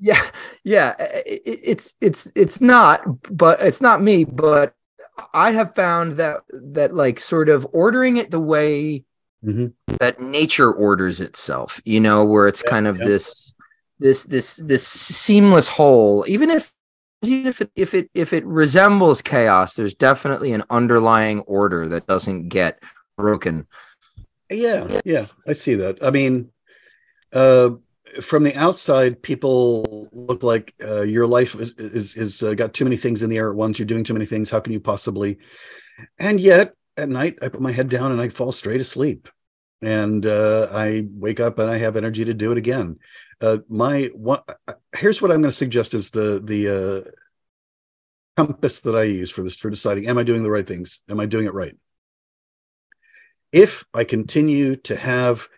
yeah 0.00 0.20
yeah 0.64 0.94
it, 0.98 1.42
it's 1.44 1.96
it's 2.00 2.30
it's 2.34 2.60
not 2.60 3.02
but 3.34 3.60
it's 3.60 3.80
not 3.80 4.02
me 4.02 4.24
but 4.24 4.74
i 5.32 5.52
have 5.52 5.74
found 5.74 6.16
that 6.16 6.38
that 6.50 6.94
like 6.94 7.20
sort 7.20 7.48
of 7.48 7.66
ordering 7.72 8.16
it 8.16 8.30
the 8.30 8.40
way 8.40 9.04
mm-hmm. 9.44 9.66
that 9.98 10.20
nature 10.20 10.72
orders 10.72 11.20
itself 11.20 11.80
you 11.84 12.00
know 12.00 12.24
where 12.24 12.48
it's 12.48 12.62
yeah, 12.64 12.70
kind 12.70 12.86
of 12.86 12.98
yeah. 12.98 13.06
this 13.06 13.54
this 13.98 14.24
this 14.24 14.56
this 14.56 14.86
seamless 14.86 15.68
whole 15.68 16.24
even 16.28 16.50
if 16.50 16.72
even 17.22 17.46
if 17.46 17.60
it 17.60 17.70
if 17.76 17.94
it 17.94 18.10
if 18.14 18.32
it 18.32 18.44
resembles 18.44 19.22
chaos 19.22 19.74
there's 19.74 19.94
definitely 19.94 20.52
an 20.52 20.64
underlying 20.70 21.40
order 21.40 21.88
that 21.88 22.06
doesn't 22.06 22.48
get 22.48 22.82
broken 23.16 23.66
yeah 24.50 25.00
yeah 25.04 25.26
i 25.46 25.52
see 25.52 25.74
that 25.74 25.96
i 26.02 26.10
mean 26.10 26.50
uh 27.34 27.70
from 28.22 28.44
the 28.44 28.54
outside 28.54 29.20
people 29.22 30.08
look 30.12 30.44
like 30.44 30.72
uh, 30.82 31.02
your 31.02 31.26
life 31.26 31.56
is 31.56 31.74
is, 31.78 32.16
is 32.16 32.42
uh, 32.42 32.54
got 32.54 32.72
too 32.72 32.84
many 32.84 32.96
things 32.96 33.22
in 33.22 33.30
the 33.30 33.38
air 33.38 33.50
at 33.50 33.56
once 33.56 33.78
you're 33.78 33.86
doing 33.86 34.04
too 34.04 34.12
many 34.12 34.26
things 34.26 34.50
how 34.50 34.60
can 34.60 34.72
you 34.72 34.80
possibly 34.80 35.38
and 36.18 36.40
yet 36.40 36.74
at 36.96 37.08
night 37.08 37.38
I 37.42 37.48
put 37.48 37.60
my 37.60 37.72
head 37.72 37.88
down 37.88 38.12
and 38.12 38.20
I 38.20 38.28
fall 38.28 38.52
straight 38.52 38.80
asleep. 38.80 39.28
And 39.82 40.24
uh, 40.24 40.68
I 40.72 41.06
wake 41.10 41.40
up 41.40 41.58
and 41.58 41.70
I 41.70 41.78
have 41.78 41.96
energy 41.96 42.24
to 42.24 42.34
do 42.34 42.52
it 42.52 42.58
again. 42.58 42.98
Uh, 43.40 43.58
my 43.68 44.04
what 44.14 44.58
here's 44.96 45.20
what 45.20 45.30
I'm 45.30 45.42
going 45.42 45.50
to 45.50 45.56
suggest 45.56 45.92
is 45.92 46.10
the 46.10 46.40
the 46.42 47.06
uh, 47.06 47.10
compass 48.36 48.80
that 48.80 48.96
I 48.96 49.02
use 49.02 49.30
for 49.30 49.42
this 49.42 49.56
for 49.56 49.68
deciding 49.68 50.08
am 50.08 50.16
I 50.16 50.22
doing 50.22 50.42
the 50.42 50.50
right 50.50 50.66
things? 50.66 51.02
Am 51.08 51.20
I 51.20 51.26
doing 51.26 51.46
it 51.46 51.52
right? 51.52 51.76
If 53.52 53.84
I 53.92 54.04
continue 54.04 54.76
to 54.76 54.96
have 54.96 55.48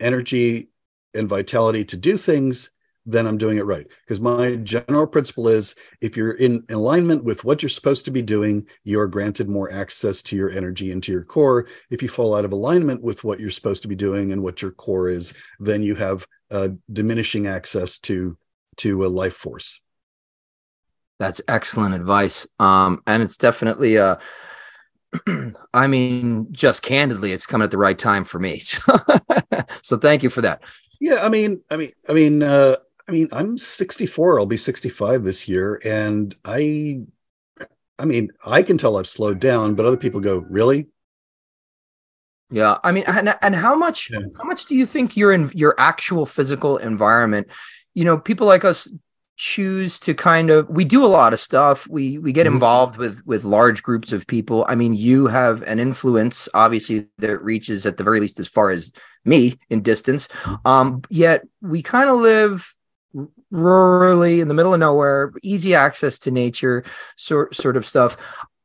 energy 0.00 0.68
and 1.16 1.28
vitality 1.28 1.84
to 1.86 1.96
do 1.96 2.16
things, 2.16 2.70
then 3.06 3.26
I'm 3.26 3.38
doing 3.38 3.58
it 3.58 3.64
right. 3.64 3.86
Because 4.04 4.20
my 4.20 4.56
general 4.56 5.06
principle 5.06 5.48
is 5.48 5.76
if 6.00 6.16
you're 6.16 6.32
in 6.32 6.64
alignment 6.68 7.22
with 7.22 7.44
what 7.44 7.62
you're 7.62 7.68
supposed 7.68 8.04
to 8.06 8.10
be 8.10 8.22
doing, 8.22 8.66
you 8.82 8.98
are 9.00 9.06
granted 9.06 9.48
more 9.48 9.70
access 9.70 10.22
to 10.22 10.36
your 10.36 10.50
energy 10.50 10.90
and 10.90 11.02
to 11.04 11.12
your 11.12 11.24
core. 11.24 11.68
If 11.88 12.02
you 12.02 12.08
fall 12.08 12.34
out 12.34 12.44
of 12.44 12.52
alignment 12.52 13.02
with 13.02 13.22
what 13.22 13.38
you're 13.38 13.50
supposed 13.50 13.82
to 13.82 13.88
be 13.88 13.94
doing 13.94 14.32
and 14.32 14.42
what 14.42 14.60
your 14.60 14.72
core 14.72 15.08
is, 15.08 15.32
then 15.60 15.82
you 15.82 15.94
have 15.94 16.26
uh, 16.50 16.70
diminishing 16.92 17.46
access 17.46 17.98
to 17.98 18.36
to 18.78 19.06
a 19.06 19.08
life 19.08 19.34
force. 19.34 19.80
That's 21.18 21.40
excellent 21.48 21.94
advice. 21.94 22.46
Um, 22.58 23.02
and 23.06 23.22
it's 23.22 23.38
definitely 23.38 23.96
uh 23.98 24.16
I 25.74 25.86
mean, 25.86 26.48
just 26.50 26.82
candidly, 26.82 27.32
it's 27.32 27.46
coming 27.46 27.64
at 27.64 27.70
the 27.70 27.78
right 27.78 27.98
time 27.98 28.24
for 28.24 28.38
me. 28.38 28.60
so 29.82 29.96
thank 29.96 30.22
you 30.22 30.30
for 30.30 30.42
that. 30.42 30.62
Yeah, 31.00 31.18
I 31.22 31.28
mean, 31.28 31.62
I 31.70 31.76
mean, 31.76 31.92
I 32.08 32.12
mean, 32.12 32.42
uh, 32.42 32.76
I 33.08 33.12
mean, 33.12 33.28
I'm 33.32 33.58
64. 33.58 34.40
I'll 34.40 34.46
be 34.46 34.56
65 34.56 35.24
this 35.24 35.48
year, 35.48 35.80
and 35.84 36.34
I, 36.44 37.02
I 37.98 38.04
mean, 38.04 38.30
I 38.44 38.62
can 38.62 38.78
tell 38.78 38.96
I've 38.96 39.06
slowed 39.06 39.38
down, 39.38 39.74
but 39.74 39.86
other 39.86 39.96
people 39.96 40.20
go, 40.20 40.38
"Really?" 40.38 40.88
Yeah, 42.50 42.78
I 42.84 42.92
mean, 42.92 43.04
and, 43.06 43.34
and 43.42 43.54
how 43.54 43.74
much 43.74 44.10
yeah. 44.10 44.20
how 44.36 44.44
much 44.44 44.66
do 44.66 44.74
you 44.74 44.86
think 44.86 45.16
you're 45.16 45.32
in 45.32 45.50
your 45.54 45.74
actual 45.78 46.26
physical 46.26 46.78
environment? 46.78 47.48
You 47.94 48.04
know, 48.04 48.18
people 48.18 48.46
like 48.46 48.64
us 48.64 48.92
choose 49.36 50.00
to 50.00 50.14
kind 50.14 50.48
of 50.48 50.68
we 50.68 50.84
do 50.84 51.04
a 51.04 51.06
lot 51.06 51.32
of 51.32 51.40
stuff 51.40 51.86
we 51.88 52.18
we 52.18 52.32
get 52.32 52.46
mm-hmm. 52.46 52.54
involved 52.54 52.96
with 52.96 53.20
with 53.26 53.44
large 53.44 53.82
groups 53.82 54.10
of 54.10 54.26
people 54.26 54.64
i 54.66 54.74
mean 54.74 54.94
you 54.94 55.26
have 55.26 55.62
an 55.62 55.78
influence 55.78 56.48
obviously 56.54 57.06
that 57.18 57.42
reaches 57.42 57.84
at 57.84 57.98
the 57.98 58.04
very 58.04 58.18
least 58.18 58.40
as 58.40 58.48
far 58.48 58.70
as 58.70 58.92
me 59.26 59.58
in 59.68 59.82
distance 59.82 60.28
um 60.64 61.02
yet 61.10 61.42
we 61.60 61.82
kind 61.82 62.08
of 62.08 62.16
live 62.16 62.76
rurally 63.52 64.40
in 64.40 64.48
the 64.48 64.54
middle 64.54 64.74
of 64.74 64.80
nowhere, 64.80 65.32
easy 65.42 65.74
access 65.74 66.18
to 66.20 66.30
nature, 66.30 66.84
sort 67.16 67.54
sort 67.54 67.76
of 67.76 67.86
stuff. 67.86 68.16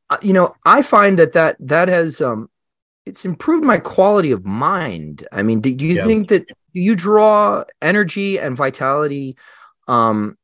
uh, 0.09 0.17
you 0.21 0.33
know, 0.33 0.55
I 0.65 0.81
find 0.81 1.17
that 1.19 1.33
that 1.33 1.57
that 1.59 1.87
has 1.87 2.21
um, 2.21 2.49
it's 3.05 3.25
improved 3.25 3.63
my 3.63 3.77
quality 3.77 4.31
of 4.31 4.45
mind. 4.45 5.27
I 5.31 5.43
mean, 5.43 5.61
do, 5.61 5.69
you 5.69 5.95
yeah. 5.95 6.05
think 6.05 6.27
that 6.29 6.47
do 6.47 6.81
you 6.81 6.95
draw 6.95 7.63
energy 7.81 8.39
and 8.39 8.57
vitality 8.57 9.37
um, 9.87 10.37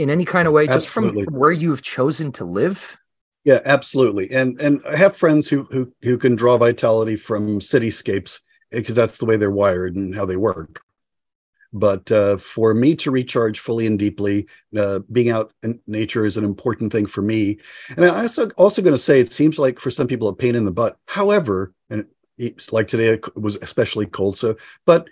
in 0.00 0.10
any 0.10 0.24
kind 0.24 0.48
of 0.48 0.54
way 0.54 0.66
just 0.66 0.88
from, 0.88 1.24
from 1.24 1.34
where 1.34 1.52
you've 1.52 1.82
chosen 1.82 2.32
to 2.32 2.44
live? 2.44 2.96
Yeah, 3.44 3.60
absolutely. 3.64 4.30
And 4.30 4.60
and 4.60 4.80
I 4.88 4.96
have 4.96 5.16
friends 5.16 5.48
who 5.48 5.64
who 5.64 5.92
who 6.02 6.18
can 6.18 6.36
draw 6.36 6.58
vitality 6.58 7.16
from 7.16 7.60
cityscapes 7.60 8.40
because 8.70 8.94
that's 8.94 9.18
the 9.18 9.26
way 9.26 9.36
they're 9.36 9.50
wired 9.50 9.96
and 9.96 10.14
how 10.14 10.26
they 10.26 10.36
work. 10.36 10.82
But 11.72 12.10
uh, 12.10 12.36
for 12.36 12.74
me 12.74 12.96
to 12.96 13.10
recharge 13.10 13.60
fully 13.60 13.86
and 13.86 13.98
deeply, 13.98 14.48
uh, 14.76 15.00
being 15.10 15.30
out 15.30 15.52
in 15.62 15.80
nature 15.86 16.26
is 16.26 16.36
an 16.36 16.44
important 16.44 16.92
thing 16.92 17.06
for 17.06 17.22
me. 17.22 17.58
And 17.96 18.04
I 18.04 18.22
also 18.22 18.50
also 18.50 18.82
going 18.82 18.94
to 18.94 18.98
say 18.98 19.20
it 19.20 19.32
seems 19.32 19.58
like 19.58 19.78
for 19.78 19.90
some 19.90 20.08
people 20.08 20.28
a 20.28 20.34
pain 20.34 20.56
in 20.56 20.64
the 20.64 20.70
butt. 20.70 20.96
However, 21.06 21.72
and 21.88 22.06
it's 22.36 22.72
like 22.72 22.88
today 22.88 23.10
it 23.10 23.36
was 23.36 23.56
especially 23.62 24.06
cold, 24.06 24.36
so 24.36 24.56
but 24.84 25.08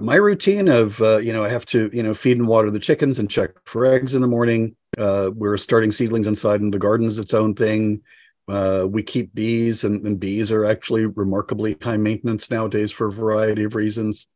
my 0.00 0.16
routine 0.16 0.68
of 0.68 1.00
uh, 1.00 1.18
you 1.18 1.32
know 1.32 1.44
I 1.44 1.48
have 1.48 1.66
to 1.66 1.90
you 1.92 2.02
know 2.02 2.14
feed 2.14 2.38
and 2.38 2.48
water 2.48 2.70
the 2.70 2.78
chickens 2.78 3.18
and 3.18 3.30
check 3.30 3.50
for 3.64 3.86
eggs 3.86 4.14
in 4.14 4.22
the 4.22 4.28
morning. 4.28 4.76
Uh, 4.96 5.30
we're 5.34 5.56
starting 5.56 5.90
seedlings 5.90 6.26
inside, 6.26 6.60
and 6.60 6.72
the 6.72 6.78
garden 6.78 7.06
is 7.06 7.18
its 7.18 7.34
own 7.34 7.54
thing. 7.54 8.02
Uh, 8.46 8.86
we 8.86 9.02
keep 9.02 9.34
bees, 9.34 9.84
and, 9.84 10.06
and, 10.06 10.20
bees 10.20 10.52
are 10.52 10.66
actually 10.66 11.06
remarkably 11.06 11.78
high 11.80 11.96
maintenance 11.96 12.50
nowadays 12.50 12.92
for 12.92 13.06
a 13.06 13.12
variety 13.12 13.64
of 13.64 13.74
reasons 13.74 14.26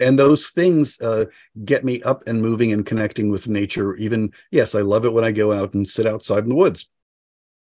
and 0.00 0.18
those 0.18 0.48
things 0.48 1.00
uh, 1.00 1.26
get 1.64 1.84
me 1.84 2.02
up 2.02 2.26
and 2.26 2.42
moving 2.42 2.72
and 2.72 2.86
connecting 2.86 3.30
with 3.30 3.48
nature 3.48 3.94
even 3.96 4.32
yes 4.50 4.74
i 4.74 4.80
love 4.80 5.04
it 5.04 5.12
when 5.12 5.24
i 5.24 5.30
go 5.30 5.52
out 5.52 5.74
and 5.74 5.88
sit 5.88 6.06
outside 6.06 6.42
in 6.42 6.48
the 6.48 6.54
woods 6.54 6.88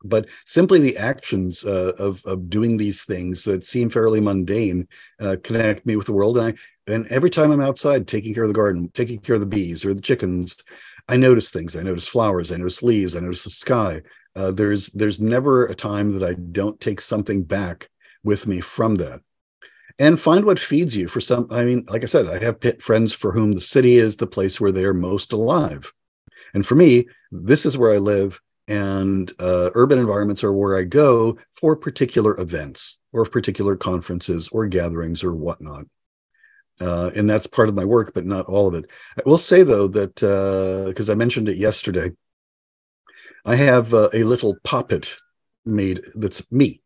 but 0.09 0.27
simply 0.45 0.79
the 0.79 0.97
actions 0.97 1.65
uh, 1.65 1.93
of, 1.97 2.25
of 2.25 2.49
doing 2.49 2.77
these 2.77 3.03
things 3.03 3.43
that 3.43 3.65
seem 3.65 3.89
fairly 3.89 4.21
mundane 4.21 4.87
uh, 5.19 5.35
connect 5.43 5.85
me 5.85 5.95
with 5.95 6.05
the 6.05 6.13
world. 6.13 6.37
And 6.37 6.47
I, 6.47 6.91
and 6.91 7.07
every 7.07 7.31
time 7.31 7.49
i'm 7.49 7.61
outside 7.61 8.07
taking 8.07 8.31
care 8.35 8.43
of 8.43 8.49
the 8.49 8.53
garden 8.53 8.91
taking 8.93 9.19
care 9.19 9.33
of 9.33 9.39
the 9.39 9.47
bees 9.47 9.83
or 9.83 9.95
the 9.95 10.01
chickens 10.01 10.63
i 11.07 11.17
notice 11.17 11.49
things. 11.49 11.75
I 11.75 11.83
notice 11.83 12.07
flowers. 12.07 12.51
I 12.51 12.57
notice 12.57 12.83
leaves. 12.83 13.15
I 13.15 13.19
notice 13.19 13.43
the 13.43 13.49
sky. 13.49 14.01
Uh, 14.35 14.51
there's 14.51 14.87
there's 14.89 15.21
never 15.21 15.65
a 15.65 15.75
time 15.75 16.11
that 16.17 16.27
i 16.27 16.33
don't 16.33 16.79
take 16.79 16.99
something 16.99 17.43
back 17.43 17.89
with 18.23 18.47
me 18.47 18.59
from 18.61 18.95
that. 18.95 19.21
And 19.97 20.19
find 20.19 20.43
what 20.43 20.59
feeds 20.59 20.95
you 20.95 21.07
for 21.07 21.21
some 21.21 21.47
i 21.51 21.63
mean 21.63 21.85
like 21.87 22.03
i 22.03 22.07
said 22.07 22.27
i 22.27 22.43
have 22.43 22.59
friends 22.81 23.13
for 23.13 23.31
whom 23.31 23.53
the 23.53 23.61
city 23.61 23.95
is 23.97 24.17
the 24.17 24.27
place 24.27 24.59
where 24.59 24.71
they 24.71 24.83
are 24.83 24.93
most 24.93 25.31
alive. 25.31 25.93
And 26.53 26.65
for 26.65 26.75
me 26.75 27.07
this 27.31 27.65
is 27.65 27.77
where 27.77 27.93
i 27.93 27.97
live 27.97 28.41
and 28.67 29.31
uh, 29.39 29.69
urban 29.75 29.99
environments 29.99 30.43
are 30.43 30.53
where 30.53 30.77
i 30.77 30.83
go 30.83 31.37
for 31.53 31.75
particular 31.75 32.39
events 32.39 32.99
or 33.13 33.25
particular 33.25 33.75
conferences 33.75 34.49
or 34.49 34.65
gatherings 34.67 35.23
or 35.23 35.33
whatnot. 35.33 35.85
Uh, 36.81 37.09
and 37.15 37.29
that's 37.29 37.47
part 37.47 37.69
of 37.69 37.75
my 37.75 37.85
work 37.85 38.13
but 38.13 38.25
not 38.25 38.47
all 38.47 38.67
of 38.67 38.73
it. 38.73 38.85
I 39.17 39.21
will 39.25 39.37
say 39.37 39.63
though 39.63 39.87
that 39.89 40.15
because 40.15 41.09
uh, 41.09 41.13
i 41.13 41.15
mentioned 41.15 41.47
it 41.47 41.57
yesterday 41.57 42.11
i 43.45 43.55
have 43.55 43.93
uh, 43.93 44.09
a 44.13 44.23
little 44.23 44.55
poppet 44.63 45.15
made 45.65 46.01
that's 46.15 46.49
me. 46.51 46.81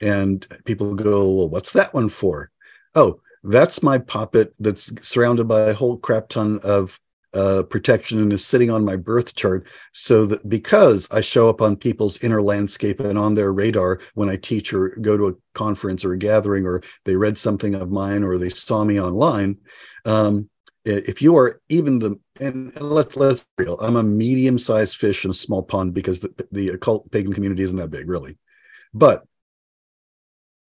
And 0.00 0.46
people 0.64 0.94
go, 0.94 1.30
well, 1.30 1.48
what's 1.48 1.72
that 1.72 1.92
one 1.92 2.08
for? 2.08 2.50
Oh, 2.94 3.20
that's 3.42 3.82
my 3.82 3.98
poppet 3.98 4.54
that's 4.58 4.90
surrounded 5.06 5.44
by 5.44 5.62
a 5.62 5.74
whole 5.74 5.96
crap 5.96 6.28
ton 6.28 6.60
of 6.62 6.98
uh, 7.34 7.62
protection 7.64 8.20
and 8.20 8.32
is 8.32 8.44
sitting 8.44 8.70
on 8.70 8.84
my 8.84 8.96
birth 8.96 9.34
chart 9.34 9.66
so 9.92 10.26
that 10.26 10.48
because 10.48 11.06
I 11.10 11.20
show 11.20 11.48
up 11.48 11.60
on 11.60 11.76
people's 11.76 12.22
inner 12.22 12.40
landscape 12.40 13.00
and 13.00 13.18
on 13.18 13.34
their 13.34 13.52
radar 13.52 14.00
when 14.14 14.28
I 14.28 14.36
teach 14.36 14.72
or 14.72 14.90
go 15.00 15.16
to 15.16 15.28
a 15.28 15.34
conference 15.54 16.04
or 16.04 16.12
a 16.12 16.18
gathering 16.18 16.64
or 16.64 16.82
they 17.04 17.16
read 17.16 17.36
something 17.36 17.74
of 17.74 17.90
mine 17.90 18.22
or 18.22 18.38
they 18.38 18.48
saw 18.48 18.84
me 18.84 19.00
online. 19.00 19.58
Um, 20.04 20.48
if 20.84 21.20
you 21.20 21.36
are 21.36 21.60
even 21.68 21.98
the 21.98 22.18
and 22.40 22.74
let, 22.80 23.16
let's 23.16 23.46
real, 23.58 23.78
I'm 23.80 23.96
a 23.96 24.02
medium 24.02 24.58
sized 24.58 24.96
fish 24.96 25.24
in 25.24 25.30
a 25.30 25.34
small 25.34 25.62
pond 25.62 25.92
because 25.92 26.20
the, 26.20 26.46
the 26.50 26.70
occult 26.70 27.10
pagan 27.10 27.32
community 27.32 27.62
isn't 27.62 27.76
that 27.76 27.90
big, 27.90 28.08
really. 28.08 28.38
But 28.94 29.24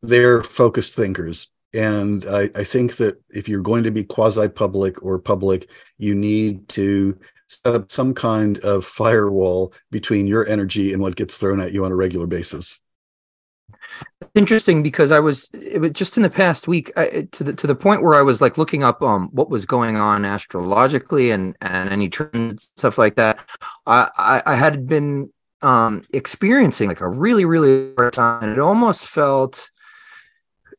they're 0.02 0.44
focused 0.44 0.94
thinkers. 0.94 1.48
And 1.74 2.26
I, 2.26 2.50
I 2.56 2.64
think 2.64 2.98
that 2.98 3.22
if 3.30 3.48
you're 3.48 3.62
going 3.62 3.84
to 3.84 3.92
be 3.92 4.04
quasi 4.04 4.48
public 4.48 5.04
or 5.04 5.20
public, 5.20 5.70
you 5.98 6.16
need 6.16 6.68
to 6.70 7.18
set 7.48 7.76
up 7.76 7.92
some 7.92 8.14
kind 8.14 8.60
of 8.60 8.86
firewall 8.86 9.74
between 9.92 10.28
your 10.28 10.48
energy 10.48 10.94
and 10.94 11.02
what 11.02 11.16
gets 11.16 11.38
thrown 11.38 11.60
at 11.60 11.72
you 11.72 11.86
on 11.86 11.92
a 11.92 11.96
regular 11.96 12.28
basis 12.28 12.80
interesting 14.36 14.84
because 14.84 15.12
I 15.12 15.20
was 15.20 15.50
was 15.80 15.92
just 15.92 16.18
in 16.18 16.24
the 16.24 16.30
past 16.30 16.68
week 16.68 16.92
I, 16.98 17.28
to 17.32 17.44
the 17.44 17.54
to 17.54 17.68
the 17.68 17.76
point 17.76 18.02
where 18.02 18.16
I 18.16 18.22
was 18.22 18.42
like 18.42 18.58
looking 18.58 18.84
up 18.84 19.02
um 19.02 19.30
what 19.32 19.50
was 19.50 19.66
going 19.66 19.98
on 19.98 20.26
astrologically 20.26 21.32
and 21.32 21.56
and 21.62 21.90
any 21.90 22.10
trends 22.10 22.72
stuff 22.76 22.98
like 22.98 23.16
that. 23.16 23.40
I 23.86 24.10
I, 24.18 24.42
I 24.46 24.56
had 24.56 24.88
been 24.88 25.32
um 25.62 26.04
experiencing 26.14 26.90
like 26.90 27.02
a 27.02 27.10
really 27.10 27.46
really 27.46 27.94
hard 27.98 28.14
time. 28.14 28.44
And 28.44 28.52
it 28.52 28.60
almost 28.60 29.08
felt 29.08 29.70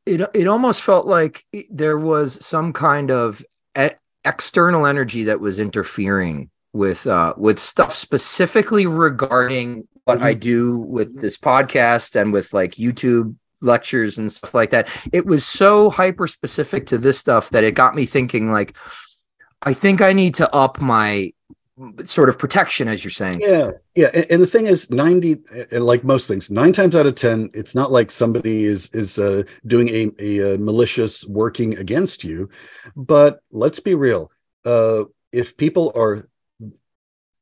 it 0.06 0.22
it 0.34 0.46
almost 0.46 0.82
felt 0.82 1.06
like 1.06 1.44
there 1.70 1.98
was 1.98 2.44
some 2.44 2.72
kind 2.72 3.10
of 3.10 3.44
e- 3.78 3.88
external 4.24 4.86
energy 4.86 5.24
that 5.24 5.40
was 5.40 5.58
interfering 5.58 6.50
with 6.72 7.06
uh, 7.06 7.34
with 7.36 7.58
stuff 7.58 7.94
specifically 7.94 8.86
regarding 8.86 9.86
what 10.04 10.18
mm-hmm. 10.18 10.26
I 10.26 10.34
do 10.34 10.78
with 10.78 11.20
this 11.20 11.36
podcast 11.36 12.20
and 12.20 12.32
with 12.32 12.52
like 12.52 12.72
YouTube 12.72 13.36
lectures 13.62 14.18
and 14.18 14.32
stuff 14.32 14.54
like 14.54 14.70
that. 14.70 14.88
It 15.12 15.26
was 15.26 15.44
so 15.44 15.90
hyper 15.90 16.26
specific 16.26 16.86
to 16.86 16.98
this 16.98 17.18
stuff 17.18 17.50
that 17.50 17.64
it 17.64 17.74
got 17.74 17.94
me 17.94 18.06
thinking 18.06 18.50
like 18.50 18.74
I 19.62 19.74
think 19.74 20.00
I 20.00 20.12
need 20.12 20.34
to 20.36 20.52
up 20.54 20.80
my 20.80 21.32
sort 22.04 22.28
of 22.28 22.38
protection 22.38 22.88
as 22.88 23.04
you're 23.04 23.10
saying. 23.10 23.40
Yeah 23.40 23.72
yeah 23.94 24.10
and, 24.14 24.26
and, 24.30 24.42
the 24.42 24.46
thing 24.46 24.66
is 24.66 24.90
90 24.90 25.42
like 25.72 26.04
most 26.04 26.28
things 26.28 26.50
nine 26.50 26.72
times 26.72 26.94
out 26.94 27.06
of 27.06 27.14
ten 27.14 27.50
it's 27.54 27.74
not 27.74 27.90
like 27.90 28.10
somebody 28.10 28.64
is 28.64 28.88
is 28.92 29.18
uh, 29.18 29.42
doing 29.66 29.88
a, 29.88 30.10
a, 30.18 30.54
a, 30.54 30.58
malicious 30.58 31.24
working 31.26 31.76
against 31.78 32.24
you. 32.24 32.48
But 32.96 33.40
let's 33.50 33.80
be 33.80 33.94
real 33.94 34.30
uh, 34.64 35.04
if 35.32 35.56
people 35.56 35.92
are 35.94 36.28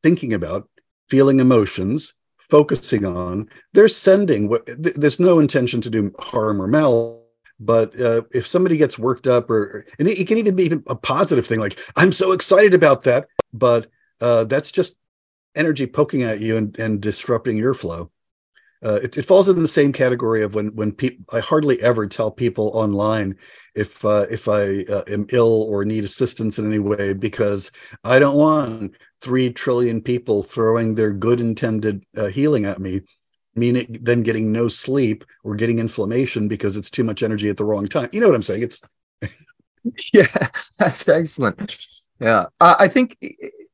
thinking 0.02 0.32
about 0.32 0.68
feeling 1.08 1.40
emotions 1.40 2.14
focusing 2.38 3.04
on 3.04 3.48
they're 3.72 3.88
sending 3.88 4.56
there's 4.78 5.20
no 5.20 5.38
intention 5.38 5.80
to 5.80 5.90
do 5.90 6.14
harm 6.18 6.62
or 6.62 6.66
mal 6.66 7.22
but 7.60 7.98
uh, 8.00 8.22
if 8.32 8.46
somebody 8.46 8.76
gets 8.76 8.98
worked 8.98 9.26
up 9.26 9.50
or 9.50 9.84
and 9.98 10.08
it, 10.08 10.18
it 10.18 10.28
can 10.28 10.38
even 10.38 10.54
be 10.54 10.64
even 10.64 10.82
a 10.86 10.94
positive 10.94 11.46
thing 11.46 11.60
like 11.60 11.78
i'm 11.96 12.12
so 12.12 12.32
excited 12.32 12.72
about 12.72 13.02
that 13.02 13.26
but 13.52 13.88
uh, 14.20 14.44
that's 14.44 14.72
just 14.72 14.96
energy 15.54 15.86
poking 15.86 16.22
at 16.22 16.40
you 16.40 16.56
and, 16.56 16.78
and 16.78 17.00
disrupting 17.00 17.56
your 17.56 17.74
flow. 17.74 18.10
Uh, 18.84 19.00
it, 19.02 19.16
it, 19.18 19.26
falls 19.26 19.48
in 19.48 19.60
the 19.60 19.66
same 19.66 19.92
category 19.92 20.42
of 20.42 20.54
when 20.54 20.68
when 20.76 20.92
people. 20.92 21.24
I 21.32 21.40
hardly 21.40 21.82
ever 21.82 22.06
tell 22.06 22.30
people 22.30 22.70
online 22.74 23.36
if 23.74 24.04
uh, 24.04 24.26
if 24.30 24.46
I 24.46 24.84
uh, 24.84 25.02
am 25.08 25.26
ill 25.32 25.64
or 25.64 25.84
need 25.84 26.04
assistance 26.04 26.60
in 26.60 26.66
any 26.66 26.78
way 26.78 27.12
because 27.12 27.72
I 28.04 28.20
don't 28.20 28.36
want 28.36 28.94
three 29.20 29.52
trillion 29.52 30.00
people 30.00 30.44
throwing 30.44 30.94
their 30.94 31.12
good 31.12 31.40
intended 31.40 32.04
uh, 32.16 32.26
healing 32.26 32.66
at 32.66 32.80
me, 32.80 33.00
meaning 33.56 33.98
then 34.00 34.22
getting 34.22 34.52
no 34.52 34.68
sleep 34.68 35.24
or 35.42 35.56
getting 35.56 35.80
inflammation 35.80 36.46
because 36.46 36.76
it's 36.76 36.90
too 36.90 37.02
much 37.02 37.24
energy 37.24 37.48
at 37.48 37.56
the 37.56 37.64
wrong 37.64 37.88
time. 37.88 38.10
You 38.12 38.20
know 38.20 38.28
what 38.28 38.36
I'm 38.36 38.42
saying? 38.42 38.62
It's 38.62 38.80
yeah, 40.12 40.48
that's 40.78 41.08
excellent. 41.08 41.84
Yeah, 42.20 42.46
I 42.60 42.86
think 42.86 43.16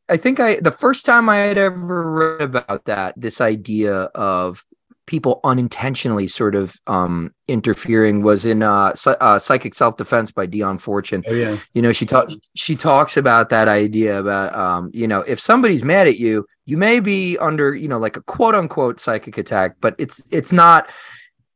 I 0.08 0.16
think 0.16 0.40
I 0.40 0.56
the 0.60 0.70
first 0.70 1.06
time 1.06 1.28
I 1.28 1.38
had 1.38 1.58
ever 1.58 2.10
read 2.10 2.42
about 2.42 2.84
that, 2.84 3.14
this 3.16 3.40
idea 3.40 3.94
of 4.14 4.64
people 5.06 5.40
unintentionally 5.44 6.26
sort 6.26 6.54
of 6.54 6.74
um 6.86 7.30
interfering 7.48 8.22
was 8.22 8.46
in 8.46 8.62
uh, 8.62 8.94
uh 9.20 9.38
psychic 9.38 9.74
self-defense 9.74 10.30
by 10.30 10.46
Dion 10.46 10.78
Fortune. 10.78 11.22
Oh 11.26 11.32
yeah. 11.32 11.58
You 11.72 11.82
know, 11.82 11.92
she 11.92 12.06
talks 12.06 12.34
she 12.54 12.76
talks 12.76 13.16
about 13.16 13.50
that 13.50 13.68
idea 13.68 14.18
about 14.18 14.54
um, 14.54 14.90
you 14.92 15.08
know, 15.08 15.20
if 15.22 15.40
somebody's 15.40 15.84
mad 15.84 16.06
at 16.06 16.18
you, 16.18 16.46
you 16.66 16.76
may 16.76 17.00
be 17.00 17.38
under, 17.38 17.74
you 17.74 17.88
know, 17.88 17.98
like 17.98 18.16
a 18.16 18.22
quote 18.22 18.54
unquote 18.54 19.00
psychic 19.00 19.38
attack, 19.38 19.76
but 19.80 19.94
it's 19.98 20.22
it's 20.32 20.52
not 20.52 20.90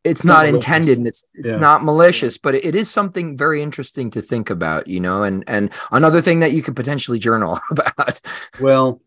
it's 0.04 0.24
not, 0.24 0.46
not 0.46 0.54
intended 0.54 0.98
and 0.98 1.06
it's 1.06 1.24
it's 1.34 1.50
yeah. 1.50 1.56
not 1.56 1.84
malicious 1.84 2.38
but 2.38 2.54
it 2.54 2.74
is 2.74 2.90
something 2.90 3.36
very 3.36 3.60
interesting 3.62 4.10
to 4.10 4.22
think 4.22 4.50
about 4.50 4.86
you 4.86 5.00
know 5.00 5.22
and 5.22 5.44
and 5.46 5.70
another 5.90 6.20
thing 6.20 6.40
that 6.40 6.52
you 6.52 6.62
could 6.62 6.76
potentially 6.76 7.18
journal 7.18 7.58
about. 7.70 8.20
Well 8.60 9.00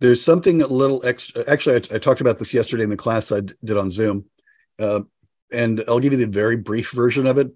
there's 0.00 0.22
something 0.22 0.62
a 0.62 0.66
little 0.66 1.04
extra 1.04 1.44
actually 1.48 1.76
I, 1.76 1.96
I 1.96 1.98
talked 1.98 2.20
about 2.20 2.38
this 2.38 2.54
yesterday 2.54 2.84
in 2.84 2.90
the 2.90 2.96
class 2.96 3.32
i 3.32 3.40
d- 3.40 3.54
did 3.64 3.76
on 3.76 3.90
zoom 3.90 4.26
uh, 4.78 5.00
and 5.50 5.82
i'll 5.88 6.00
give 6.00 6.12
you 6.12 6.18
the 6.18 6.26
very 6.26 6.56
brief 6.56 6.90
version 6.90 7.26
of 7.26 7.38
it. 7.38 7.50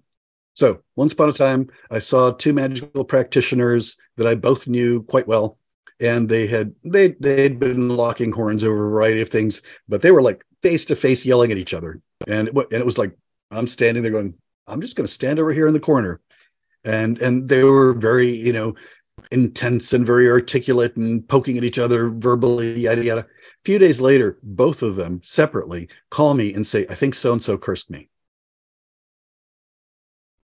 So 0.55 0.79
once 0.95 1.13
upon 1.13 1.29
a 1.29 1.33
time 1.33 1.69
i 1.91 1.99
saw 1.99 2.31
two 2.31 2.53
magical 2.53 3.05
practitioners 3.05 3.97
that 4.17 4.27
i 4.27 4.35
both 4.35 4.67
knew 4.67 5.03
quite 5.03 5.27
well 5.27 5.57
and 5.99 6.27
they 6.27 6.47
had 6.47 6.73
they 6.83 7.09
they'd 7.19 7.59
been 7.59 7.89
locking 7.89 8.31
horns 8.31 8.63
over 8.63 8.87
a 8.87 8.89
variety 8.89 9.21
of 9.21 9.29
things, 9.29 9.61
but 9.87 10.01
they 10.01 10.11
were 10.11 10.21
like 10.21 10.45
face 10.61 10.85
to 10.85 10.95
face 10.95 11.25
yelling 11.25 11.51
at 11.51 11.57
each 11.57 11.73
other, 11.73 12.01
and 12.27 12.47
it, 12.47 12.55
and 12.55 12.73
it 12.73 12.85
was 12.85 12.97
like 12.97 13.15
I'm 13.51 13.67
standing 13.67 14.03
there 14.03 14.11
going, 14.11 14.35
I'm 14.67 14.81
just 14.81 14.95
going 14.95 15.07
to 15.07 15.13
stand 15.13 15.39
over 15.39 15.53
here 15.53 15.67
in 15.67 15.73
the 15.73 15.79
corner, 15.79 16.21
and 16.83 17.19
and 17.21 17.47
they 17.47 17.63
were 17.63 17.93
very 17.93 18.29
you 18.29 18.53
know 18.53 18.75
intense 19.31 19.93
and 19.93 20.05
very 20.05 20.29
articulate 20.29 20.95
and 20.95 21.27
poking 21.27 21.57
at 21.57 21.63
each 21.63 21.79
other 21.79 22.09
verbally, 22.09 22.79
yada 22.79 23.03
yada. 23.03 23.21
A 23.21 23.65
few 23.65 23.79
days 23.79 24.01
later, 24.01 24.39
both 24.43 24.81
of 24.81 24.95
them 24.95 25.21
separately 25.23 25.89
call 26.09 26.33
me 26.33 26.53
and 26.53 26.65
say, 26.65 26.85
I 26.89 26.95
think 26.95 27.15
so 27.15 27.31
and 27.31 27.41
so 27.41 27.57
cursed 27.57 27.89
me. 27.89 28.09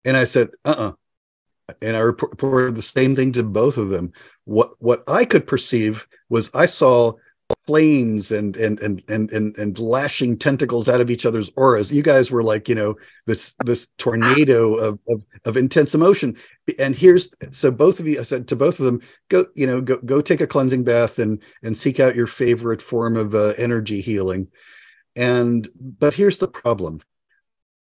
And 0.04 0.16
I 0.16 0.24
said, 0.24 0.48
uh 0.64 0.70
uh-uh. 0.70 0.88
uh 0.88 0.92
and 1.80 1.96
I 1.96 2.00
reported 2.00 2.74
the 2.74 2.82
same 2.82 3.16
thing 3.16 3.32
to 3.32 3.42
both 3.42 3.78
of 3.78 3.88
them. 3.88 4.12
What 4.44 4.72
what 4.78 5.04
I 5.06 5.24
could 5.24 5.46
perceive 5.46 6.06
was 6.28 6.50
I 6.52 6.66
saw 6.66 7.14
flames 7.66 8.30
and 8.30 8.56
and 8.56 8.80
and 8.80 9.02
and 9.08 9.30
and, 9.30 9.56
and 9.58 9.78
lashing 9.78 10.38
tentacles 10.38 10.88
out 10.88 11.00
of 11.00 11.10
each 11.10 11.26
other's 11.26 11.50
auras. 11.56 11.92
You 11.92 12.02
guys 12.02 12.30
were 12.30 12.42
like, 12.42 12.68
you 12.68 12.74
know, 12.74 12.96
this 13.26 13.54
this 13.64 13.88
tornado 13.98 14.74
of, 14.76 14.98
of 15.08 15.22
of 15.44 15.56
intense 15.56 15.94
emotion. 15.94 16.36
And 16.78 16.96
here's 16.96 17.30
so 17.52 17.70
both 17.70 18.00
of 18.00 18.06
you. 18.06 18.20
I 18.20 18.22
said 18.22 18.48
to 18.48 18.56
both 18.56 18.80
of 18.80 18.86
them, 18.86 19.00
go, 19.28 19.46
you 19.54 19.66
know, 19.66 19.80
go 19.80 19.98
go 19.98 20.20
take 20.20 20.40
a 20.40 20.46
cleansing 20.46 20.84
bath 20.84 21.18
and 21.18 21.42
and 21.62 21.76
seek 21.76 22.00
out 22.00 22.16
your 22.16 22.26
favorite 22.26 22.82
form 22.82 23.16
of 23.16 23.34
uh, 23.34 23.54
energy 23.58 24.00
healing. 24.00 24.48
And 25.16 25.68
but 25.78 26.14
here's 26.14 26.38
the 26.38 26.48
problem 26.48 27.00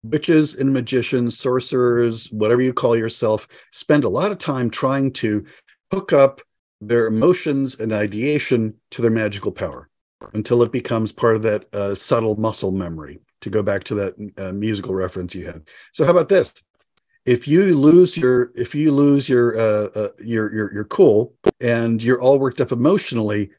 witches 0.04 0.56
and 0.56 0.74
magicians, 0.74 1.40
sorcerers, 1.40 2.30
whatever 2.32 2.62
you 2.62 2.74
call 2.74 2.96
yourself, 2.96 3.48
spend 3.72 4.04
a 4.04 4.10
lot 4.10 4.32
of 4.32 4.38
time 4.38 4.70
trying 4.70 5.12
to 5.14 5.46
hook 5.92 6.12
up 6.12 6.42
their 6.88 7.08
emotions 7.08 7.80
and 7.80 7.94
ideation 7.94 8.76
to 8.92 9.02
their 9.02 9.12
magical 9.12 9.52
power 9.52 9.90
until 10.34 10.64
it 10.64 10.72
becomes 10.72 11.12
part 11.12 11.36
of 11.36 11.44
that 11.44 11.66
uh, 11.74 11.96
subtle 11.96 12.36
muscle 12.36 12.72
memory. 12.72 13.20
To 13.42 13.50
go 13.50 13.62
back 13.62 13.84
to 13.86 13.96
that 13.96 14.34
uh, 14.38 14.54
musical 14.54 14.96
reference 14.96 15.36
you 15.36 15.46
had. 15.46 15.68
So, 15.92 16.06
how 16.06 16.12
about 16.12 16.30
this? 16.30 16.54
If 17.26 17.46
you 17.46 17.76
lose 17.76 18.16
your 18.16 18.54
if 18.56 18.74
you 18.74 18.94
lose 18.94 19.28
your 19.28 19.58
uh, 19.60 19.90
uh 20.00 20.10
your 20.20 20.54
your 20.54 20.74
your 20.74 20.84
cool 20.86 21.34
and 21.60 22.02
you're 22.02 22.22
all 22.22 22.40
worked 22.40 22.62
up 22.62 22.72
emotionally, 22.72 23.52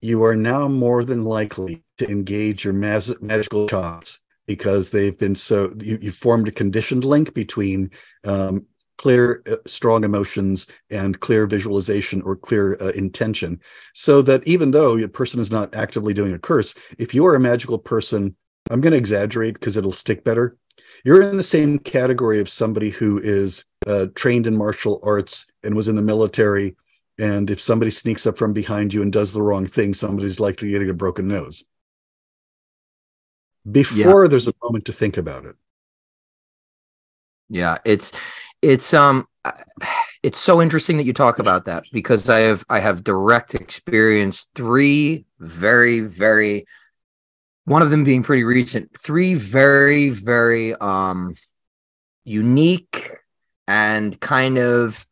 you 0.00 0.22
are 0.22 0.36
now 0.36 0.68
more 0.68 1.02
than 1.04 1.24
likely 1.24 1.82
to 1.98 2.08
engage 2.08 2.64
your 2.64 2.74
mag- 2.74 3.20
magical 3.20 3.68
chops 3.68 4.20
because 4.46 4.90
they've 4.90 5.18
been 5.18 5.34
so 5.34 5.72
you, 5.80 5.98
you 6.00 6.12
formed 6.12 6.46
a 6.48 6.52
conditioned 6.52 7.04
link 7.04 7.34
between 7.34 7.90
um, 8.24 8.66
clear 8.98 9.42
uh, 9.50 9.56
strong 9.66 10.04
emotions 10.04 10.66
and 10.90 11.20
clear 11.20 11.46
visualization 11.46 12.22
or 12.22 12.36
clear 12.36 12.76
uh, 12.80 12.88
intention 12.90 13.60
so 13.94 14.22
that 14.22 14.46
even 14.46 14.70
though 14.70 14.98
a 14.98 15.08
person 15.08 15.40
is 15.40 15.50
not 15.50 15.74
actively 15.74 16.14
doing 16.14 16.32
a 16.32 16.38
curse 16.38 16.74
if 16.98 17.14
you 17.14 17.24
are 17.26 17.34
a 17.34 17.40
magical 17.40 17.78
person 17.78 18.34
i'm 18.70 18.80
going 18.80 18.92
to 18.92 18.98
exaggerate 18.98 19.54
because 19.54 19.76
it'll 19.76 19.92
stick 19.92 20.24
better 20.24 20.56
you're 21.04 21.22
in 21.22 21.36
the 21.36 21.42
same 21.42 21.78
category 21.78 22.40
of 22.40 22.48
somebody 22.48 22.90
who 22.90 23.18
is 23.18 23.64
uh, 23.86 24.06
trained 24.14 24.46
in 24.46 24.56
martial 24.56 25.00
arts 25.02 25.46
and 25.62 25.74
was 25.74 25.88
in 25.88 25.96
the 25.96 26.02
military 26.02 26.76
and 27.18 27.50
if 27.50 27.60
somebody 27.60 27.90
sneaks 27.90 28.26
up 28.26 28.36
from 28.36 28.52
behind 28.52 28.92
you 28.92 29.02
and 29.02 29.12
does 29.12 29.32
the 29.32 29.42
wrong 29.42 29.66
thing 29.66 29.94
somebody's 29.94 30.40
likely 30.40 30.70
getting 30.70 30.90
a 30.90 30.94
broken 30.94 31.28
nose 31.28 31.64
before 33.70 34.24
yeah. 34.24 34.28
there's 34.28 34.48
a 34.48 34.54
moment 34.62 34.84
to 34.86 34.92
think 34.92 35.16
about 35.16 35.44
it. 35.44 35.56
Yeah, 37.48 37.78
it's 37.84 38.12
it's 38.66 38.92
um 38.92 39.28
it's 40.24 40.40
so 40.40 40.60
interesting 40.60 40.96
that 40.96 41.04
you 41.04 41.12
talk 41.12 41.38
about 41.38 41.66
that 41.66 41.84
because 41.92 42.28
I 42.28 42.40
have 42.40 42.64
I 42.68 42.80
have 42.80 43.04
direct 43.04 43.54
experience 43.54 44.48
three 44.54 45.24
very 45.38 46.00
very 46.00 46.66
one 47.64 47.82
of 47.82 47.90
them 47.90 48.04
being 48.04 48.22
pretty 48.22 48.44
recent 48.44 48.90
three 48.98 49.34
very 49.34 50.10
very 50.10 50.74
um 50.74 51.34
unique 52.24 53.16
and 53.68 54.18
kind 54.20 54.58
of 54.58 55.06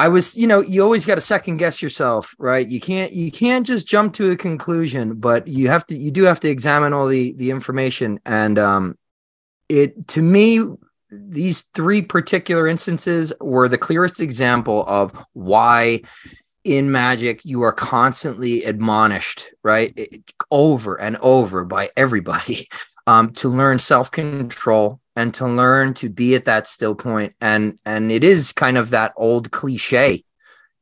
I 0.00 0.06
was, 0.06 0.36
you 0.36 0.46
know, 0.46 0.60
you 0.60 0.84
always 0.84 1.04
got 1.04 1.16
to 1.16 1.20
second 1.20 1.56
guess 1.56 1.82
yourself, 1.82 2.36
right? 2.38 2.66
You 2.66 2.78
can't 2.78 3.12
you 3.12 3.32
can't 3.32 3.66
just 3.66 3.88
jump 3.88 4.14
to 4.14 4.30
a 4.30 4.36
conclusion, 4.36 5.14
but 5.14 5.48
you 5.48 5.66
have 5.68 5.84
to 5.88 5.96
you 5.96 6.12
do 6.12 6.22
have 6.22 6.38
to 6.40 6.48
examine 6.48 6.92
all 6.92 7.08
the 7.08 7.32
the 7.32 7.50
information 7.50 8.20
and 8.24 8.58
um 8.60 8.96
it 9.68 10.06
to 10.08 10.22
me 10.22 10.60
these 11.10 11.62
three 11.74 12.02
particular 12.02 12.66
instances 12.66 13.32
were 13.40 13.68
the 13.68 13.78
clearest 13.78 14.20
example 14.20 14.84
of 14.86 15.12
why 15.32 16.02
in 16.64 16.90
magic 16.92 17.44
you 17.44 17.62
are 17.62 17.72
constantly 17.72 18.64
admonished 18.64 19.50
right 19.62 19.96
over 20.50 21.00
and 21.00 21.16
over 21.18 21.64
by 21.64 21.90
everybody 21.96 22.68
um, 23.06 23.32
to 23.32 23.48
learn 23.48 23.78
self-control 23.78 25.00
and 25.16 25.32
to 25.34 25.46
learn 25.46 25.94
to 25.94 26.08
be 26.08 26.34
at 26.34 26.44
that 26.44 26.66
still 26.66 26.94
point 26.94 27.34
and 27.40 27.78
and 27.86 28.12
it 28.12 28.22
is 28.22 28.52
kind 28.52 28.76
of 28.76 28.90
that 28.90 29.12
old 29.16 29.50
cliche 29.50 30.22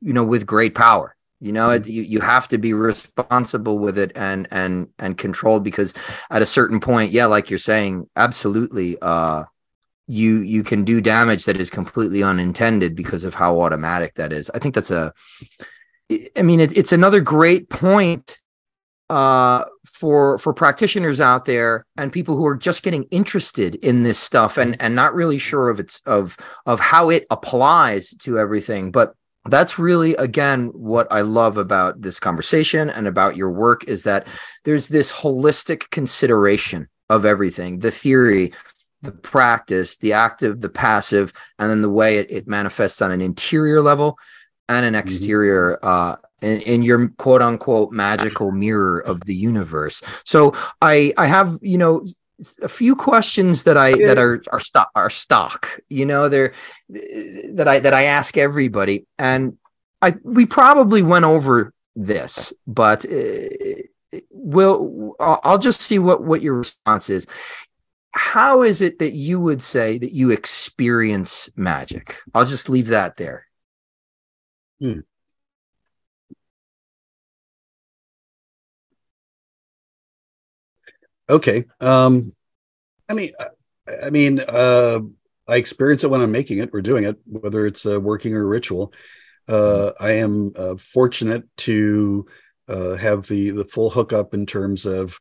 you 0.00 0.12
know 0.12 0.24
with 0.24 0.46
great 0.46 0.74
power 0.74 1.14
you 1.40 1.52
know 1.52 1.68
mm-hmm. 1.68 1.88
you, 1.88 2.02
you 2.02 2.20
have 2.20 2.48
to 2.48 2.58
be 2.58 2.72
responsible 2.72 3.78
with 3.78 3.96
it 3.96 4.12
and 4.16 4.48
and 4.50 4.88
and 4.98 5.18
controlled 5.18 5.62
because 5.62 5.94
at 6.30 6.42
a 6.42 6.46
certain 6.46 6.80
point 6.80 7.12
yeah 7.12 7.26
like 7.26 7.48
you're 7.48 7.58
saying 7.58 8.08
absolutely 8.16 8.96
uh 9.00 9.44
you 10.06 10.38
you 10.40 10.62
can 10.62 10.84
do 10.84 11.00
damage 11.00 11.44
that 11.44 11.58
is 11.58 11.70
completely 11.70 12.22
unintended 12.22 12.94
because 12.94 13.24
of 13.24 13.34
how 13.34 13.60
automatic 13.60 14.14
that 14.14 14.32
is. 14.32 14.50
I 14.54 14.58
think 14.58 14.74
that's 14.74 14.90
a 14.90 15.12
i 16.36 16.42
mean 16.42 16.60
it, 16.60 16.76
it's 16.78 16.92
another 16.92 17.20
great 17.20 17.68
point 17.68 18.38
uh, 19.08 19.64
for 19.84 20.36
for 20.38 20.52
practitioners 20.52 21.20
out 21.20 21.44
there 21.44 21.86
and 21.96 22.12
people 22.12 22.36
who 22.36 22.44
are 22.44 22.56
just 22.56 22.82
getting 22.82 23.04
interested 23.12 23.76
in 23.76 24.02
this 24.02 24.18
stuff 24.18 24.58
and 24.58 24.80
and 24.82 24.96
not 24.96 25.14
really 25.14 25.38
sure 25.38 25.68
of 25.68 25.78
its 25.78 26.02
of 26.06 26.36
of 26.66 26.80
how 26.80 27.08
it 27.08 27.24
applies 27.30 28.10
to 28.10 28.38
everything. 28.38 28.90
But 28.90 29.14
that's 29.48 29.78
really 29.78 30.16
again 30.16 30.72
what 30.74 31.06
i 31.12 31.20
love 31.20 31.56
about 31.56 32.02
this 32.02 32.18
conversation 32.18 32.90
and 32.90 33.06
about 33.06 33.36
your 33.36 33.52
work 33.52 33.84
is 33.84 34.02
that 34.02 34.26
there's 34.64 34.88
this 34.88 35.12
holistic 35.12 35.88
consideration 35.90 36.88
of 37.08 37.24
everything. 37.24 37.78
The 37.78 37.92
theory 37.92 38.52
the 39.02 39.12
practice 39.12 39.98
the 39.98 40.12
active 40.12 40.60
the 40.60 40.68
passive 40.68 41.32
and 41.58 41.70
then 41.70 41.82
the 41.82 41.90
way 41.90 42.18
it, 42.18 42.30
it 42.30 42.48
manifests 42.48 43.02
on 43.02 43.10
an 43.10 43.20
interior 43.20 43.80
level 43.80 44.18
and 44.68 44.84
an 44.84 44.94
mm-hmm. 44.94 45.06
exterior 45.06 45.78
uh, 45.82 46.16
in, 46.42 46.60
in 46.62 46.82
your 46.82 47.08
quote 47.18 47.42
unquote 47.42 47.92
magical 47.92 48.52
mirror 48.52 49.00
of 49.00 49.20
the 49.22 49.34
universe. 49.34 50.02
So 50.24 50.54
I 50.82 51.12
I 51.16 51.26
have 51.26 51.58
you 51.62 51.78
know 51.78 52.04
a 52.62 52.68
few 52.68 52.94
questions 52.94 53.64
that 53.64 53.76
I 53.76 53.92
that 53.92 54.18
are 54.18 54.42
are 54.52 54.60
stock 54.60 54.90
are 54.94 55.10
stock. 55.10 55.80
You 55.88 56.06
know, 56.06 56.28
they're 56.28 56.52
that 56.88 57.66
I 57.66 57.80
that 57.80 57.94
I 57.94 58.04
ask 58.04 58.36
everybody, 58.36 59.06
and 59.18 59.56
I 60.02 60.14
we 60.22 60.46
probably 60.46 61.02
went 61.02 61.24
over 61.24 61.72
this, 61.94 62.52
but 62.66 63.06
uh, 63.06 63.48
will 64.30 65.16
I'll 65.18 65.58
just 65.58 65.80
see 65.80 65.98
what 65.98 66.22
what 66.22 66.42
your 66.42 66.54
response 66.54 67.08
is. 67.08 67.26
How 68.16 68.62
is 68.62 68.80
it 68.80 68.98
that 69.00 69.12
you 69.12 69.38
would 69.40 69.62
say 69.62 69.98
that 69.98 70.12
you 70.12 70.30
experience 70.30 71.50
magic? 71.54 72.16
I'll 72.34 72.46
just 72.46 72.70
leave 72.70 72.88
that 72.88 73.18
there. 73.18 73.46
Hmm. 74.80 75.00
Okay. 81.28 81.66
Um, 81.78 82.34
I 83.06 83.12
mean, 83.12 83.32
I, 83.38 83.46
I 84.04 84.10
mean, 84.10 84.40
uh, 84.40 85.00
I 85.46 85.56
experience 85.56 86.02
it 86.02 86.10
when 86.10 86.22
I'm 86.22 86.32
making 86.32 86.58
it 86.58 86.70
or 86.72 86.80
doing 86.80 87.04
it, 87.04 87.18
whether 87.26 87.66
it's 87.66 87.84
uh, 87.84 88.00
working 88.00 88.34
or 88.34 88.46
ritual. 88.46 88.94
Uh, 89.46 89.92
I 90.00 90.12
am 90.12 90.52
uh, 90.56 90.76
fortunate 90.76 91.44
to 91.58 92.26
uh, 92.66 92.94
have 92.94 93.26
the 93.26 93.50
the 93.50 93.64
full 93.66 93.90
hookup 93.90 94.32
in 94.32 94.46
terms 94.46 94.86
of 94.86 95.20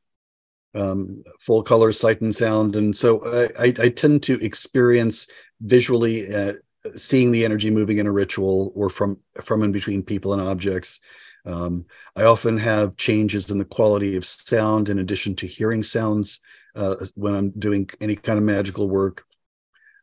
um, 0.76 1.24
full 1.40 1.64
color, 1.64 1.92
sight 1.92 2.22
and 2.22 2.36
sound, 2.36 2.76
and 2.76 2.96
so 2.96 3.52
I, 3.58 3.74
I, 3.80 3.90
tend 3.90 4.24
to 4.24 4.44
experience 4.44 5.28
visually 5.62 6.34
uh, 6.34 6.54
seeing 6.96 7.32
the 7.32 7.46
energy 7.46 7.72
moving 7.72 7.98
in 7.98 8.08
a 8.08 8.12
ritual 8.12 8.72
or 8.76 8.90
from 8.90 9.18
from 9.42 9.64
in 9.64 9.72
between 9.72 10.04
people 10.04 10.34
and 10.34 10.42
objects 10.42 11.00
um, 11.46 11.86
I 12.16 12.24
often 12.24 12.58
have 12.58 12.98
changes 12.98 13.52
in 13.52 13.58
the 13.58 13.66
quality 13.66 14.16
of 14.16 14.26
sound 14.26 14.90
in 14.90 15.00
addition 15.00 15.36
to 15.38 15.48
hearing 15.48 15.84
sounds 15.84 16.40
uh, 16.76 16.96
when 17.16 17.36
I'm 17.36 17.52
doing 17.52 17.90
any 18.02 18.16
kind 18.16 18.38
of 18.38 18.44
magical 18.44 18.90
work. 18.90 19.26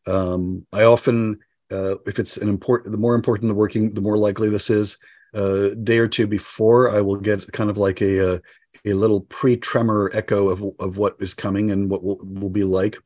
Um, 0.06 0.66
I 0.72 0.84
often, 0.84 1.40
uh, 1.70 1.96
if 2.06 2.18
it's 2.18 2.36
an 2.36 2.48
important, 2.48 2.92
the 2.92 2.98
more 2.98 3.14
important 3.14 3.48
the 3.48 3.54
working, 3.54 3.92
the 3.94 4.00
more 4.00 4.16
likely 4.16 4.48
this 4.48 4.70
is. 4.70 4.98
A 5.34 5.72
uh, 5.72 5.74
day 5.82 5.98
or 5.98 6.08
two 6.08 6.26
before, 6.26 6.90
I 6.90 7.00
will 7.00 7.16
get 7.16 7.50
kind 7.52 7.70
of 7.70 7.78
like 7.78 8.02
a 8.02 8.34
a, 8.34 8.40
a 8.84 8.92
little 8.94 9.20
pre-tremor 9.20 10.10
echo 10.12 10.48
of 10.48 10.64
of 10.78 10.96
what 10.96 11.16
is 11.20 11.34
coming 11.34 11.70
and 11.70 11.90
what 11.90 12.02
will, 12.02 12.18
will 12.22 12.50
be 12.50 12.64
like. 12.64 12.98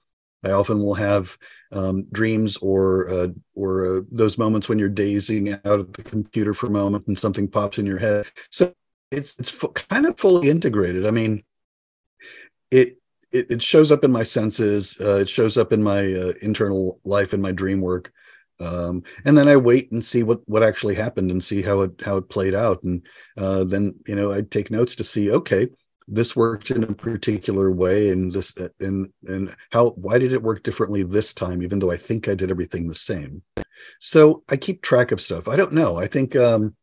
I 0.45 0.53
often 0.53 0.79
will 0.79 0.95
have 0.95 1.37
um, 1.73 2.05
dreams 2.13 2.57
or 2.59 3.09
uh, 3.09 3.29
or 3.55 3.99
uh, 3.99 4.01
those 4.11 4.39
moments 4.39 4.69
when 4.69 4.79
you're 4.79 4.89
dazing 4.89 5.53
out 5.53 5.81
of 5.81 5.93
the 5.93 6.03
computer 6.03 6.55
for 6.55 6.67
a 6.67 6.71
moment 6.71 7.07
and 7.07 7.19
something 7.19 7.49
pops 7.49 7.79
in 7.79 7.87
your 7.87 7.99
head. 7.99 8.27
So 8.51 8.75
it's 9.11 9.37
it's 9.39 9.53
kind 9.75 10.07
of 10.07 10.19
fully 10.19 10.49
integrated. 10.49 11.07
I 11.07 11.11
mean, 11.11 11.43
it 12.71 12.99
it, 13.33 13.51
it 13.51 13.63
shows 13.63 13.91
up 13.91 14.05
in 14.05 14.13
my 14.13 14.23
senses. 14.23 14.97
Uh, 15.01 15.17
it 15.17 15.29
shows 15.29 15.57
up 15.59 15.73
in 15.73 15.83
my 15.83 16.13
uh, 16.13 16.33
internal 16.43 17.01
life 17.05 17.33
and 17.33 17.43
my 17.43 17.53
dream 17.53 17.81
work. 17.81 18.13
Um, 18.59 19.03
and 19.25 19.37
then 19.37 19.49
I 19.49 19.57
wait 19.57 19.93
and 19.93 20.05
see 20.05 20.23
what 20.23 20.41
what 20.49 20.63
actually 20.63 20.95
happened 20.95 21.31
and 21.31 21.43
see 21.43 21.63
how 21.63 21.83
it 21.83 22.01
how 22.03 22.17
it 22.17 22.29
played 22.29 22.55
out. 22.55 22.83
And 22.83 23.07
uh, 23.37 23.65
then 23.65 23.95
you 24.07 24.15
know 24.15 24.33
I 24.33 24.43
take 24.43 24.71
notes 24.71 24.97
to 24.97 25.05
see 25.05 25.31
okay 25.31 25.69
this 26.09 26.37
worked 26.37 26.71
in 26.71 26.85
a 26.85 26.95
particular 26.95 27.71
way 27.71 28.11
and 28.11 28.31
this 28.31 28.55
and 28.79 29.13
and 29.27 29.55
how 29.71 29.91
why 29.91 30.19
did 30.19 30.33
it 30.33 30.43
work 30.43 30.63
differently 30.63 31.03
this 31.03 31.35
time 31.35 31.63
even 31.63 31.81
though 31.81 31.91
i 31.91 31.97
think 31.97 32.29
i 32.29 32.35
did 32.35 32.51
everything 32.51 32.87
the 32.87 32.95
same? 32.95 33.43
So 34.01 34.45
i 34.49 34.57
keep 34.57 34.83
track 34.83 35.13
of 35.13 35.21
stuff. 35.21 35.49
I 35.49 35.57
don't 35.57 35.73
know. 35.73 35.97
I 35.97 36.07
think 36.07 36.37
um 36.37 36.77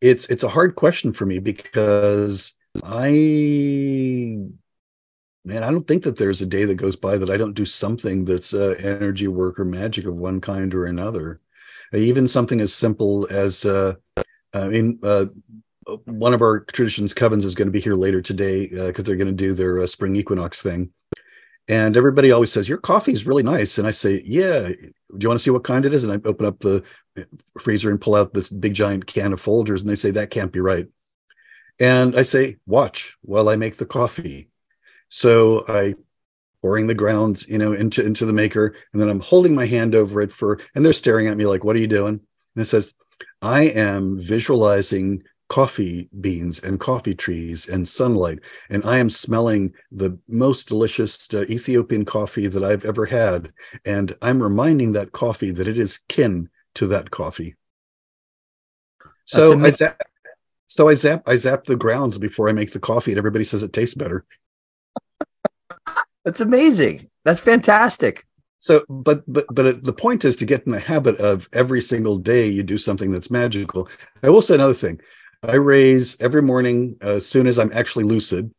it's 0.00 0.26
it's 0.26 0.44
a 0.44 0.48
hard 0.48 0.76
question 0.76 1.12
for 1.12 1.26
me 1.26 1.38
because 1.38 2.52
i 2.84 3.08
man 5.46 5.62
i 5.62 5.70
don't 5.70 5.86
think 5.86 6.02
that 6.02 6.18
there's 6.18 6.42
a 6.42 6.46
day 6.46 6.64
that 6.64 6.74
goes 6.74 6.96
by 6.96 7.16
that 7.16 7.30
i 7.30 7.36
don't 7.36 7.54
do 7.54 7.64
something 7.64 8.24
that's 8.24 8.52
uh, 8.52 8.74
energy 8.78 9.28
work 9.28 9.58
or 9.58 9.64
magic 9.64 10.04
of 10.04 10.14
one 10.14 10.40
kind 10.40 10.74
or 10.74 10.84
another 10.84 11.40
even 11.94 12.28
something 12.28 12.60
as 12.60 12.74
simple 12.74 13.26
as 13.30 13.64
uh 13.64 13.94
I 14.56 14.68
mean, 14.68 14.98
uh, 15.02 15.26
one 16.04 16.34
of 16.34 16.42
our 16.42 16.60
traditions, 16.60 17.14
Covens, 17.14 17.44
is 17.44 17.54
going 17.54 17.66
to 17.66 17.72
be 17.72 17.80
here 17.80 17.94
later 17.94 18.20
today 18.20 18.68
because 18.68 19.00
uh, 19.00 19.02
they're 19.02 19.16
going 19.16 19.28
to 19.28 19.32
do 19.32 19.54
their 19.54 19.80
uh, 19.80 19.86
spring 19.86 20.16
equinox 20.16 20.60
thing. 20.60 20.90
And 21.68 21.96
everybody 21.96 22.30
always 22.30 22.52
says, 22.52 22.68
Your 22.68 22.78
coffee 22.78 23.12
is 23.12 23.26
really 23.26 23.42
nice. 23.42 23.78
And 23.78 23.86
I 23.86 23.90
say, 23.90 24.22
Yeah, 24.24 24.68
do 24.68 24.92
you 25.20 25.28
want 25.28 25.38
to 25.38 25.42
see 25.42 25.50
what 25.50 25.64
kind 25.64 25.84
it 25.84 25.92
is? 25.92 26.04
And 26.04 26.12
I 26.12 26.28
open 26.28 26.46
up 26.46 26.60
the 26.60 26.84
freezer 27.60 27.90
and 27.90 28.00
pull 28.00 28.14
out 28.14 28.34
this 28.34 28.48
big 28.48 28.74
giant 28.74 29.06
can 29.06 29.32
of 29.32 29.42
Folgers. 29.42 29.80
And 29.80 29.88
they 29.88 29.96
say, 29.96 30.12
That 30.12 30.30
can't 30.30 30.52
be 30.52 30.60
right. 30.60 30.86
And 31.78 32.16
I 32.16 32.22
say, 32.22 32.56
Watch 32.66 33.16
while 33.22 33.48
I 33.48 33.56
make 33.56 33.76
the 33.76 33.86
coffee. 33.86 34.48
So 35.08 35.64
I 35.68 35.94
pouring 36.62 36.86
the 36.86 36.94
grounds, 36.94 37.46
you 37.48 37.58
know, 37.58 37.72
into 37.72 38.04
into 38.04 38.26
the 38.26 38.32
maker, 38.32 38.74
and 38.92 39.00
then 39.00 39.08
I'm 39.08 39.20
holding 39.20 39.54
my 39.54 39.66
hand 39.66 39.94
over 39.94 40.20
it 40.20 40.32
for, 40.32 40.58
and 40.74 40.84
they're 40.84 40.92
staring 40.92 41.28
at 41.28 41.36
me 41.36 41.46
like, 41.46 41.64
"What 41.64 41.76
are 41.76 41.80
you 41.80 41.86
doing?" 41.86 42.20
And 42.54 42.62
it 42.62 42.66
says, 42.66 42.94
"I 43.40 43.64
am 43.64 44.20
visualizing 44.20 45.22
coffee 45.48 46.08
beans 46.20 46.60
and 46.60 46.80
coffee 46.80 47.14
trees 47.14 47.68
and 47.68 47.86
sunlight. 47.86 48.40
And 48.68 48.84
I 48.84 48.98
am 48.98 49.10
smelling 49.10 49.74
the 49.92 50.18
most 50.28 50.68
delicious 50.68 51.32
uh, 51.32 51.42
Ethiopian 51.42 52.04
coffee 52.04 52.48
that 52.48 52.64
I've 52.64 52.84
ever 52.84 53.06
had. 53.06 53.52
And 53.84 54.16
I'm 54.20 54.42
reminding 54.42 54.92
that 54.92 55.12
coffee 55.12 55.52
that 55.52 55.68
it 55.68 55.78
is 55.78 55.98
kin 56.08 56.48
to 56.74 56.86
that 56.88 57.10
coffee. 57.10 57.54
So 59.24 59.58
I 59.58 59.70
zap, 59.70 60.00
so 60.66 60.88
I 60.88 60.94
zap 60.94 61.22
I 61.26 61.36
zap 61.36 61.64
the 61.64 61.76
grounds 61.76 62.18
before 62.18 62.48
I 62.48 62.52
make 62.52 62.72
the 62.72 62.78
coffee, 62.78 63.12
and 63.12 63.18
everybody 63.18 63.44
says 63.44 63.62
it 63.62 63.72
tastes 63.72 63.94
better. 63.94 64.24
That's 66.24 66.40
amazing. 66.40 67.08
That's 67.24 67.40
fantastic. 67.40 68.26
So, 68.60 68.84
but 68.88 69.22
but 69.32 69.46
but 69.52 69.84
the 69.84 69.92
point 69.92 70.24
is 70.24 70.34
to 70.36 70.44
get 70.44 70.66
in 70.66 70.72
the 70.72 70.80
habit 70.80 71.16
of 71.18 71.48
every 71.52 71.80
single 71.80 72.18
day 72.18 72.48
you 72.48 72.62
do 72.62 72.78
something 72.78 73.12
that's 73.12 73.30
magical. 73.30 73.88
I 74.22 74.30
will 74.30 74.42
say 74.42 74.54
another 74.54 74.74
thing. 74.74 75.00
I 75.42 75.54
raise 75.54 76.20
every 76.20 76.42
morning 76.42 76.96
as 77.00 77.26
soon 77.26 77.46
as 77.46 77.58
I'm 77.58 77.72
actually 77.72 78.04
lucid. 78.04 78.52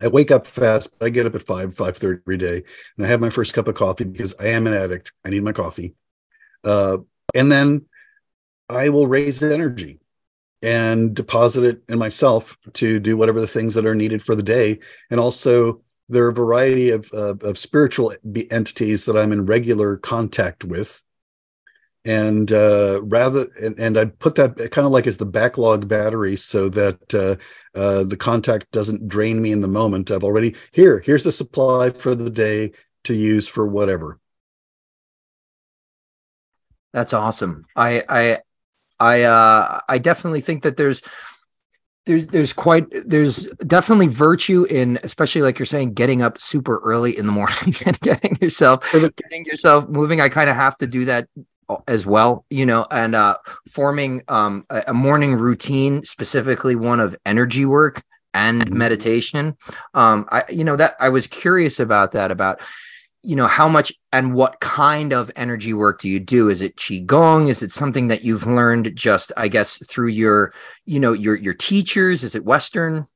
I 0.00 0.08
wake 0.08 0.30
up 0.30 0.46
fast. 0.46 0.94
I 1.00 1.08
get 1.08 1.26
up 1.26 1.34
at 1.34 1.44
five, 1.44 1.74
five 1.74 1.96
thirty 1.96 2.20
every 2.24 2.36
day, 2.36 2.62
and 2.96 3.04
I 3.04 3.08
have 3.08 3.20
my 3.20 3.30
first 3.30 3.54
cup 3.54 3.66
of 3.66 3.74
coffee 3.74 4.04
because 4.04 4.34
I 4.38 4.48
am 4.48 4.66
an 4.66 4.74
addict. 4.74 5.12
I 5.24 5.30
need 5.30 5.42
my 5.42 5.52
coffee, 5.52 5.94
uh, 6.62 6.98
and 7.34 7.50
then 7.50 7.86
I 8.68 8.90
will 8.90 9.06
raise 9.06 9.42
energy 9.42 9.98
and 10.62 11.14
deposit 11.14 11.64
it 11.64 11.82
in 11.88 11.98
myself 11.98 12.56
to 12.74 13.00
do 13.00 13.16
whatever 13.16 13.40
the 13.40 13.48
things 13.48 13.74
that 13.74 13.86
are 13.86 13.96
needed 13.96 14.22
for 14.22 14.36
the 14.36 14.42
day. 14.42 14.78
And 15.10 15.18
also, 15.18 15.82
there 16.12 16.24
are 16.24 16.30
a 16.30 16.34
variety 16.34 16.90
of, 16.90 17.10
of, 17.12 17.58
spiritual 17.58 18.14
entities 18.50 19.04
that 19.04 19.16
I'm 19.16 19.32
in 19.32 19.46
regular 19.46 19.96
contact 19.96 20.64
with 20.64 21.02
and 22.04 22.52
uh, 22.52 23.00
rather 23.02 23.46
and, 23.60 23.78
and 23.78 23.96
I 23.96 24.06
put 24.06 24.34
that 24.36 24.56
kind 24.56 24.86
of 24.86 24.92
like 24.92 25.06
as 25.06 25.18
the 25.18 25.26
backlog 25.26 25.86
battery 25.86 26.36
so 26.36 26.68
that 26.70 27.14
uh, 27.14 27.36
uh, 27.78 28.04
the 28.04 28.16
contact 28.16 28.70
doesn't 28.72 29.08
drain 29.08 29.40
me 29.40 29.52
in 29.52 29.60
the 29.60 29.68
moment. 29.68 30.10
I've 30.10 30.24
already 30.24 30.56
here. 30.72 31.00
Here's 31.04 31.22
the 31.22 31.32
supply 31.32 31.90
for 31.90 32.14
the 32.14 32.30
day 32.30 32.72
to 33.04 33.14
use 33.14 33.46
for 33.46 33.66
whatever. 33.66 34.18
That's 36.92 37.12
awesome. 37.12 37.66
I 37.76 38.02
I 38.08 38.38
I 38.98 39.22
uh, 39.22 39.80
I 39.88 39.98
definitely 39.98 40.40
think 40.40 40.64
that 40.64 40.76
there's 40.76 41.02
there's 42.06 42.26
there's 42.28 42.52
quite 42.52 42.86
there's 43.06 43.44
definitely 43.66 44.08
virtue 44.08 44.64
in 44.64 44.98
especially 45.02 45.42
like 45.42 45.58
you're 45.58 45.66
saying 45.66 45.94
getting 45.94 46.22
up 46.22 46.40
super 46.40 46.80
early 46.84 47.16
in 47.16 47.26
the 47.26 47.32
morning 47.32 47.74
and 47.86 47.98
getting 48.00 48.36
yourself 48.40 48.90
getting 48.92 49.44
yourself 49.44 49.88
moving. 49.88 50.20
I 50.20 50.28
kind 50.28 50.50
of 50.50 50.56
have 50.56 50.76
to 50.78 50.86
do 50.86 51.04
that 51.04 51.28
as 51.88 52.04
well 52.04 52.44
you 52.50 52.66
know 52.66 52.86
and 52.90 53.14
uh 53.14 53.36
forming 53.70 54.20
um 54.28 54.66
a, 54.68 54.82
a 54.88 54.92
morning 54.92 55.36
routine 55.36 56.04
specifically 56.04 56.76
one 56.76 57.00
of 57.00 57.16
energy 57.24 57.64
work 57.64 58.02
and 58.34 58.62
mm-hmm. 58.62 58.76
meditation. 58.76 59.56
Um 59.94 60.26
i 60.30 60.44
you 60.50 60.64
know 60.64 60.76
that 60.76 60.96
i 61.00 61.08
was 61.08 61.26
curious 61.26 61.80
about 61.80 62.12
that 62.12 62.30
about 62.30 62.60
you 63.22 63.36
know 63.36 63.46
how 63.46 63.68
much 63.68 63.92
and 64.12 64.34
what 64.34 64.60
kind 64.60 65.12
of 65.12 65.30
energy 65.36 65.72
work 65.72 66.00
do 66.00 66.08
you 66.08 66.20
do? 66.20 66.48
Is 66.48 66.60
it 66.60 66.76
qigong? 66.76 67.48
Is 67.48 67.62
it 67.62 67.70
something 67.70 68.08
that 68.08 68.22
you've 68.22 68.46
learned 68.46 68.94
just 68.96 69.32
i 69.36 69.48
guess 69.48 69.78
through 69.86 70.08
your 70.08 70.52
you 70.84 71.00
know 71.00 71.12
your 71.12 71.36
your 71.36 71.54
teachers? 71.54 72.24
Is 72.24 72.34
it 72.34 72.44
western? 72.44 73.06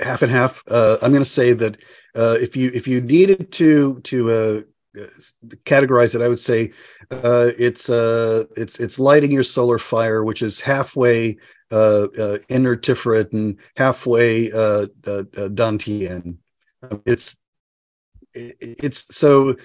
Half 0.00 0.22
and 0.22 0.32
half. 0.32 0.62
Uh, 0.68 0.98
i'm 1.02 1.12
going 1.12 1.24
to 1.24 1.30
say 1.30 1.52
that 1.52 1.76
uh, 2.14 2.38
if 2.40 2.56
you 2.56 2.70
if 2.74 2.88
you 2.88 3.00
needed 3.00 3.52
to 3.52 4.00
to 4.00 4.30
uh, 4.30 4.60
categorize 5.64 6.14
it, 6.14 6.22
I 6.22 6.28
would 6.28 6.38
say 6.38 6.72
uh, 7.10 7.50
it's 7.58 7.90
uh, 7.90 8.44
it's 8.56 8.80
it's 8.80 8.98
lighting 8.98 9.30
your 9.30 9.42
solar 9.42 9.78
fire, 9.78 10.24
which 10.24 10.42
is 10.42 10.60
halfway 10.62 11.36
uh, 11.70 12.08
inner 12.48 12.76
Tiferet 12.76 13.32
and 13.32 13.58
halfway 13.76 14.48
Dantian. 14.48 16.38
It's 17.04 17.40
it's 18.36 19.14
so 19.16 19.56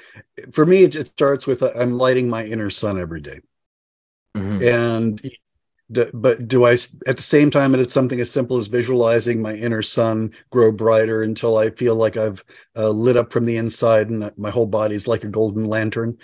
for 0.51 0.65
me. 0.65 0.84
It, 0.84 1.07
starts 1.07 1.45
with 1.45 1.61
uh, 1.61 1.72
I'm 1.76 1.97
lighting 1.97 2.30
my 2.30 2.45
inner 2.45 2.69
sun 2.69 2.99
every 2.99 3.22
day. 3.22 3.39
Mm-hmm. 4.36 4.63
and 4.65 5.32
but 6.13 6.47
do 6.47 6.65
I 6.65 6.74
at 7.05 7.17
the 7.17 7.22
same 7.22 7.51
time 7.51 7.76
it's 7.76 7.93
something 7.93 8.22
as 8.22 8.32
simple 8.32 8.57
as 8.57 8.67
visualizing 8.67 9.41
my 9.41 9.53
inner 9.53 9.82
sun 9.82 10.32
grow 10.49 10.72
brighter 10.72 11.22
until 11.22 11.57
I 11.57 11.69
feel 11.69 11.95
like 11.95 12.15
I've 12.15 12.45
uh, 12.78 12.89
lit 12.89 13.17
up 13.17 13.34
from 13.34 13.45
the 13.45 13.57
inside 13.57 14.09
and 14.09 14.32
my 14.38 14.51
whole 14.51 14.67
body's 14.67 15.07
like 15.07 15.26
a 15.26 15.28
golden 15.28 15.65
lantern. 15.65 16.17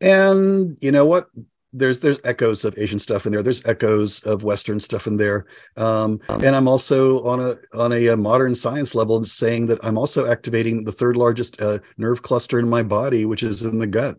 And 0.00 0.78
you 0.80 0.90
know 0.90 1.04
what? 1.04 1.28
There's 1.76 2.00
there's 2.00 2.20
echoes 2.24 2.64
of 2.64 2.78
Asian 2.78 2.98
stuff 2.98 3.26
in 3.26 3.32
there. 3.32 3.42
There's 3.42 3.66
echoes 3.66 4.20
of 4.24 4.44
Western 4.44 4.78
stuff 4.80 5.06
in 5.06 5.16
there. 5.16 5.46
Um, 5.76 6.20
and 6.28 6.54
I'm 6.54 6.68
also 6.68 7.24
on 7.24 7.40
a 7.40 7.58
on 7.76 7.92
a, 7.92 8.06
a, 8.08 8.16
modern 8.16 8.54
science 8.54 8.94
level 8.94 9.24
saying 9.24 9.66
that 9.66 9.80
I'm 9.82 9.98
also 9.98 10.26
activating 10.26 10.84
the 10.84 10.92
third 10.92 11.16
largest 11.16 11.60
uh, 11.60 11.80
nerve 11.98 12.22
cluster 12.22 12.58
in 12.58 12.68
my 12.68 12.82
body, 12.82 13.24
which 13.24 13.42
is 13.42 13.62
in 13.62 13.78
the 13.78 13.86
gut 13.86 14.18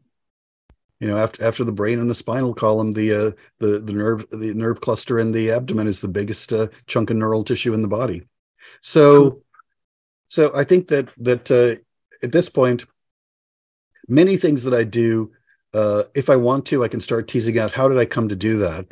you 1.00 1.08
know 1.08 1.18
after 1.18 1.44
after 1.44 1.64
the 1.64 1.72
brain 1.72 2.00
and 2.00 2.10
the 2.10 2.16
spinal 2.16 2.54
column 2.54 2.94
the 2.94 3.14
uh, 3.14 3.32
the 3.60 3.80
the 3.80 3.94
nerve 3.94 4.26
the 4.32 4.54
nerve 4.54 4.82
cluster 4.82 5.20
in 5.20 5.32
the 5.32 5.52
abdomen 5.52 5.88
is 5.88 6.00
the 6.00 6.08
biggest 6.08 6.54
uh, 6.54 6.68
chunk 6.88 7.10
of 7.10 7.18
neural 7.18 7.44
tissue 7.44 7.74
in 7.74 7.82
the 7.82 7.88
body 7.88 8.24
so 8.82 9.42
so 10.28 10.52
i 10.56 10.64
think 10.64 10.88
that 10.88 11.10
that 11.18 11.52
uh, 11.52 11.76
at 12.24 12.32
this 12.32 12.50
point 12.50 12.86
many 14.08 14.38
things 14.38 14.64
that 14.64 14.74
i 14.74 14.84
do 14.84 15.32
uh, 15.76 16.04
if 16.16 16.30
i 16.30 16.36
want 16.36 16.66
to 16.66 16.84
i 16.84 16.88
can 16.88 17.02
start 17.02 17.28
teasing 17.28 17.60
out 17.60 17.72
how 17.72 17.88
did 17.88 17.98
i 17.98 18.06
come 18.06 18.30
to 18.30 18.36
do 18.36 18.58
that 18.58 18.86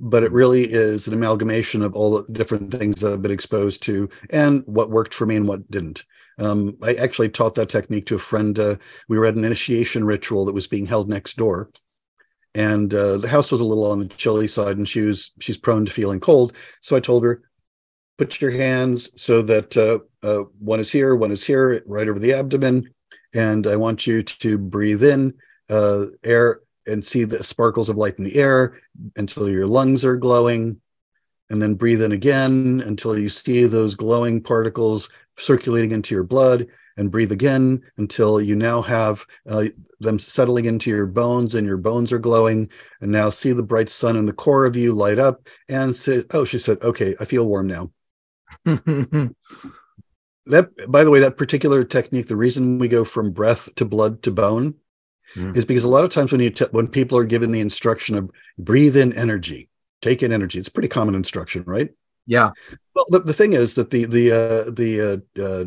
but 0.00 0.22
it 0.22 0.30
really 0.30 0.62
is 0.62 1.08
an 1.08 1.14
amalgamation 1.14 1.82
of 1.82 1.94
all 1.94 2.22
the 2.22 2.32
different 2.32 2.72
things 2.72 3.00
that 3.00 3.12
i've 3.12 3.22
been 3.22 3.30
exposed 3.30 3.82
to 3.82 4.08
and 4.30 4.62
what 4.66 4.90
worked 4.90 5.12
for 5.12 5.26
me 5.26 5.36
and 5.36 5.48
what 5.48 5.68
didn't 5.70 6.04
um, 6.38 6.76
I 6.82 6.94
actually 6.94 7.30
taught 7.30 7.54
that 7.56 7.68
technique 7.68 8.06
to 8.06 8.14
a 8.14 8.20
friend. 8.20 8.58
Uh, 8.58 8.76
we 9.08 9.18
were 9.18 9.26
at 9.26 9.34
an 9.34 9.44
initiation 9.44 10.04
ritual 10.04 10.44
that 10.44 10.54
was 10.54 10.66
being 10.66 10.86
held 10.86 11.08
next 11.08 11.36
door, 11.36 11.70
and 12.54 12.92
uh, 12.94 13.18
the 13.18 13.28
house 13.28 13.50
was 13.50 13.60
a 13.60 13.64
little 13.64 13.90
on 13.90 13.98
the 13.98 14.06
chilly 14.06 14.46
side, 14.46 14.76
and 14.76 14.88
she 14.88 15.00
was 15.00 15.32
she's 15.40 15.58
prone 15.58 15.84
to 15.84 15.92
feeling 15.92 16.20
cold. 16.20 16.52
So 16.80 16.96
I 16.96 17.00
told 17.00 17.24
her, 17.24 17.42
put 18.18 18.40
your 18.40 18.52
hands 18.52 19.10
so 19.20 19.42
that 19.42 19.76
uh, 19.76 19.98
uh 20.26 20.44
one 20.58 20.80
is 20.80 20.90
here, 20.90 21.16
one 21.16 21.32
is 21.32 21.44
here, 21.44 21.82
right 21.86 22.08
over 22.08 22.20
the 22.20 22.34
abdomen, 22.34 22.94
and 23.34 23.66
I 23.66 23.76
want 23.76 24.06
you 24.06 24.22
to 24.22 24.58
breathe 24.58 25.02
in 25.02 25.34
uh, 25.68 26.06
air 26.24 26.60
and 26.86 27.04
see 27.04 27.24
the 27.24 27.42
sparkles 27.42 27.88
of 27.88 27.96
light 27.96 28.18
in 28.18 28.24
the 28.24 28.36
air 28.36 28.80
until 29.16 29.48
your 29.48 29.66
lungs 29.66 30.04
are 30.04 30.16
glowing 30.16 30.80
and 31.50 31.62
then 31.62 31.74
breathe 31.74 32.02
in 32.02 32.12
again 32.12 32.82
until 32.84 33.18
you 33.18 33.28
see 33.28 33.64
those 33.64 33.94
glowing 33.94 34.42
particles 34.42 35.08
circulating 35.36 35.92
into 35.92 36.14
your 36.14 36.24
blood 36.24 36.66
and 36.96 37.10
breathe 37.10 37.32
again 37.32 37.82
until 37.96 38.40
you 38.40 38.56
now 38.56 38.82
have 38.82 39.24
uh, 39.48 39.64
them 40.00 40.18
settling 40.18 40.64
into 40.64 40.90
your 40.90 41.06
bones 41.06 41.54
and 41.54 41.66
your 41.66 41.76
bones 41.76 42.12
are 42.12 42.18
glowing. 42.18 42.68
And 43.00 43.12
now 43.12 43.30
see 43.30 43.52
the 43.52 43.62
bright 43.62 43.88
sun 43.88 44.16
in 44.16 44.26
the 44.26 44.32
core 44.32 44.66
of 44.66 44.76
you 44.76 44.94
light 44.94 45.18
up 45.18 45.46
and 45.68 45.94
say, 45.94 46.24
Oh, 46.32 46.44
she 46.44 46.58
said, 46.58 46.82
Okay, 46.82 47.14
I 47.20 47.24
feel 47.24 47.46
warm 47.46 47.68
now. 47.68 47.90
that, 48.64 49.30
by 50.88 51.04
the 51.04 51.10
way, 51.10 51.20
that 51.20 51.36
particular 51.36 51.84
technique, 51.84 52.26
the 52.26 52.36
reason 52.36 52.78
we 52.78 52.88
go 52.88 53.04
from 53.04 53.30
breath 53.30 53.72
to 53.76 53.84
blood 53.84 54.22
to 54.24 54.32
bone 54.32 54.74
mm. 55.36 55.56
is 55.56 55.64
because 55.64 55.84
a 55.84 55.88
lot 55.88 56.04
of 56.04 56.10
times 56.10 56.32
when 56.32 56.40
you 56.40 56.50
t- 56.50 56.66
when 56.70 56.88
people 56.88 57.18
are 57.18 57.24
given 57.24 57.50
the 57.50 57.60
instruction 57.60 58.16
of 58.16 58.30
breathe 58.58 58.96
in 58.96 59.12
energy, 59.12 59.68
take 60.02 60.22
in 60.22 60.32
energy, 60.32 60.58
it's 60.58 60.68
pretty 60.68 60.88
common 60.88 61.14
instruction, 61.14 61.64
right? 61.66 61.90
Yeah. 62.26 62.50
Well, 62.94 63.06
the, 63.08 63.20
the 63.20 63.32
thing 63.32 63.54
is 63.54 63.74
that 63.74 63.90
the 63.90 64.04
the 64.04 64.32
uh, 64.32 64.70
the 64.70 65.22
uh, 65.36 65.42
uh, 65.42 65.64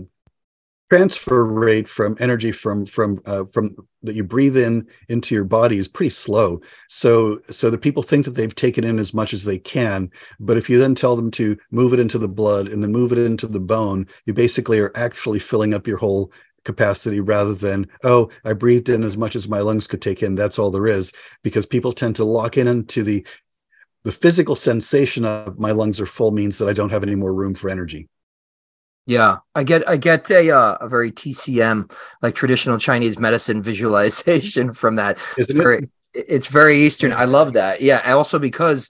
transfer 0.91 1.45
rate 1.45 1.87
from 1.87 2.17
energy 2.19 2.51
from 2.51 2.85
from 2.85 3.21
uh, 3.25 3.45
from 3.53 3.75
that 4.03 4.13
you 4.13 4.25
breathe 4.25 4.57
in 4.57 4.85
into 5.07 5.33
your 5.33 5.45
body 5.45 5.77
is 5.77 5.87
pretty 5.87 6.09
slow. 6.09 6.59
So 6.89 7.39
so 7.49 7.69
the 7.69 7.77
people 7.77 8.03
think 8.03 8.25
that 8.25 8.31
they've 8.31 8.53
taken 8.53 8.83
in 8.83 8.99
as 8.99 9.13
much 9.13 9.33
as 9.33 9.43
they 9.45 9.57
can, 9.57 10.11
but 10.39 10.57
if 10.57 10.69
you 10.69 10.77
then 10.77 10.93
tell 10.93 11.15
them 11.15 11.31
to 11.31 11.57
move 11.71 11.93
it 11.93 11.99
into 11.99 12.19
the 12.19 12.27
blood 12.27 12.67
and 12.67 12.83
then 12.83 12.91
move 12.91 13.13
it 13.13 13.17
into 13.17 13.47
the 13.47 13.59
bone, 13.59 14.05
you 14.25 14.33
basically 14.33 14.79
are 14.79 14.91
actually 14.93 15.39
filling 15.39 15.73
up 15.73 15.87
your 15.87 15.97
whole 15.97 16.31
capacity 16.63 17.19
rather 17.19 17.55
than 17.55 17.87
oh 18.03 18.29
i 18.45 18.53
breathed 18.53 18.87
in 18.87 19.03
as 19.03 19.17
much 19.17 19.35
as 19.35 19.49
my 19.49 19.59
lungs 19.59 19.87
could 19.87 20.01
take 20.01 20.21
in 20.21 20.35
that's 20.35 20.59
all 20.59 20.69
there 20.69 20.87
is 20.87 21.11
because 21.41 21.65
people 21.65 21.91
tend 21.91 22.15
to 22.15 22.23
lock 22.23 22.55
in 22.55 22.67
into 22.67 23.01
the 23.01 23.25
the 24.03 24.11
physical 24.11 24.55
sensation 24.55 25.25
of 25.25 25.59
my 25.59 25.71
lungs 25.71 25.99
are 25.99 26.05
full 26.05 26.31
means 26.31 26.57
that 26.57 26.67
I 26.67 26.73
don't 26.73 26.89
have 26.89 27.03
any 27.03 27.15
more 27.15 27.33
room 27.33 27.53
for 27.53 27.69
energy. 27.69 28.07
Yeah, 29.05 29.37
I 29.55 29.63
get 29.63 29.87
I 29.89 29.97
get 29.97 30.29
a 30.31 30.51
uh, 30.51 30.77
a 30.79 30.87
very 30.87 31.11
TCM 31.11 31.91
like 32.21 32.35
traditional 32.35 32.77
Chinese 32.77 33.19
medicine 33.19 33.61
visualization 33.63 34.71
from 34.71 34.95
that. 34.95 35.17
Isn't 35.37 35.55
it's 35.55 35.63
very, 35.63 35.77
it? 36.13 36.25
It's 36.27 36.47
very 36.47 36.77
Eastern. 36.81 37.11
I 37.11 37.25
love 37.25 37.53
that. 37.53 37.81
Yeah, 37.81 38.13
also 38.13 38.37
because 38.37 38.89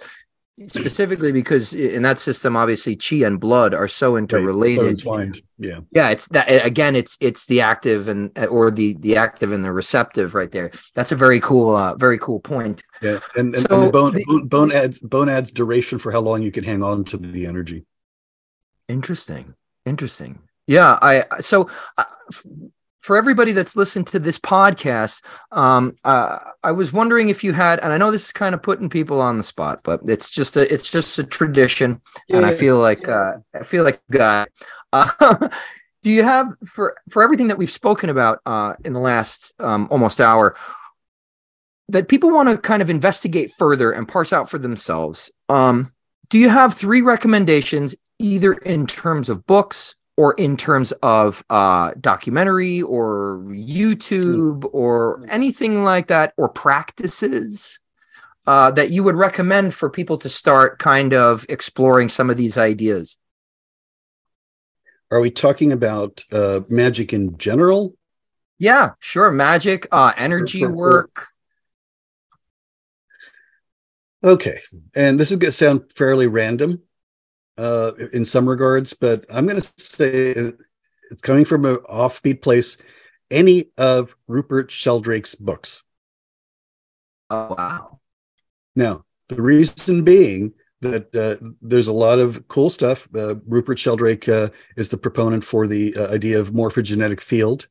specifically 0.67 1.31
because 1.31 1.73
in 1.73 2.03
that 2.03 2.19
system 2.19 2.55
obviously 2.55 2.95
chi 2.95 3.17
and 3.17 3.39
blood 3.39 3.73
are 3.73 3.87
so 3.87 4.17
interrelated 4.17 5.05
right. 5.05 5.35
so 5.35 5.41
yeah. 5.57 5.79
Yeah 5.91 6.09
it's 6.09 6.27
that 6.29 6.65
again 6.65 6.95
it's 6.95 7.17
it's 7.21 7.45
the 7.45 7.61
active 7.61 8.07
and 8.07 8.37
or 8.49 8.71
the 8.71 8.95
the 8.99 9.15
active 9.17 9.51
and 9.51 9.63
the 9.63 9.71
receptive 9.71 10.33
right 10.33 10.51
there. 10.51 10.71
That's 10.95 11.11
a 11.11 11.15
very 11.15 11.39
cool 11.39 11.75
uh 11.75 11.95
very 11.95 12.17
cool 12.19 12.39
point. 12.39 12.83
Yeah 13.01 13.19
and, 13.35 13.55
and, 13.55 13.67
so 13.69 13.83
and 13.83 13.91
bone, 13.91 14.13
the, 14.13 14.43
bone 14.45 14.71
adds 14.71 14.99
bone 14.99 15.29
adds 15.29 15.51
duration 15.51 15.99
for 15.99 16.11
how 16.11 16.19
long 16.21 16.41
you 16.41 16.51
can 16.51 16.63
hang 16.63 16.83
on 16.83 17.03
to 17.05 17.17
the 17.17 17.45
energy. 17.45 17.85
Interesting. 18.87 19.55
Interesting. 19.85 20.39
Yeah 20.67 20.97
i 21.01 21.23
so 21.39 21.69
uh, 21.97 22.05
for 23.01 23.17
everybody 23.17 23.51
that's 23.51 23.75
listened 23.75 24.07
to 24.07 24.19
this 24.19 24.37
podcast, 24.39 25.23
um, 25.51 25.97
uh, 26.03 26.37
I 26.63 26.71
was 26.71 26.93
wondering 26.93 27.29
if 27.29 27.43
you 27.43 27.51
had, 27.51 27.79
and 27.79 27.91
I 27.91 27.97
know 27.97 28.11
this 28.11 28.25
is 28.25 28.31
kind 28.31 28.55
of 28.55 28.61
putting 28.61 28.89
people 28.89 29.19
on 29.19 29.37
the 29.37 29.43
spot, 29.43 29.81
but 29.83 30.01
it's 30.07 30.29
just 30.29 30.55
a, 30.55 30.71
it's 30.71 30.89
just 30.89 31.17
a 31.19 31.23
tradition, 31.23 31.99
yeah. 32.27 32.37
and 32.37 32.45
I 32.45 32.53
feel 32.53 32.77
like, 32.77 33.07
uh, 33.07 33.33
I 33.53 33.63
feel 33.63 33.83
like 33.83 33.99
God. 34.09 34.47
Uh, 34.93 35.49
do 36.03 36.11
you 36.11 36.23
have 36.23 36.47
for 36.65 36.95
for 37.09 37.23
everything 37.23 37.47
that 37.47 37.57
we've 37.57 37.71
spoken 37.71 38.09
about 38.09 38.39
uh, 38.45 38.73
in 38.85 38.93
the 38.93 38.99
last 38.99 39.53
um, 39.59 39.87
almost 39.91 40.21
hour 40.21 40.55
that 41.89 42.07
people 42.07 42.29
want 42.29 42.49
to 42.49 42.57
kind 42.57 42.81
of 42.81 42.89
investigate 42.89 43.51
further 43.57 43.91
and 43.91 44.07
parse 44.07 44.31
out 44.31 44.49
for 44.49 44.57
themselves? 44.57 45.31
Um, 45.49 45.91
do 46.29 46.37
you 46.37 46.49
have 46.49 46.73
three 46.73 47.01
recommendations, 47.01 47.95
either 48.19 48.53
in 48.53 48.87
terms 48.87 49.29
of 49.29 49.45
books 49.45 49.95
or 50.21 50.33
in 50.33 50.55
terms 50.55 50.91
of 51.01 51.43
uh, 51.49 51.93
documentary 51.99 52.79
or 52.79 53.43
YouTube 53.47 54.69
or 54.71 55.25
anything 55.27 55.83
like 55.83 56.09
that, 56.09 56.31
or 56.37 56.47
practices 56.47 57.79
uh, 58.45 58.69
that 58.69 58.91
you 58.91 59.03
would 59.03 59.15
recommend 59.15 59.73
for 59.73 59.89
people 59.89 60.19
to 60.19 60.29
start 60.29 60.77
kind 60.77 61.15
of 61.15 61.43
exploring 61.49 62.07
some 62.07 62.29
of 62.29 62.37
these 62.37 62.55
ideas? 62.55 63.17
Are 65.09 65.21
we 65.21 65.31
talking 65.31 65.71
about 65.71 66.23
uh, 66.31 66.59
magic 66.69 67.13
in 67.13 67.39
general? 67.39 67.95
Yeah, 68.59 68.91
sure. 68.99 69.31
Magic, 69.31 69.87
uh, 69.91 70.13
energy 70.17 70.63
work. 70.67 71.29
Okay. 74.23 74.59
And 74.93 75.19
this 75.19 75.31
is 75.31 75.37
going 75.37 75.49
to 75.49 75.57
sound 75.57 75.91
fairly 75.95 76.27
random, 76.27 76.83
uh, 77.61 77.93
in 78.11 78.25
some 78.25 78.49
regards, 78.49 78.93
but 78.93 79.25
I'm 79.29 79.45
going 79.45 79.61
to 79.61 79.71
say 79.77 80.53
it's 81.11 81.21
coming 81.21 81.45
from 81.45 81.65
an 81.65 81.77
offbeat 81.89 82.41
place. 82.41 82.77
Any 83.29 83.71
of 83.77 84.15
Rupert 84.27 84.71
Sheldrake's 84.71 85.35
books. 85.35 85.83
Oh, 87.29 87.55
wow. 87.57 87.99
Now, 88.75 89.05
the 89.29 89.41
reason 89.41 90.03
being 90.03 90.53
that 90.81 91.15
uh, 91.15 91.37
there's 91.61 91.87
a 91.87 91.93
lot 91.93 92.17
of 92.17 92.47
cool 92.47 92.69
stuff. 92.69 93.07
Uh, 93.15 93.35
Rupert 93.45 93.77
Sheldrake 93.77 94.27
uh, 94.27 94.49
is 94.75 94.89
the 94.89 94.97
proponent 94.97 95.43
for 95.43 95.67
the 95.67 95.95
uh, 95.95 96.11
idea 96.11 96.39
of 96.39 96.51
morphogenetic 96.51 97.21
field 97.21 97.67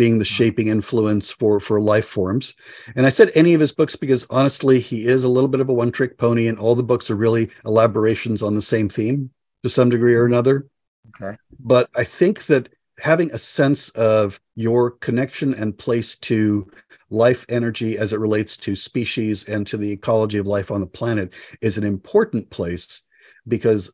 being 0.00 0.16
the 0.16 0.24
mm-hmm. 0.24 0.32
shaping 0.32 0.68
influence 0.68 1.30
for 1.30 1.60
for 1.60 1.78
life 1.78 2.06
forms. 2.06 2.54
And 2.96 3.04
I 3.04 3.10
said 3.10 3.30
any 3.34 3.52
of 3.52 3.60
his 3.60 3.70
books 3.70 3.96
because 3.96 4.26
honestly, 4.30 4.80
he 4.80 5.04
is 5.04 5.24
a 5.24 5.28
little 5.28 5.46
bit 5.46 5.60
of 5.60 5.68
a 5.68 5.74
one 5.74 5.92
trick 5.92 6.16
pony, 6.16 6.48
and 6.48 6.58
all 6.58 6.74
the 6.74 6.82
books 6.82 7.10
are 7.10 7.16
really 7.16 7.50
elaborations 7.66 8.42
on 8.42 8.54
the 8.54 8.62
same 8.62 8.88
theme 8.88 9.28
to 9.62 9.68
some 9.68 9.90
degree 9.90 10.14
or 10.14 10.24
another. 10.24 10.66
Okay. 11.08 11.36
But 11.58 11.90
I 11.94 12.04
think 12.04 12.46
that 12.46 12.70
having 12.98 13.30
a 13.30 13.36
sense 13.36 13.90
of 13.90 14.40
your 14.54 14.92
connection 14.92 15.52
and 15.52 15.76
place 15.76 16.16
to 16.30 16.70
life 17.10 17.44
energy 17.50 17.98
as 17.98 18.14
it 18.14 18.20
relates 18.20 18.56
to 18.56 18.74
species 18.74 19.44
and 19.44 19.66
to 19.66 19.76
the 19.76 19.92
ecology 19.92 20.38
of 20.38 20.46
life 20.46 20.70
on 20.70 20.80
the 20.80 20.86
planet 20.86 21.34
is 21.60 21.76
an 21.76 21.84
important 21.84 22.48
place 22.48 23.02
because 23.46 23.92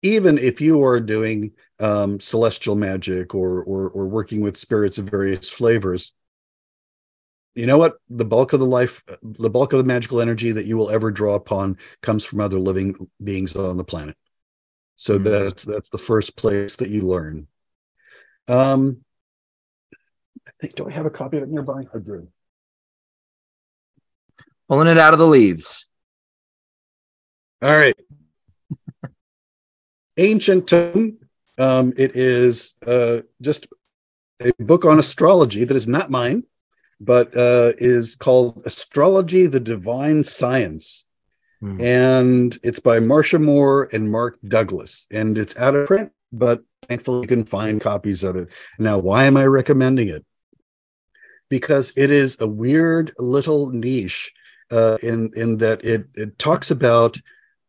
even 0.00 0.38
if 0.38 0.58
you 0.62 0.82
are 0.82 1.00
doing 1.00 1.52
um, 1.80 2.20
celestial 2.20 2.76
magic 2.76 3.34
or, 3.34 3.62
or 3.62 3.90
or 3.90 4.06
working 4.06 4.40
with 4.40 4.56
spirits 4.56 4.98
of 4.98 5.06
various 5.06 5.50
flavors 5.50 6.12
you 7.54 7.66
know 7.66 7.78
what? 7.78 7.94
The 8.10 8.24
bulk 8.24 8.52
of 8.52 8.60
the 8.60 8.66
life 8.66 9.02
the 9.22 9.50
bulk 9.50 9.72
of 9.72 9.78
the 9.78 9.84
magical 9.84 10.20
energy 10.20 10.50
that 10.52 10.64
you 10.64 10.76
will 10.76 10.90
ever 10.90 11.10
draw 11.10 11.34
upon 11.34 11.78
comes 12.02 12.24
from 12.24 12.40
other 12.40 12.58
living 12.58 13.08
beings 13.22 13.54
on 13.54 13.76
the 13.76 13.84
planet. 13.84 14.16
So 14.96 15.18
mm-hmm. 15.18 15.30
that's 15.30 15.64
that's 15.64 15.88
the 15.88 15.98
first 15.98 16.36
place 16.36 16.76
that 16.76 16.88
you 16.88 17.02
learn. 17.02 17.46
Um 18.48 18.98
i 20.46 20.50
think 20.60 20.74
do 20.74 20.86
i 20.86 20.92
have 20.92 21.06
a 21.06 21.10
copy 21.10 21.36
of 21.36 21.44
it 21.44 21.48
nearby? 21.48 21.84
I 21.94 21.98
do. 21.98 22.28
Pulling 24.68 24.88
it 24.88 24.98
out 24.98 25.12
of 25.12 25.18
the 25.18 25.26
leaves. 25.26 25.86
All 27.62 27.76
right. 27.76 27.96
Ancient 30.16 30.66
um, 31.58 31.92
it 31.96 32.16
is 32.16 32.74
uh, 32.86 33.18
just 33.40 33.66
a 34.40 34.52
book 34.58 34.84
on 34.84 34.98
astrology 34.98 35.64
that 35.64 35.76
is 35.76 35.88
not 35.88 36.10
mine, 36.10 36.44
but 37.00 37.36
uh, 37.36 37.72
is 37.78 38.16
called 38.16 38.62
Astrology, 38.64 39.46
the 39.46 39.60
Divine 39.60 40.24
Science. 40.24 41.04
Hmm. 41.60 41.80
And 41.80 42.58
it's 42.62 42.80
by 42.80 42.98
Marcia 43.00 43.38
Moore 43.38 43.88
and 43.92 44.10
Mark 44.10 44.38
Douglas. 44.46 45.06
And 45.10 45.38
it's 45.38 45.56
out 45.56 45.76
of 45.76 45.86
print, 45.86 46.12
but 46.32 46.62
thankfully 46.88 47.22
you 47.22 47.28
can 47.28 47.44
find 47.44 47.80
copies 47.80 48.22
of 48.22 48.36
it. 48.36 48.48
Now, 48.78 48.98
why 48.98 49.24
am 49.24 49.36
I 49.36 49.46
recommending 49.46 50.08
it? 50.08 50.24
Because 51.48 51.92
it 51.96 52.10
is 52.10 52.36
a 52.40 52.46
weird 52.46 53.12
little 53.18 53.70
niche 53.70 54.32
uh, 54.70 54.98
in, 55.02 55.30
in 55.36 55.58
that 55.58 55.84
it, 55.84 56.06
it 56.14 56.38
talks 56.38 56.70
about 56.70 57.18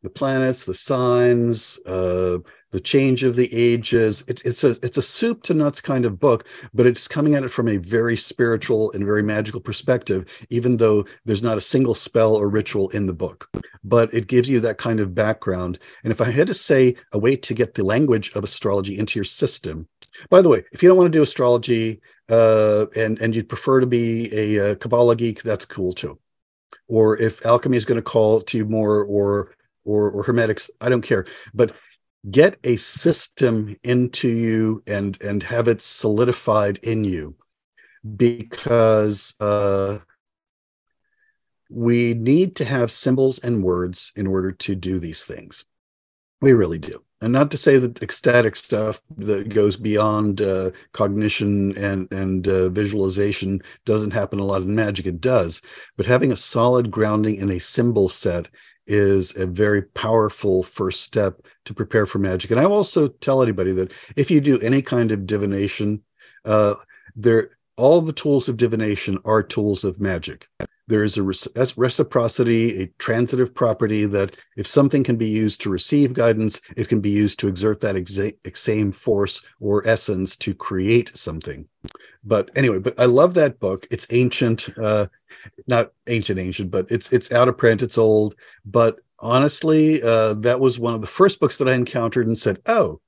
the 0.01 0.09
planets, 0.09 0.65
the 0.65 0.73
signs, 0.73 1.79
uh, 1.85 2.37
the 2.75 2.81
change 2.81 3.23
of 3.23 3.37
the 3.37 3.47
ages. 3.53 4.21
It, 4.27 4.41
it's 4.43 4.65
a 4.65 4.71
it's 4.83 4.97
a 4.97 5.01
soup 5.01 5.43
to 5.43 5.53
nuts 5.53 5.79
kind 5.79 6.03
of 6.03 6.19
book, 6.19 6.45
but 6.73 6.85
it's 6.85 7.07
coming 7.07 7.33
at 7.33 7.45
it 7.45 7.47
from 7.47 7.69
a 7.69 7.77
very 7.77 8.17
spiritual 8.17 8.91
and 8.91 9.05
very 9.05 9.23
magical 9.23 9.61
perspective. 9.61 10.25
Even 10.49 10.75
though 10.75 11.05
there's 11.23 11.41
not 11.41 11.57
a 11.57 11.61
single 11.61 11.93
spell 11.93 12.35
or 12.35 12.49
ritual 12.49 12.89
in 12.89 13.05
the 13.05 13.13
book, 13.13 13.49
but 13.85 14.13
it 14.13 14.27
gives 14.27 14.49
you 14.49 14.59
that 14.59 14.77
kind 14.77 14.99
of 14.99 15.15
background. 15.15 15.79
And 16.03 16.11
if 16.11 16.19
I 16.19 16.31
had 16.31 16.47
to 16.47 16.53
say 16.53 16.97
a 17.13 17.17
way 17.17 17.37
to 17.37 17.53
get 17.53 17.75
the 17.75 17.85
language 17.85 18.33
of 18.35 18.43
astrology 18.43 18.99
into 18.99 19.17
your 19.17 19.23
system, 19.23 19.87
by 20.29 20.41
the 20.41 20.49
way, 20.49 20.65
if 20.73 20.83
you 20.83 20.89
don't 20.89 20.97
want 20.97 21.13
to 21.13 21.17
do 21.17 21.23
astrology 21.23 22.01
uh, 22.27 22.87
and 22.93 23.21
and 23.21 23.33
you'd 23.33 23.47
prefer 23.47 23.79
to 23.79 23.87
be 23.87 24.29
a, 24.33 24.71
a 24.71 24.75
Kabbalah 24.75 25.15
geek, 25.15 25.43
that's 25.43 25.63
cool 25.63 25.93
too. 25.93 26.19
Or 26.89 27.17
if 27.17 27.45
alchemy 27.45 27.77
is 27.77 27.85
going 27.85 28.01
to 28.03 28.11
call 28.11 28.41
to 28.41 28.57
you 28.57 28.65
more, 28.65 29.01
or 29.05 29.55
or, 29.85 30.09
or 30.11 30.23
hermetics, 30.23 30.69
I 30.81 30.89
don't 30.89 31.03
care. 31.03 31.25
But 31.53 31.73
get 32.29 32.59
a 32.63 32.75
system 32.77 33.75
into 33.83 34.27
you 34.27 34.83
and 34.87 35.21
and 35.21 35.43
have 35.43 35.67
it 35.67 35.81
solidified 35.81 36.79
in 36.81 37.03
you 37.03 37.35
because 38.15 39.33
uh, 39.39 39.99
we 41.69 42.13
need 42.13 42.55
to 42.55 42.65
have 42.65 42.91
symbols 42.91 43.39
and 43.39 43.63
words 43.63 44.11
in 44.15 44.27
order 44.27 44.51
to 44.51 44.75
do 44.75 44.99
these 44.99 45.23
things. 45.23 45.65
We 46.41 46.53
really 46.53 46.79
do. 46.79 47.03
And 47.21 47.31
not 47.31 47.49
to 47.51 47.57
say 47.57 47.79
that 47.79 48.03
ecstatic 48.03 48.55
stuff 48.55 49.01
that 49.17 49.49
goes 49.49 49.77
beyond 49.77 50.41
uh, 50.41 50.71
cognition 50.91 51.75
and 51.77 52.11
and 52.11 52.47
uh, 52.47 52.69
visualization 52.69 53.61
doesn't 53.85 54.11
happen 54.11 54.39
a 54.39 54.43
lot 54.43 54.61
in 54.61 54.75
magic. 54.75 55.05
It 55.05 55.21
does. 55.21 55.61
But 55.97 56.05
having 56.05 56.31
a 56.31 56.37
solid 56.37 56.91
grounding 56.91 57.35
in 57.35 57.49
a 57.49 57.59
symbol 57.59 58.09
set 58.09 58.47
is 58.87 59.35
a 59.35 59.45
very 59.45 59.81
powerful 59.81 60.63
first 60.63 61.01
step 61.01 61.41
to 61.65 61.73
prepare 61.73 62.05
for 62.05 62.19
magic 62.19 62.51
and 62.51 62.59
i 62.59 62.63
also 62.63 63.07
tell 63.07 63.41
anybody 63.41 63.71
that 63.71 63.91
if 64.15 64.29
you 64.29 64.39
do 64.39 64.59
any 64.59 64.81
kind 64.81 65.11
of 65.11 65.25
divination 65.25 66.01
uh, 66.45 66.75
there 67.15 67.51
all 67.77 68.01
the 68.01 68.13
tools 68.13 68.47
of 68.47 68.57
divination 68.57 69.17
are 69.25 69.43
tools 69.43 69.83
of 69.83 69.99
magic 69.99 70.47
there 70.87 71.03
is 71.03 71.17
a 71.17 71.23
reciprocity, 71.23 72.83
a 72.83 72.87
transitive 72.99 73.55
property 73.55 74.05
that 74.05 74.37
if 74.55 74.67
something 74.67 75.03
can 75.03 75.15
be 75.15 75.27
used 75.27 75.61
to 75.61 75.69
receive 75.69 76.13
guidance, 76.13 76.61
it 76.77 76.87
can 76.87 77.01
be 77.01 77.09
used 77.09 77.39
to 77.39 77.47
exert 77.47 77.79
that 77.79 77.95
exa- 77.95 78.35
same 78.55 78.91
force 78.91 79.41
or 79.59 79.87
essence 79.87 80.37
to 80.37 80.53
create 80.53 81.11
something. 81.17 81.67
But 82.23 82.51
anyway, 82.55 82.79
but 82.79 82.99
I 82.99 83.05
love 83.05 83.33
that 83.33 83.59
book. 83.59 83.87
It's 83.89 84.07
ancient, 84.11 84.69
uh, 84.77 85.07
not 85.67 85.91
ancient, 86.07 86.39
ancient, 86.39 86.71
but 86.71 86.87
it's 86.89 87.11
it's 87.11 87.31
out 87.31 87.47
of 87.47 87.57
print. 87.57 87.81
It's 87.81 87.97
old. 87.97 88.35
But 88.65 88.99
honestly, 89.19 90.01
uh, 90.01 90.33
that 90.35 90.59
was 90.59 90.79
one 90.79 90.93
of 90.93 91.01
the 91.01 91.07
first 91.07 91.39
books 91.39 91.57
that 91.57 91.69
I 91.69 91.73
encountered 91.73 92.27
and 92.27 92.37
said, 92.37 92.59
"Oh, 92.65 93.01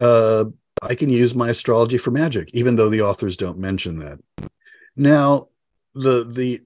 uh, 0.00 0.46
I 0.82 0.94
can 0.94 1.10
use 1.10 1.34
my 1.34 1.50
astrology 1.50 1.98
for 1.98 2.10
magic," 2.10 2.50
even 2.52 2.76
though 2.76 2.88
the 2.88 3.02
authors 3.02 3.36
don't 3.36 3.58
mention 3.58 3.98
that. 4.00 4.18
Now, 4.96 5.48
the 5.94 6.24
the 6.24 6.62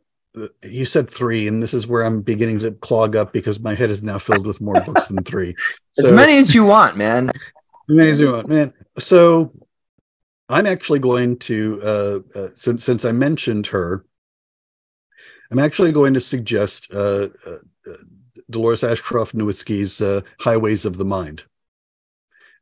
you 0.62 0.84
said 0.84 1.10
three, 1.10 1.46
and 1.46 1.62
this 1.62 1.74
is 1.74 1.86
where 1.86 2.02
I'm 2.02 2.22
beginning 2.22 2.58
to 2.60 2.72
clog 2.72 3.16
up 3.16 3.32
because 3.32 3.60
my 3.60 3.74
head 3.74 3.90
is 3.90 4.02
now 4.02 4.18
filled 4.18 4.46
with 4.46 4.60
more 4.60 4.80
books 4.80 5.06
than 5.06 5.22
three. 5.24 5.54
So, 5.94 6.06
as 6.06 6.12
many 6.12 6.38
as 6.38 6.54
you 6.54 6.64
want, 6.64 6.96
man. 6.96 7.28
As 7.28 7.34
many 7.86 8.12
as 8.12 8.18
you 8.18 8.32
want, 8.32 8.48
man. 8.48 8.72
So 8.98 9.52
I'm 10.48 10.64
actually 10.64 11.00
going 11.00 11.36
to, 11.40 11.82
uh, 11.82 12.18
uh, 12.34 12.48
since 12.54 12.82
since 12.82 13.04
I 13.04 13.12
mentioned 13.12 13.66
her, 13.68 14.06
I'm 15.52 15.58
actually 15.58 15.92
going 15.92 16.14
to 16.14 16.20
suggest 16.20 16.92
uh, 16.92 17.28
uh 17.46 17.58
Dolores 18.50 18.82
Ashcroft 18.82 19.36
Nowicki's 19.36 20.00
uh, 20.00 20.22
Highways 20.40 20.84
of 20.84 20.96
the 20.96 21.04
Mind. 21.04 21.44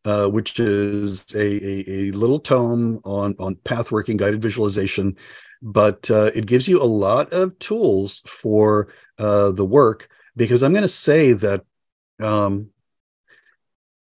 Uh, 0.05 0.27
which 0.27 0.59
is 0.59 1.27
a, 1.35 1.39
a, 1.39 1.91
a, 1.91 2.11
little 2.13 2.41
tome 2.41 3.01
on 3.05 3.37
on 3.39 3.55
path 3.55 3.93
working 3.93 4.17
guided 4.17 4.41
visualization 4.41 5.15
but 5.63 6.11
uh, 6.11 6.31
it 6.35 6.47
gives 6.47 6.67
you 6.67 6.83
a 6.83 6.85
lot 6.85 7.33
of 7.33 7.59
tools 7.59 8.23
for 8.27 8.89
uh, 9.19 9.51
the 9.51 9.65
work 9.65 10.09
because 10.37 10.63
I'm 10.63 10.73
going 10.73 10.83
to 10.83 10.89
say 10.89 11.35
that 11.35 11.65
um, 12.19 12.71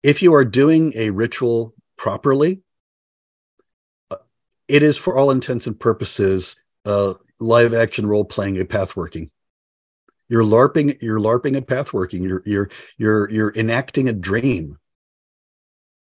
if 0.01 0.21
you 0.21 0.33
are 0.33 0.45
doing 0.45 0.93
a 0.95 1.09
ritual 1.09 1.73
properly, 1.97 2.61
uh, 4.09 4.17
it 4.69 4.81
is 4.81 4.97
for 4.97 5.17
all 5.17 5.31
intents 5.31 5.67
and 5.67 5.77
purposes 5.77 6.55
uh, 6.85 7.15
live 7.41 7.73
action 7.73 8.05
role 8.05 8.25
playing 8.25 8.59
a 8.59 8.65
path 8.65 8.95
working. 8.95 9.29
You're 10.29 10.43
larping. 10.43 11.01
You're 11.01 11.19
larping 11.19 11.57
a 11.57 11.61
path 11.61 11.91
working. 11.91 12.23
You're 12.23 12.43
you're 12.45 12.69
you're 12.97 13.29
you're 13.29 13.53
enacting 13.55 14.07
a 14.07 14.13
dream 14.13 14.77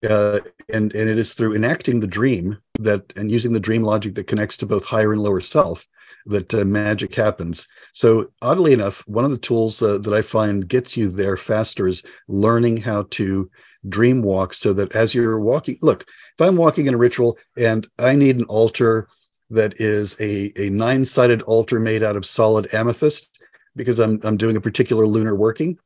uh, 0.07 0.39
and 0.69 0.93
and 0.95 1.09
it 1.09 1.17
is 1.17 1.34
through 1.34 1.55
enacting 1.55 1.99
the 1.99 2.07
dream 2.07 2.57
that 2.79 3.13
and 3.15 3.32
using 3.32 3.53
the 3.53 3.59
dream 3.59 3.84
logic 3.84 4.15
that 4.15 4.27
connects 4.27 4.57
to 4.57 4.65
both 4.65 4.86
higher 4.86 5.13
and 5.13 5.21
lower 5.21 5.41
self 5.41 5.88
that 6.25 6.53
uh, 6.53 6.63
magic 6.63 7.15
happens. 7.15 7.67
So 7.93 8.32
oddly 8.41 8.73
enough, 8.73 8.99
one 9.07 9.25
of 9.25 9.32
the 9.32 9.38
tools 9.38 9.82
uh, 9.82 9.97
that 9.99 10.13
I 10.13 10.21
find 10.21 10.67
gets 10.67 10.95
you 10.95 11.09
there 11.09 11.38
faster 11.38 11.88
is 11.88 12.03
learning 12.27 12.77
how 12.77 13.07
to 13.11 13.49
dream 13.88 14.21
walk, 14.21 14.53
so 14.53 14.73
that 14.73 14.91
as 14.91 15.15
you're 15.15 15.39
walking, 15.39 15.79
look, 15.82 16.03
if 16.03 16.47
I'm 16.47 16.57
walking 16.57 16.86
in 16.86 16.93
a 16.93 16.97
ritual 16.97 17.38
and 17.57 17.88
I 17.97 18.15
need 18.15 18.38
an 18.38 18.45
altar 18.45 19.07
that 19.51 19.79
is 19.79 20.19
a 20.19 20.51
a 20.55 20.69
nine 20.69 21.05
sided 21.05 21.41
altar 21.43 21.79
made 21.79 22.03
out 22.03 22.15
of 22.15 22.25
solid 22.25 22.73
amethyst 22.73 23.29
because 23.75 23.99
I'm 23.99 24.19
I'm 24.23 24.37
doing 24.37 24.55
a 24.55 24.61
particular 24.61 25.05
lunar 25.05 25.35
working. 25.35 25.77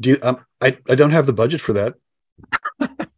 Do 0.00 0.10
you, 0.10 0.18
um, 0.22 0.44
I 0.60 0.78
I 0.88 0.94
don't 0.94 1.12
have 1.12 1.26
the 1.26 1.32
budget 1.32 1.60
for 1.60 1.72
that 1.74 1.94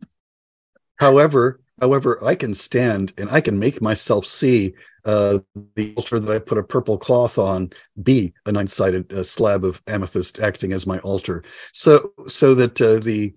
however, 0.96 1.61
however, 1.80 2.24
I 2.24 2.34
can 2.34 2.55
stand 2.55 3.12
and 3.18 3.30
I 3.30 3.40
can 3.40 3.59
make 3.59 3.80
myself 3.82 4.26
see 4.26 4.74
uh, 5.05 5.38
the 5.74 5.94
altar 5.96 6.20
that 6.20 6.34
I 6.34 6.38
put 6.38 6.59
a 6.59 6.62
purple 6.62 6.99
cloth 6.99 7.38
on 7.38 7.70
be 8.03 8.34
a 8.44 8.53
nine-sided 8.53 9.12
uh, 9.12 9.22
slab 9.22 9.64
of 9.64 9.80
amethyst 9.86 10.38
acting 10.38 10.72
as 10.72 10.86
my 10.86 10.99
altar. 10.99 11.44
So, 11.72 12.12
so 12.26 12.55
that 12.57 12.80
uh, 12.82 12.99
the 12.99 13.34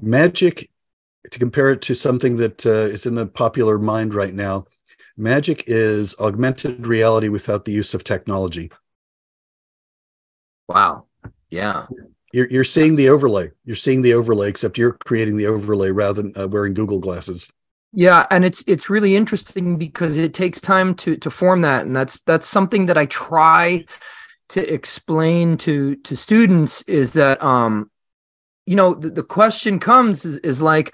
magic, 0.00 0.70
to 1.30 1.38
compare 1.38 1.70
it 1.70 1.82
to 1.82 1.94
something 1.94 2.36
that 2.36 2.64
uh, 2.66 2.70
is 2.70 3.06
in 3.06 3.14
the 3.14 3.26
popular 3.26 3.78
mind 3.78 4.14
right 4.14 4.34
now, 4.34 4.66
magic 5.16 5.64
is 5.66 6.14
augmented 6.18 6.86
reality 6.86 7.28
without 7.28 7.64
the 7.64 7.72
use 7.72 7.94
of 7.94 8.04
technology. 8.04 8.70
Wow. 10.68 11.06
Yeah 11.50 11.86
you're, 12.34 12.48
you're 12.48 12.64
seeing 12.64 12.96
the 12.96 13.10
overlay. 13.10 13.52
You're 13.64 13.76
seeing 13.76 14.02
the 14.02 14.14
overlay, 14.14 14.48
except 14.48 14.76
you're 14.76 14.98
creating 15.06 15.36
the 15.36 15.46
overlay 15.46 15.90
rather 15.90 16.20
than 16.20 16.36
uh, 16.36 16.48
wearing 16.48 16.74
Google 16.74 16.98
glasses. 16.98 17.50
Yeah, 17.92 18.26
and 18.32 18.44
it's 18.44 18.64
it's 18.66 18.90
really 18.90 19.14
interesting 19.14 19.76
because 19.76 20.16
it 20.16 20.34
takes 20.34 20.60
time 20.60 20.96
to 20.96 21.16
to 21.16 21.30
form 21.30 21.60
that, 21.60 21.86
and 21.86 21.94
that's 21.94 22.22
that's 22.22 22.48
something 22.48 22.86
that 22.86 22.98
I 22.98 23.06
try 23.06 23.84
to 24.48 24.74
explain 24.74 25.56
to 25.58 25.94
to 25.94 26.16
students 26.16 26.82
is 26.82 27.12
that 27.12 27.40
um 27.40 27.88
you 28.66 28.74
know 28.74 28.94
the, 28.94 29.10
the 29.10 29.22
question 29.22 29.78
comes 29.78 30.24
is, 30.24 30.38
is 30.38 30.60
like 30.60 30.92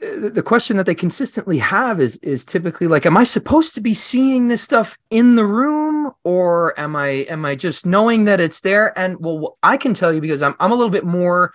the 0.00 0.42
question 0.42 0.78
that 0.78 0.86
they 0.86 0.94
consistently 0.94 1.58
have 1.58 2.00
is 2.00 2.16
is 2.18 2.44
typically 2.44 2.86
like 2.86 3.04
am 3.04 3.16
i 3.16 3.24
supposed 3.24 3.74
to 3.74 3.80
be 3.80 3.92
seeing 3.92 4.48
this 4.48 4.62
stuff 4.62 4.96
in 5.10 5.36
the 5.36 5.44
room 5.44 6.10
or 6.24 6.78
am 6.80 6.96
i 6.96 7.08
am 7.28 7.44
i 7.44 7.54
just 7.54 7.84
knowing 7.84 8.24
that 8.24 8.40
it's 8.40 8.60
there 8.60 8.98
and 8.98 9.18
well 9.20 9.58
i 9.62 9.76
can 9.76 9.92
tell 9.92 10.12
you 10.12 10.20
because 10.20 10.40
i'm, 10.40 10.54
I'm 10.58 10.72
a 10.72 10.74
little 10.74 10.90
bit 10.90 11.04
more 11.04 11.52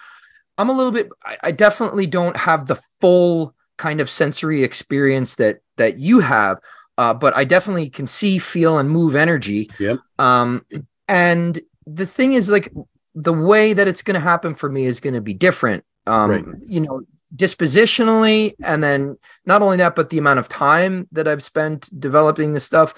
i'm 0.57 0.69
a 0.69 0.73
little 0.73 0.91
bit 0.91 1.09
I, 1.23 1.37
I 1.45 1.51
definitely 1.51 2.05
don't 2.05 2.37
have 2.37 2.67
the 2.67 2.79
full 3.01 3.55
kind 3.77 3.99
of 3.99 4.09
sensory 4.09 4.63
experience 4.63 5.35
that 5.35 5.61
that 5.77 5.97
you 5.97 6.19
have 6.19 6.59
uh, 6.99 7.13
but 7.13 7.35
i 7.35 7.43
definitely 7.45 7.89
can 7.89 8.05
see 8.05 8.37
feel 8.37 8.77
and 8.77 8.89
move 8.89 9.15
energy 9.15 9.71
yep. 9.79 9.99
um 10.19 10.63
and 11.07 11.59
the 11.87 12.05
thing 12.05 12.33
is 12.33 12.49
like 12.49 12.71
the 13.15 13.33
way 13.33 13.73
that 13.73 13.87
it's 13.87 14.03
going 14.03 14.15
to 14.15 14.19
happen 14.19 14.53
for 14.53 14.69
me 14.69 14.85
is 14.85 14.99
going 14.99 15.15
to 15.15 15.21
be 15.21 15.33
different 15.33 15.83
um 16.05 16.31
right. 16.31 16.45
you 16.67 16.79
know 16.79 17.01
dispositionally 17.36 18.53
and 18.63 18.84
then 18.84 19.17
not 19.45 19.61
only 19.61 19.78
that 19.78 19.95
but 19.95 20.09
the 20.09 20.17
amount 20.17 20.38
of 20.38 20.47
time 20.47 21.07
that 21.11 21.28
i've 21.28 21.41
spent 21.41 21.89
developing 21.99 22.53
this 22.53 22.63
stuff 22.63 22.93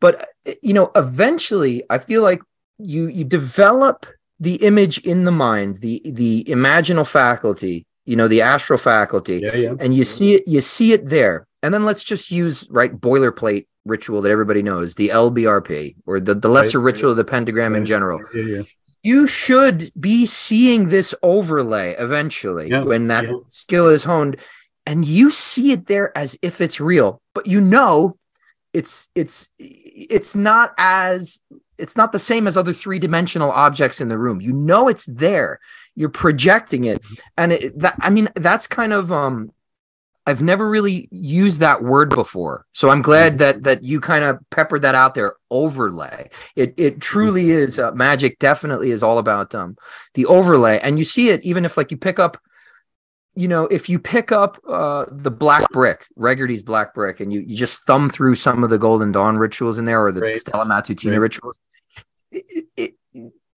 but 0.00 0.28
you 0.62 0.72
know 0.72 0.90
eventually 0.94 1.82
i 1.90 1.98
feel 1.98 2.22
like 2.22 2.40
you 2.78 3.08
you 3.08 3.24
develop 3.24 4.06
the 4.38 4.56
image 4.56 4.98
in 4.98 5.24
the 5.24 5.32
mind 5.32 5.80
the 5.80 6.00
the 6.04 6.44
imaginal 6.44 7.06
faculty 7.06 7.84
you 8.04 8.16
know 8.16 8.28
the 8.28 8.40
astral 8.42 8.78
faculty 8.78 9.40
yeah, 9.42 9.54
yeah. 9.54 9.74
and 9.80 9.94
you 9.94 10.04
see 10.04 10.34
it 10.34 10.44
you 10.46 10.60
see 10.60 10.92
it 10.92 11.08
there 11.08 11.46
and 11.62 11.74
then 11.74 11.84
let's 11.84 12.04
just 12.04 12.30
use 12.30 12.68
right 12.70 13.00
boilerplate 13.00 13.66
ritual 13.86 14.22
that 14.22 14.30
everybody 14.30 14.62
knows 14.62 14.94
the 14.94 15.08
lbrp 15.08 15.94
or 16.06 16.20
the, 16.20 16.34
the 16.34 16.48
lesser 16.48 16.78
right. 16.78 16.92
ritual 16.92 17.10
of 17.10 17.16
the 17.16 17.24
pentagram 17.24 17.72
right. 17.72 17.78
in 17.78 17.86
general 17.86 18.20
yeah, 18.34 18.62
you 19.04 19.28
should 19.28 19.90
be 20.00 20.26
seeing 20.26 20.88
this 20.88 21.14
overlay 21.22 21.94
eventually 21.98 22.70
yeah, 22.70 22.82
when 22.82 23.06
that 23.06 23.24
yeah. 23.24 23.36
skill 23.46 23.86
is 23.86 24.02
honed 24.04 24.36
and 24.86 25.06
you 25.06 25.30
see 25.30 25.70
it 25.70 25.86
there 25.86 26.16
as 26.18 26.36
if 26.42 26.60
it's 26.60 26.80
real 26.80 27.20
but 27.34 27.46
you 27.46 27.60
know 27.60 28.16
it's 28.74 29.08
it's 29.14 29.48
it's 29.58 30.34
not 30.34 30.74
as 30.76 31.42
it's 31.78 31.96
not 31.96 32.12
the 32.12 32.18
same 32.18 32.46
as 32.46 32.56
other 32.56 32.72
three-dimensional 32.72 33.50
objects 33.50 34.00
in 34.00 34.08
the 34.08 34.18
room. 34.18 34.40
You 34.40 34.52
know 34.52 34.88
it's 34.88 35.06
there. 35.06 35.58
You're 35.96 36.08
projecting 36.08 36.84
it. 36.84 37.02
And 37.36 37.52
it, 37.52 37.78
that 37.78 37.96
i 38.00 38.10
mean 38.10 38.28
that's 38.34 38.66
kind 38.66 38.92
of 38.92 39.10
um 39.12 39.52
I've 40.26 40.42
never 40.42 40.68
really 40.68 41.08
used 41.10 41.60
that 41.60 41.82
word 41.82 42.08
before. 42.08 42.64
So 42.72 42.88
I'm 42.88 43.02
glad 43.02 43.32
mm-hmm. 43.32 43.38
that 43.38 43.62
that 43.64 43.84
you 43.84 44.00
kind 44.00 44.24
of 44.24 44.38
peppered 44.50 44.82
that 44.82 44.94
out 44.94 45.14
there. 45.14 45.34
Overlay. 45.50 46.30
It 46.56 46.74
it 46.76 47.00
truly 47.00 47.44
mm-hmm. 47.44 47.58
is 47.58 47.78
uh, 47.78 47.92
magic. 47.92 48.38
Definitely 48.38 48.90
is 48.90 49.02
all 49.02 49.18
about 49.18 49.54
um 49.54 49.76
the 50.14 50.26
overlay, 50.26 50.80
and 50.80 50.98
you 50.98 51.04
see 51.04 51.28
it 51.28 51.44
even 51.44 51.64
if 51.64 51.76
like 51.76 51.90
you 51.90 51.96
pick 51.96 52.18
up, 52.18 52.38
you 53.34 53.48
know, 53.48 53.64
if 53.64 53.88
you 53.88 53.98
pick 53.98 54.32
up 54.32 54.58
uh 54.66 55.04
the 55.10 55.30
black 55.30 55.68
brick, 55.70 56.06
Regardie's 56.16 56.62
black 56.62 56.94
brick, 56.94 57.20
and 57.20 57.32
you 57.32 57.40
you 57.40 57.56
just 57.56 57.84
thumb 57.86 58.08
through 58.08 58.36
some 58.36 58.64
of 58.64 58.70
the 58.70 58.78
Golden 58.78 59.12
Dawn 59.12 59.36
rituals 59.36 59.78
in 59.78 59.84
there 59.84 60.04
or 60.04 60.10
the 60.10 60.20
right. 60.20 60.36
Stella 60.36 60.64
Matutina 60.64 61.12
right. 61.12 61.20
rituals. 61.20 61.58
It, 62.32 62.64
it, 62.76 62.94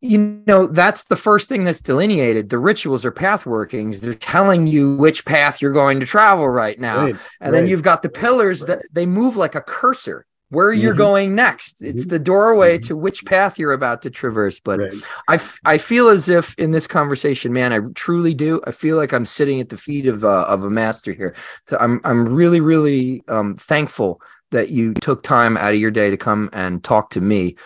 you 0.01 0.43
know 0.45 0.67
that's 0.67 1.05
the 1.05 1.15
first 1.15 1.49
thing 1.49 1.63
that's 1.63 1.81
delineated 1.81 2.49
the 2.49 2.59
rituals 2.59 3.03
are 3.03 3.11
path 3.11 3.45
workings 3.45 3.99
they're 3.99 4.13
telling 4.13 4.67
you 4.67 4.95
which 4.97 5.25
path 5.25 5.61
you're 5.61 5.73
going 5.73 5.99
to 5.99 6.05
travel 6.05 6.47
right 6.47 6.79
now 6.79 7.05
right, 7.05 7.15
and 7.41 7.51
right, 7.51 7.51
then 7.51 7.67
you've 7.67 7.83
got 7.83 8.03
the 8.03 8.09
pillars 8.09 8.61
right. 8.61 8.67
that 8.67 8.83
they 8.91 9.05
move 9.05 9.35
like 9.35 9.55
a 9.55 9.61
cursor 9.61 10.25
where 10.49 10.71
you're 10.71 10.93
mm-hmm. 10.93 10.97
going 10.97 11.35
next. 11.35 11.81
It's 11.81 12.03
mm-hmm. 12.03 12.09
the 12.09 12.19
doorway 12.19 12.77
mm-hmm. 12.77 12.87
to 12.87 12.97
which 12.97 13.25
path 13.25 13.59
you're 13.59 13.73
about 13.73 14.01
to 14.03 14.09
traverse. 14.09 14.59
But. 14.59 14.79
I, 15.27 15.35
f- 15.35 15.59
I 15.65 15.77
feel 15.77 16.09
as 16.09 16.29
if 16.29 16.55
in 16.57 16.71
this 16.71 16.87
conversation, 16.87 17.51
man, 17.51 17.73
I 17.73 17.79
truly 17.95 18.33
do. 18.33 18.61
I 18.65 18.71
feel 18.71 18.95
like 18.95 19.13
I'm 19.13 19.25
sitting 19.25 19.59
at 19.59 19.69
the 19.69 19.77
feet 19.77 20.07
of 20.07 20.23
uh, 20.23 20.45
of 20.47 20.63
a 20.63 20.69
master 20.69 21.13
here. 21.13 21.35
So 21.67 21.77
I'm 21.79 21.99
I'm 22.03 22.33
really 22.33 22.61
really 22.61 23.23
um, 23.27 23.55
thankful 23.55 24.21
that 24.51 24.69
you 24.69 24.93
took 24.93 25.23
time 25.23 25.57
out 25.57 25.73
of 25.73 25.79
your 25.79 25.91
day 25.91 26.09
to 26.09 26.17
come 26.17 26.49
and 26.53 26.83
talk 26.83 27.09
to 27.11 27.21
me. 27.21 27.57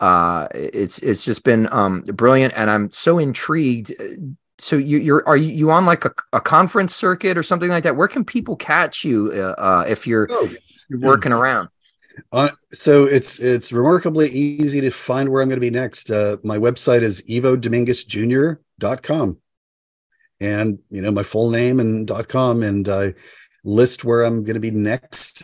Uh, 0.00 0.48
it's 0.54 0.98
it's 1.00 1.24
just 1.24 1.44
been 1.44 1.70
um, 1.72 2.00
brilliant, 2.02 2.54
and 2.56 2.70
I'm 2.70 2.90
so 2.90 3.18
intrigued. 3.18 3.92
So 4.58 4.76
you, 4.76 4.98
you're 4.98 5.26
are 5.28 5.36
you, 5.36 5.52
you 5.52 5.70
on 5.70 5.86
like 5.86 6.06
a, 6.06 6.12
a 6.32 6.40
conference 6.40 6.94
circuit 6.94 7.36
or 7.36 7.42
something 7.42 7.68
like 7.68 7.84
that? 7.84 7.96
Where 7.96 8.08
can 8.08 8.24
people 8.24 8.56
catch 8.56 9.04
you 9.04 9.30
uh, 9.34 9.60
uh 9.60 9.84
if 9.86 10.06
you're, 10.06 10.26
oh, 10.30 10.50
you're 10.88 11.00
working 11.00 11.32
around? 11.32 11.68
Uh, 12.32 12.50
so 12.72 13.04
it's 13.04 13.38
it's 13.38 13.72
remarkably 13.72 14.30
easy 14.30 14.80
to 14.80 14.90
find 14.90 15.28
where 15.28 15.42
I'm 15.42 15.48
going 15.48 15.60
to 15.60 15.60
be 15.60 15.70
next. 15.70 16.10
Uh, 16.10 16.38
my 16.42 16.58
website 16.58 17.02
is 17.02 17.22
ivodominguezjr.com. 17.22 19.38
And 20.42 20.78
you 20.90 21.02
know 21.02 21.10
my 21.10 21.22
full 21.22 21.50
name 21.50 21.80
and 21.80 22.10
.com 22.28 22.62
and 22.62 22.88
I 22.88 23.14
list 23.64 24.04
where 24.04 24.22
I'm 24.22 24.44
going 24.44 24.54
to 24.54 24.60
be 24.60 24.70
next. 24.70 25.42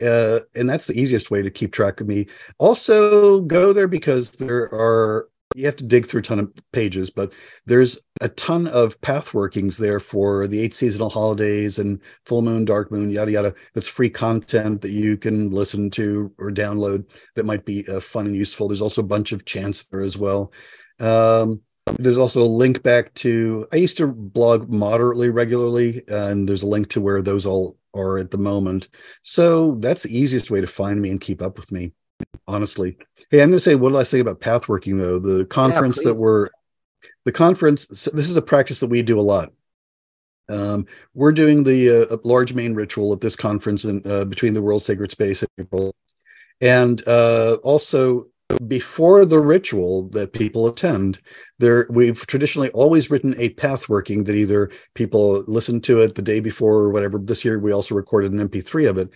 Uh, 0.00 0.40
and 0.54 0.68
that's 0.68 0.86
the 0.86 0.98
easiest 0.98 1.30
way 1.30 1.42
to 1.42 1.50
keep 1.50 1.72
track 1.72 2.00
of 2.00 2.06
me. 2.06 2.26
Also, 2.58 3.40
go 3.42 3.72
there 3.72 3.88
because 3.88 4.32
there 4.32 4.72
are 4.72 5.28
you 5.56 5.66
have 5.66 5.76
to 5.76 5.84
dig 5.84 6.06
through 6.06 6.20
a 6.20 6.22
ton 6.22 6.38
of 6.38 6.52
pages, 6.72 7.10
but 7.10 7.32
there's 7.66 7.98
a 8.20 8.28
ton 8.28 8.68
of 8.68 9.00
path 9.00 9.34
workings 9.34 9.78
there 9.78 9.98
for 9.98 10.46
the 10.46 10.60
eight 10.60 10.74
seasonal 10.74 11.10
holidays 11.10 11.78
and 11.78 12.00
full 12.24 12.42
moon, 12.42 12.64
dark 12.64 12.92
moon, 12.92 13.10
yada 13.10 13.32
yada. 13.32 13.54
That's 13.74 13.88
free 13.88 14.10
content 14.10 14.80
that 14.82 14.92
you 14.92 15.16
can 15.16 15.50
listen 15.50 15.90
to 15.90 16.32
or 16.38 16.50
download 16.50 17.04
that 17.34 17.46
might 17.46 17.64
be 17.64 17.86
uh, 17.88 17.98
fun 17.98 18.26
and 18.26 18.36
useful. 18.36 18.68
There's 18.68 18.80
also 18.80 19.00
a 19.00 19.04
bunch 19.06 19.32
of 19.32 19.44
chants 19.44 19.84
there 19.84 20.02
as 20.02 20.16
well. 20.16 20.52
Um, 21.00 21.62
there's 21.98 22.18
also 22.18 22.42
a 22.42 22.44
link 22.44 22.84
back 22.84 23.12
to 23.14 23.66
I 23.72 23.76
used 23.76 23.96
to 23.96 24.06
blog 24.06 24.68
moderately 24.68 25.30
regularly, 25.30 26.04
and 26.06 26.48
there's 26.48 26.62
a 26.62 26.68
link 26.68 26.90
to 26.90 27.00
where 27.00 27.22
those 27.22 27.44
all 27.44 27.76
are 27.94 28.18
at 28.18 28.30
the 28.30 28.38
moment. 28.38 28.88
So 29.22 29.76
that's 29.80 30.02
the 30.02 30.16
easiest 30.16 30.50
way 30.50 30.60
to 30.60 30.66
find 30.66 31.00
me 31.00 31.10
and 31.10 31.20
keep 31.20 31.42
up 31.42 31.58
with 31.58 31.72
me 31.72 31.92
honestly. 32.46 32.96
Hey, 33.30 33.42
I'm 33.42 33.50
going 33.50 33.58
to 33.58 33.60
say 33.60 33.74
one 33.74 33.92
last 33.92 34.10
thing 34.10 34.20
about 34.20 34.40
pathworking, 34.40 34.98
though. 34.98 35.18
The 35.18 35.44
conference 35.46 35.98
yeah, 35.98 36.08
that 36.08 36.14
we're, 36.14 36.48
the 37.24 37.32
conference, 37.32 37.86
this 37.86 38.28
is 38.28 38.36
a 38.36 38.42
practice 38.42 38.80
that 38.80 38.88
we 38.88 39.02
do 39.02 39.18
a 39.18 39.22
lot. 39.22 39.52
Um, 40.48 40.86
we're 41.14 41.32
doing 41.32 41.62
the 41.62 42.10
uh, 42.10 42.16
large 42.24 42.54
main 42.54 42.74
ritual 42.74 43.12
at 43.12 43.20
this 43.20 43.36
conference 43.36 43.84
in, 43.84 44.02
uh, 44.04 44.24
between 44.24 44.54
the 44.54 44.62
World 44.62 44.82
Sacred 44.82 45.12
Space 45.12 45.42
and 45.42 45.50
April. 45.58 45.94
And 46.60 47.06
uh, 47.06 47.58
also, 47.62 48.26
before 48.66 49.24
the 49.24 49.40
ritual 49.40 50.08
that 50.10 50.32
people 50.32 50.66
attend, 50.66 51.20
there 51.58 51.86
we've 51.90 52.26
traditionally 52.26 52.70
always 52.70 53.10
written 53.10 53.34
a 53.38 53.50
path 53.50 53.88
working 53.88 54.24
that 54.24 54.34
either 54.34 54.70
people 54.94 55.44
listen 55.46 55.80
to 55.82 56.00
it 56.00 56.14
the 56.14 56.22
day 56.22 56.40
before 56.40 56.78
or 56.78 56.90
whatever. 56.90 57.18
This 57.18 57.44
year, 57.44 57.58
we 57.58 57.72
also 57.72 57.94
recorded 57.94 58.32
an 58.32 58.48
MP3 58.48 58.88
of 58.88 58.98
it. 58.98 59.10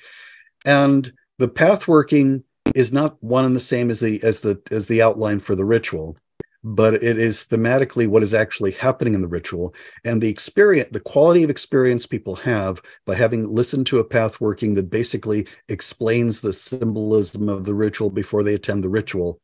And 0.64 1.12
the 1.38 1.48
path 1.48 1.88
working 1.88 2.44
is 2.74 2.92
not 2.92 3.22
one 3.22 3.44
and 3.44 3.54
the 3.54 3.60
same 3.60 3.90
as 3.90 4.00
the 4.00 4.22
as 4.22 4.40
the 4.40 4.60
as 4.70 4.86
the 4.86 5.02
outline 5.02 5.38
for 5.38 5.54
the 5.54 5.64
ritual 5.64 6.16
but 6.64 6.94
it 6.94 7.18
is 7.18 7.44
thematically 7.44 8.08
what 8.08 8.22
is 8.22 8.32
actually 8.32 8.72
happening 8.72 9.14
in 9.14 9.20
the 9.20 9.28
ritual. 9.28 9.74
And 10.02 10.22
the 10.22 10.30
experience 10.30 10.88
the 10.90 11.00
quality 11.00 11.44
of 11.44 11.50
experience 11.50 12.06
people 12.06 12.36
have 12.36 12.80
by 13.06 13.14
having 13.14 13.46
listened 13.46 13.86
to 13.88 13.98
a 13.98 14.04
path 14.04 14.40
working 14.40 14.74
that 14.74 14.90
basically 14.90 15.46
explains 15.68 16.40
the 16.40 16.54
symbolism 16.54 17.50
of 17.50 17.64
the 17.64 17.74
ritual 17.74 18.08
before 18.08 18.42
they 18.42 18.54
attend 18.54 18.82
the 18.82 18.88
ritual 18.88 19.40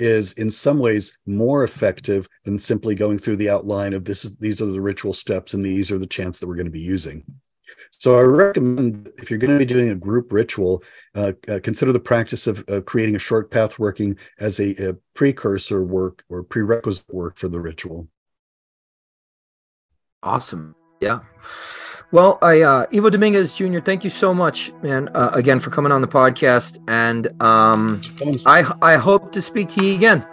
is 0.00 0.32
in 0.32 0.50
some 0.50 0.78
ways 0.78 1.16
more 1.26 1.64
effective 1.64 2.28
than 2.44 2.58
simply 2.58 2.94
going 2.94 3.18
through 3.18 3.36
the 3.36 3.50
outline 3.50 3.92
of 3.92 4.04
this 4.04 4.24
is 4.24 4.36
these 4.36 4.60
are 4.60 4.66
the 4.66 4.80
ritual 4.80 5.12
steps 5.12 5.54
and 5.54 5.64
these 5.64 5.90
are 5.90 5.98
the 5.98 6.06
chants 6.06 6.38
that 6.38 6.46
we're 6.46 6.54
going 6.54 6.66
to 6.66 6.70
be 6.70 6.80
using 6.80 7.24
so 7.90 8.16
I 8.16 8.22
recommend 8.22 9.10
if 9.18 9.30
you're 9.30 9.38
going 9.38 9.52
to 9.52 9.58
be 9.58 9.64
doing 9.64 9.90
a 9.90 9.94
group 9.94 10.32
ritual, 10.32 10.82
uh, 11.14 11.32
uh, 11.48 11.58
consider 11.62 11.92
the 11.92 12.00
practice 12.00 12.46
of 12.46 12.64
uh, 12.68 12.80
creating 12.82 13.16
a 13.16 13.18
short 13.18 13.50
path 13.50 13.78
working 13.78 14.16
as 14.38 14.60
a, 14.60 14.90
a, 14.90 14.96
precursor 15.14 15.82
work 15.82 16.24
or 16.28 16.44
prerequisite 16.44 17.12
work 17.12 17.38
for 17.38 17.48
the 17.48 17.58
ritual. 17.58 18.08
Awesome. 20.22 20.76
Yeah. 21.00 21.20
Well, 22.12 22.38
I 22.40 22.62
uh, 22.62 22.86
Ivo 22.94 23.10
Dominguez 23.10 23.56
Jr. 23.56 23.80
Thank 23.80 24.04
you 24.04 24.10
so 24.10 24.32
much, 24.32 24.72
man, 24.82 25.10
uh, 25.14 25.30
again 25.34 25.60
for 25.60 25.70
coming 25.70 25.92
on 25.92 26.00
the 26.00 26.08
podcast, 26.08 26.78
and 26.88 27.28
um, 27.42 28.00
I 28.46 28.72
I 28.80 28.96
hope 28.96 29.30
to 29.32 29.42
speak 29.42 29.68
to 29.70 29.84
you 29.84 29.94
again. 29.94 30.26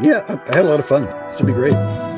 Yeah, 0.00 0.24
I 0.28 0.56
had 0.56 0.64
a 0.66 0.68
lot 0.68 0.78
of 0.78 0.86
fun. 0.86 1.04
This 1.04 1.40
would 1.40 1.46
be 1.46 1.52
great. 1.52 2.15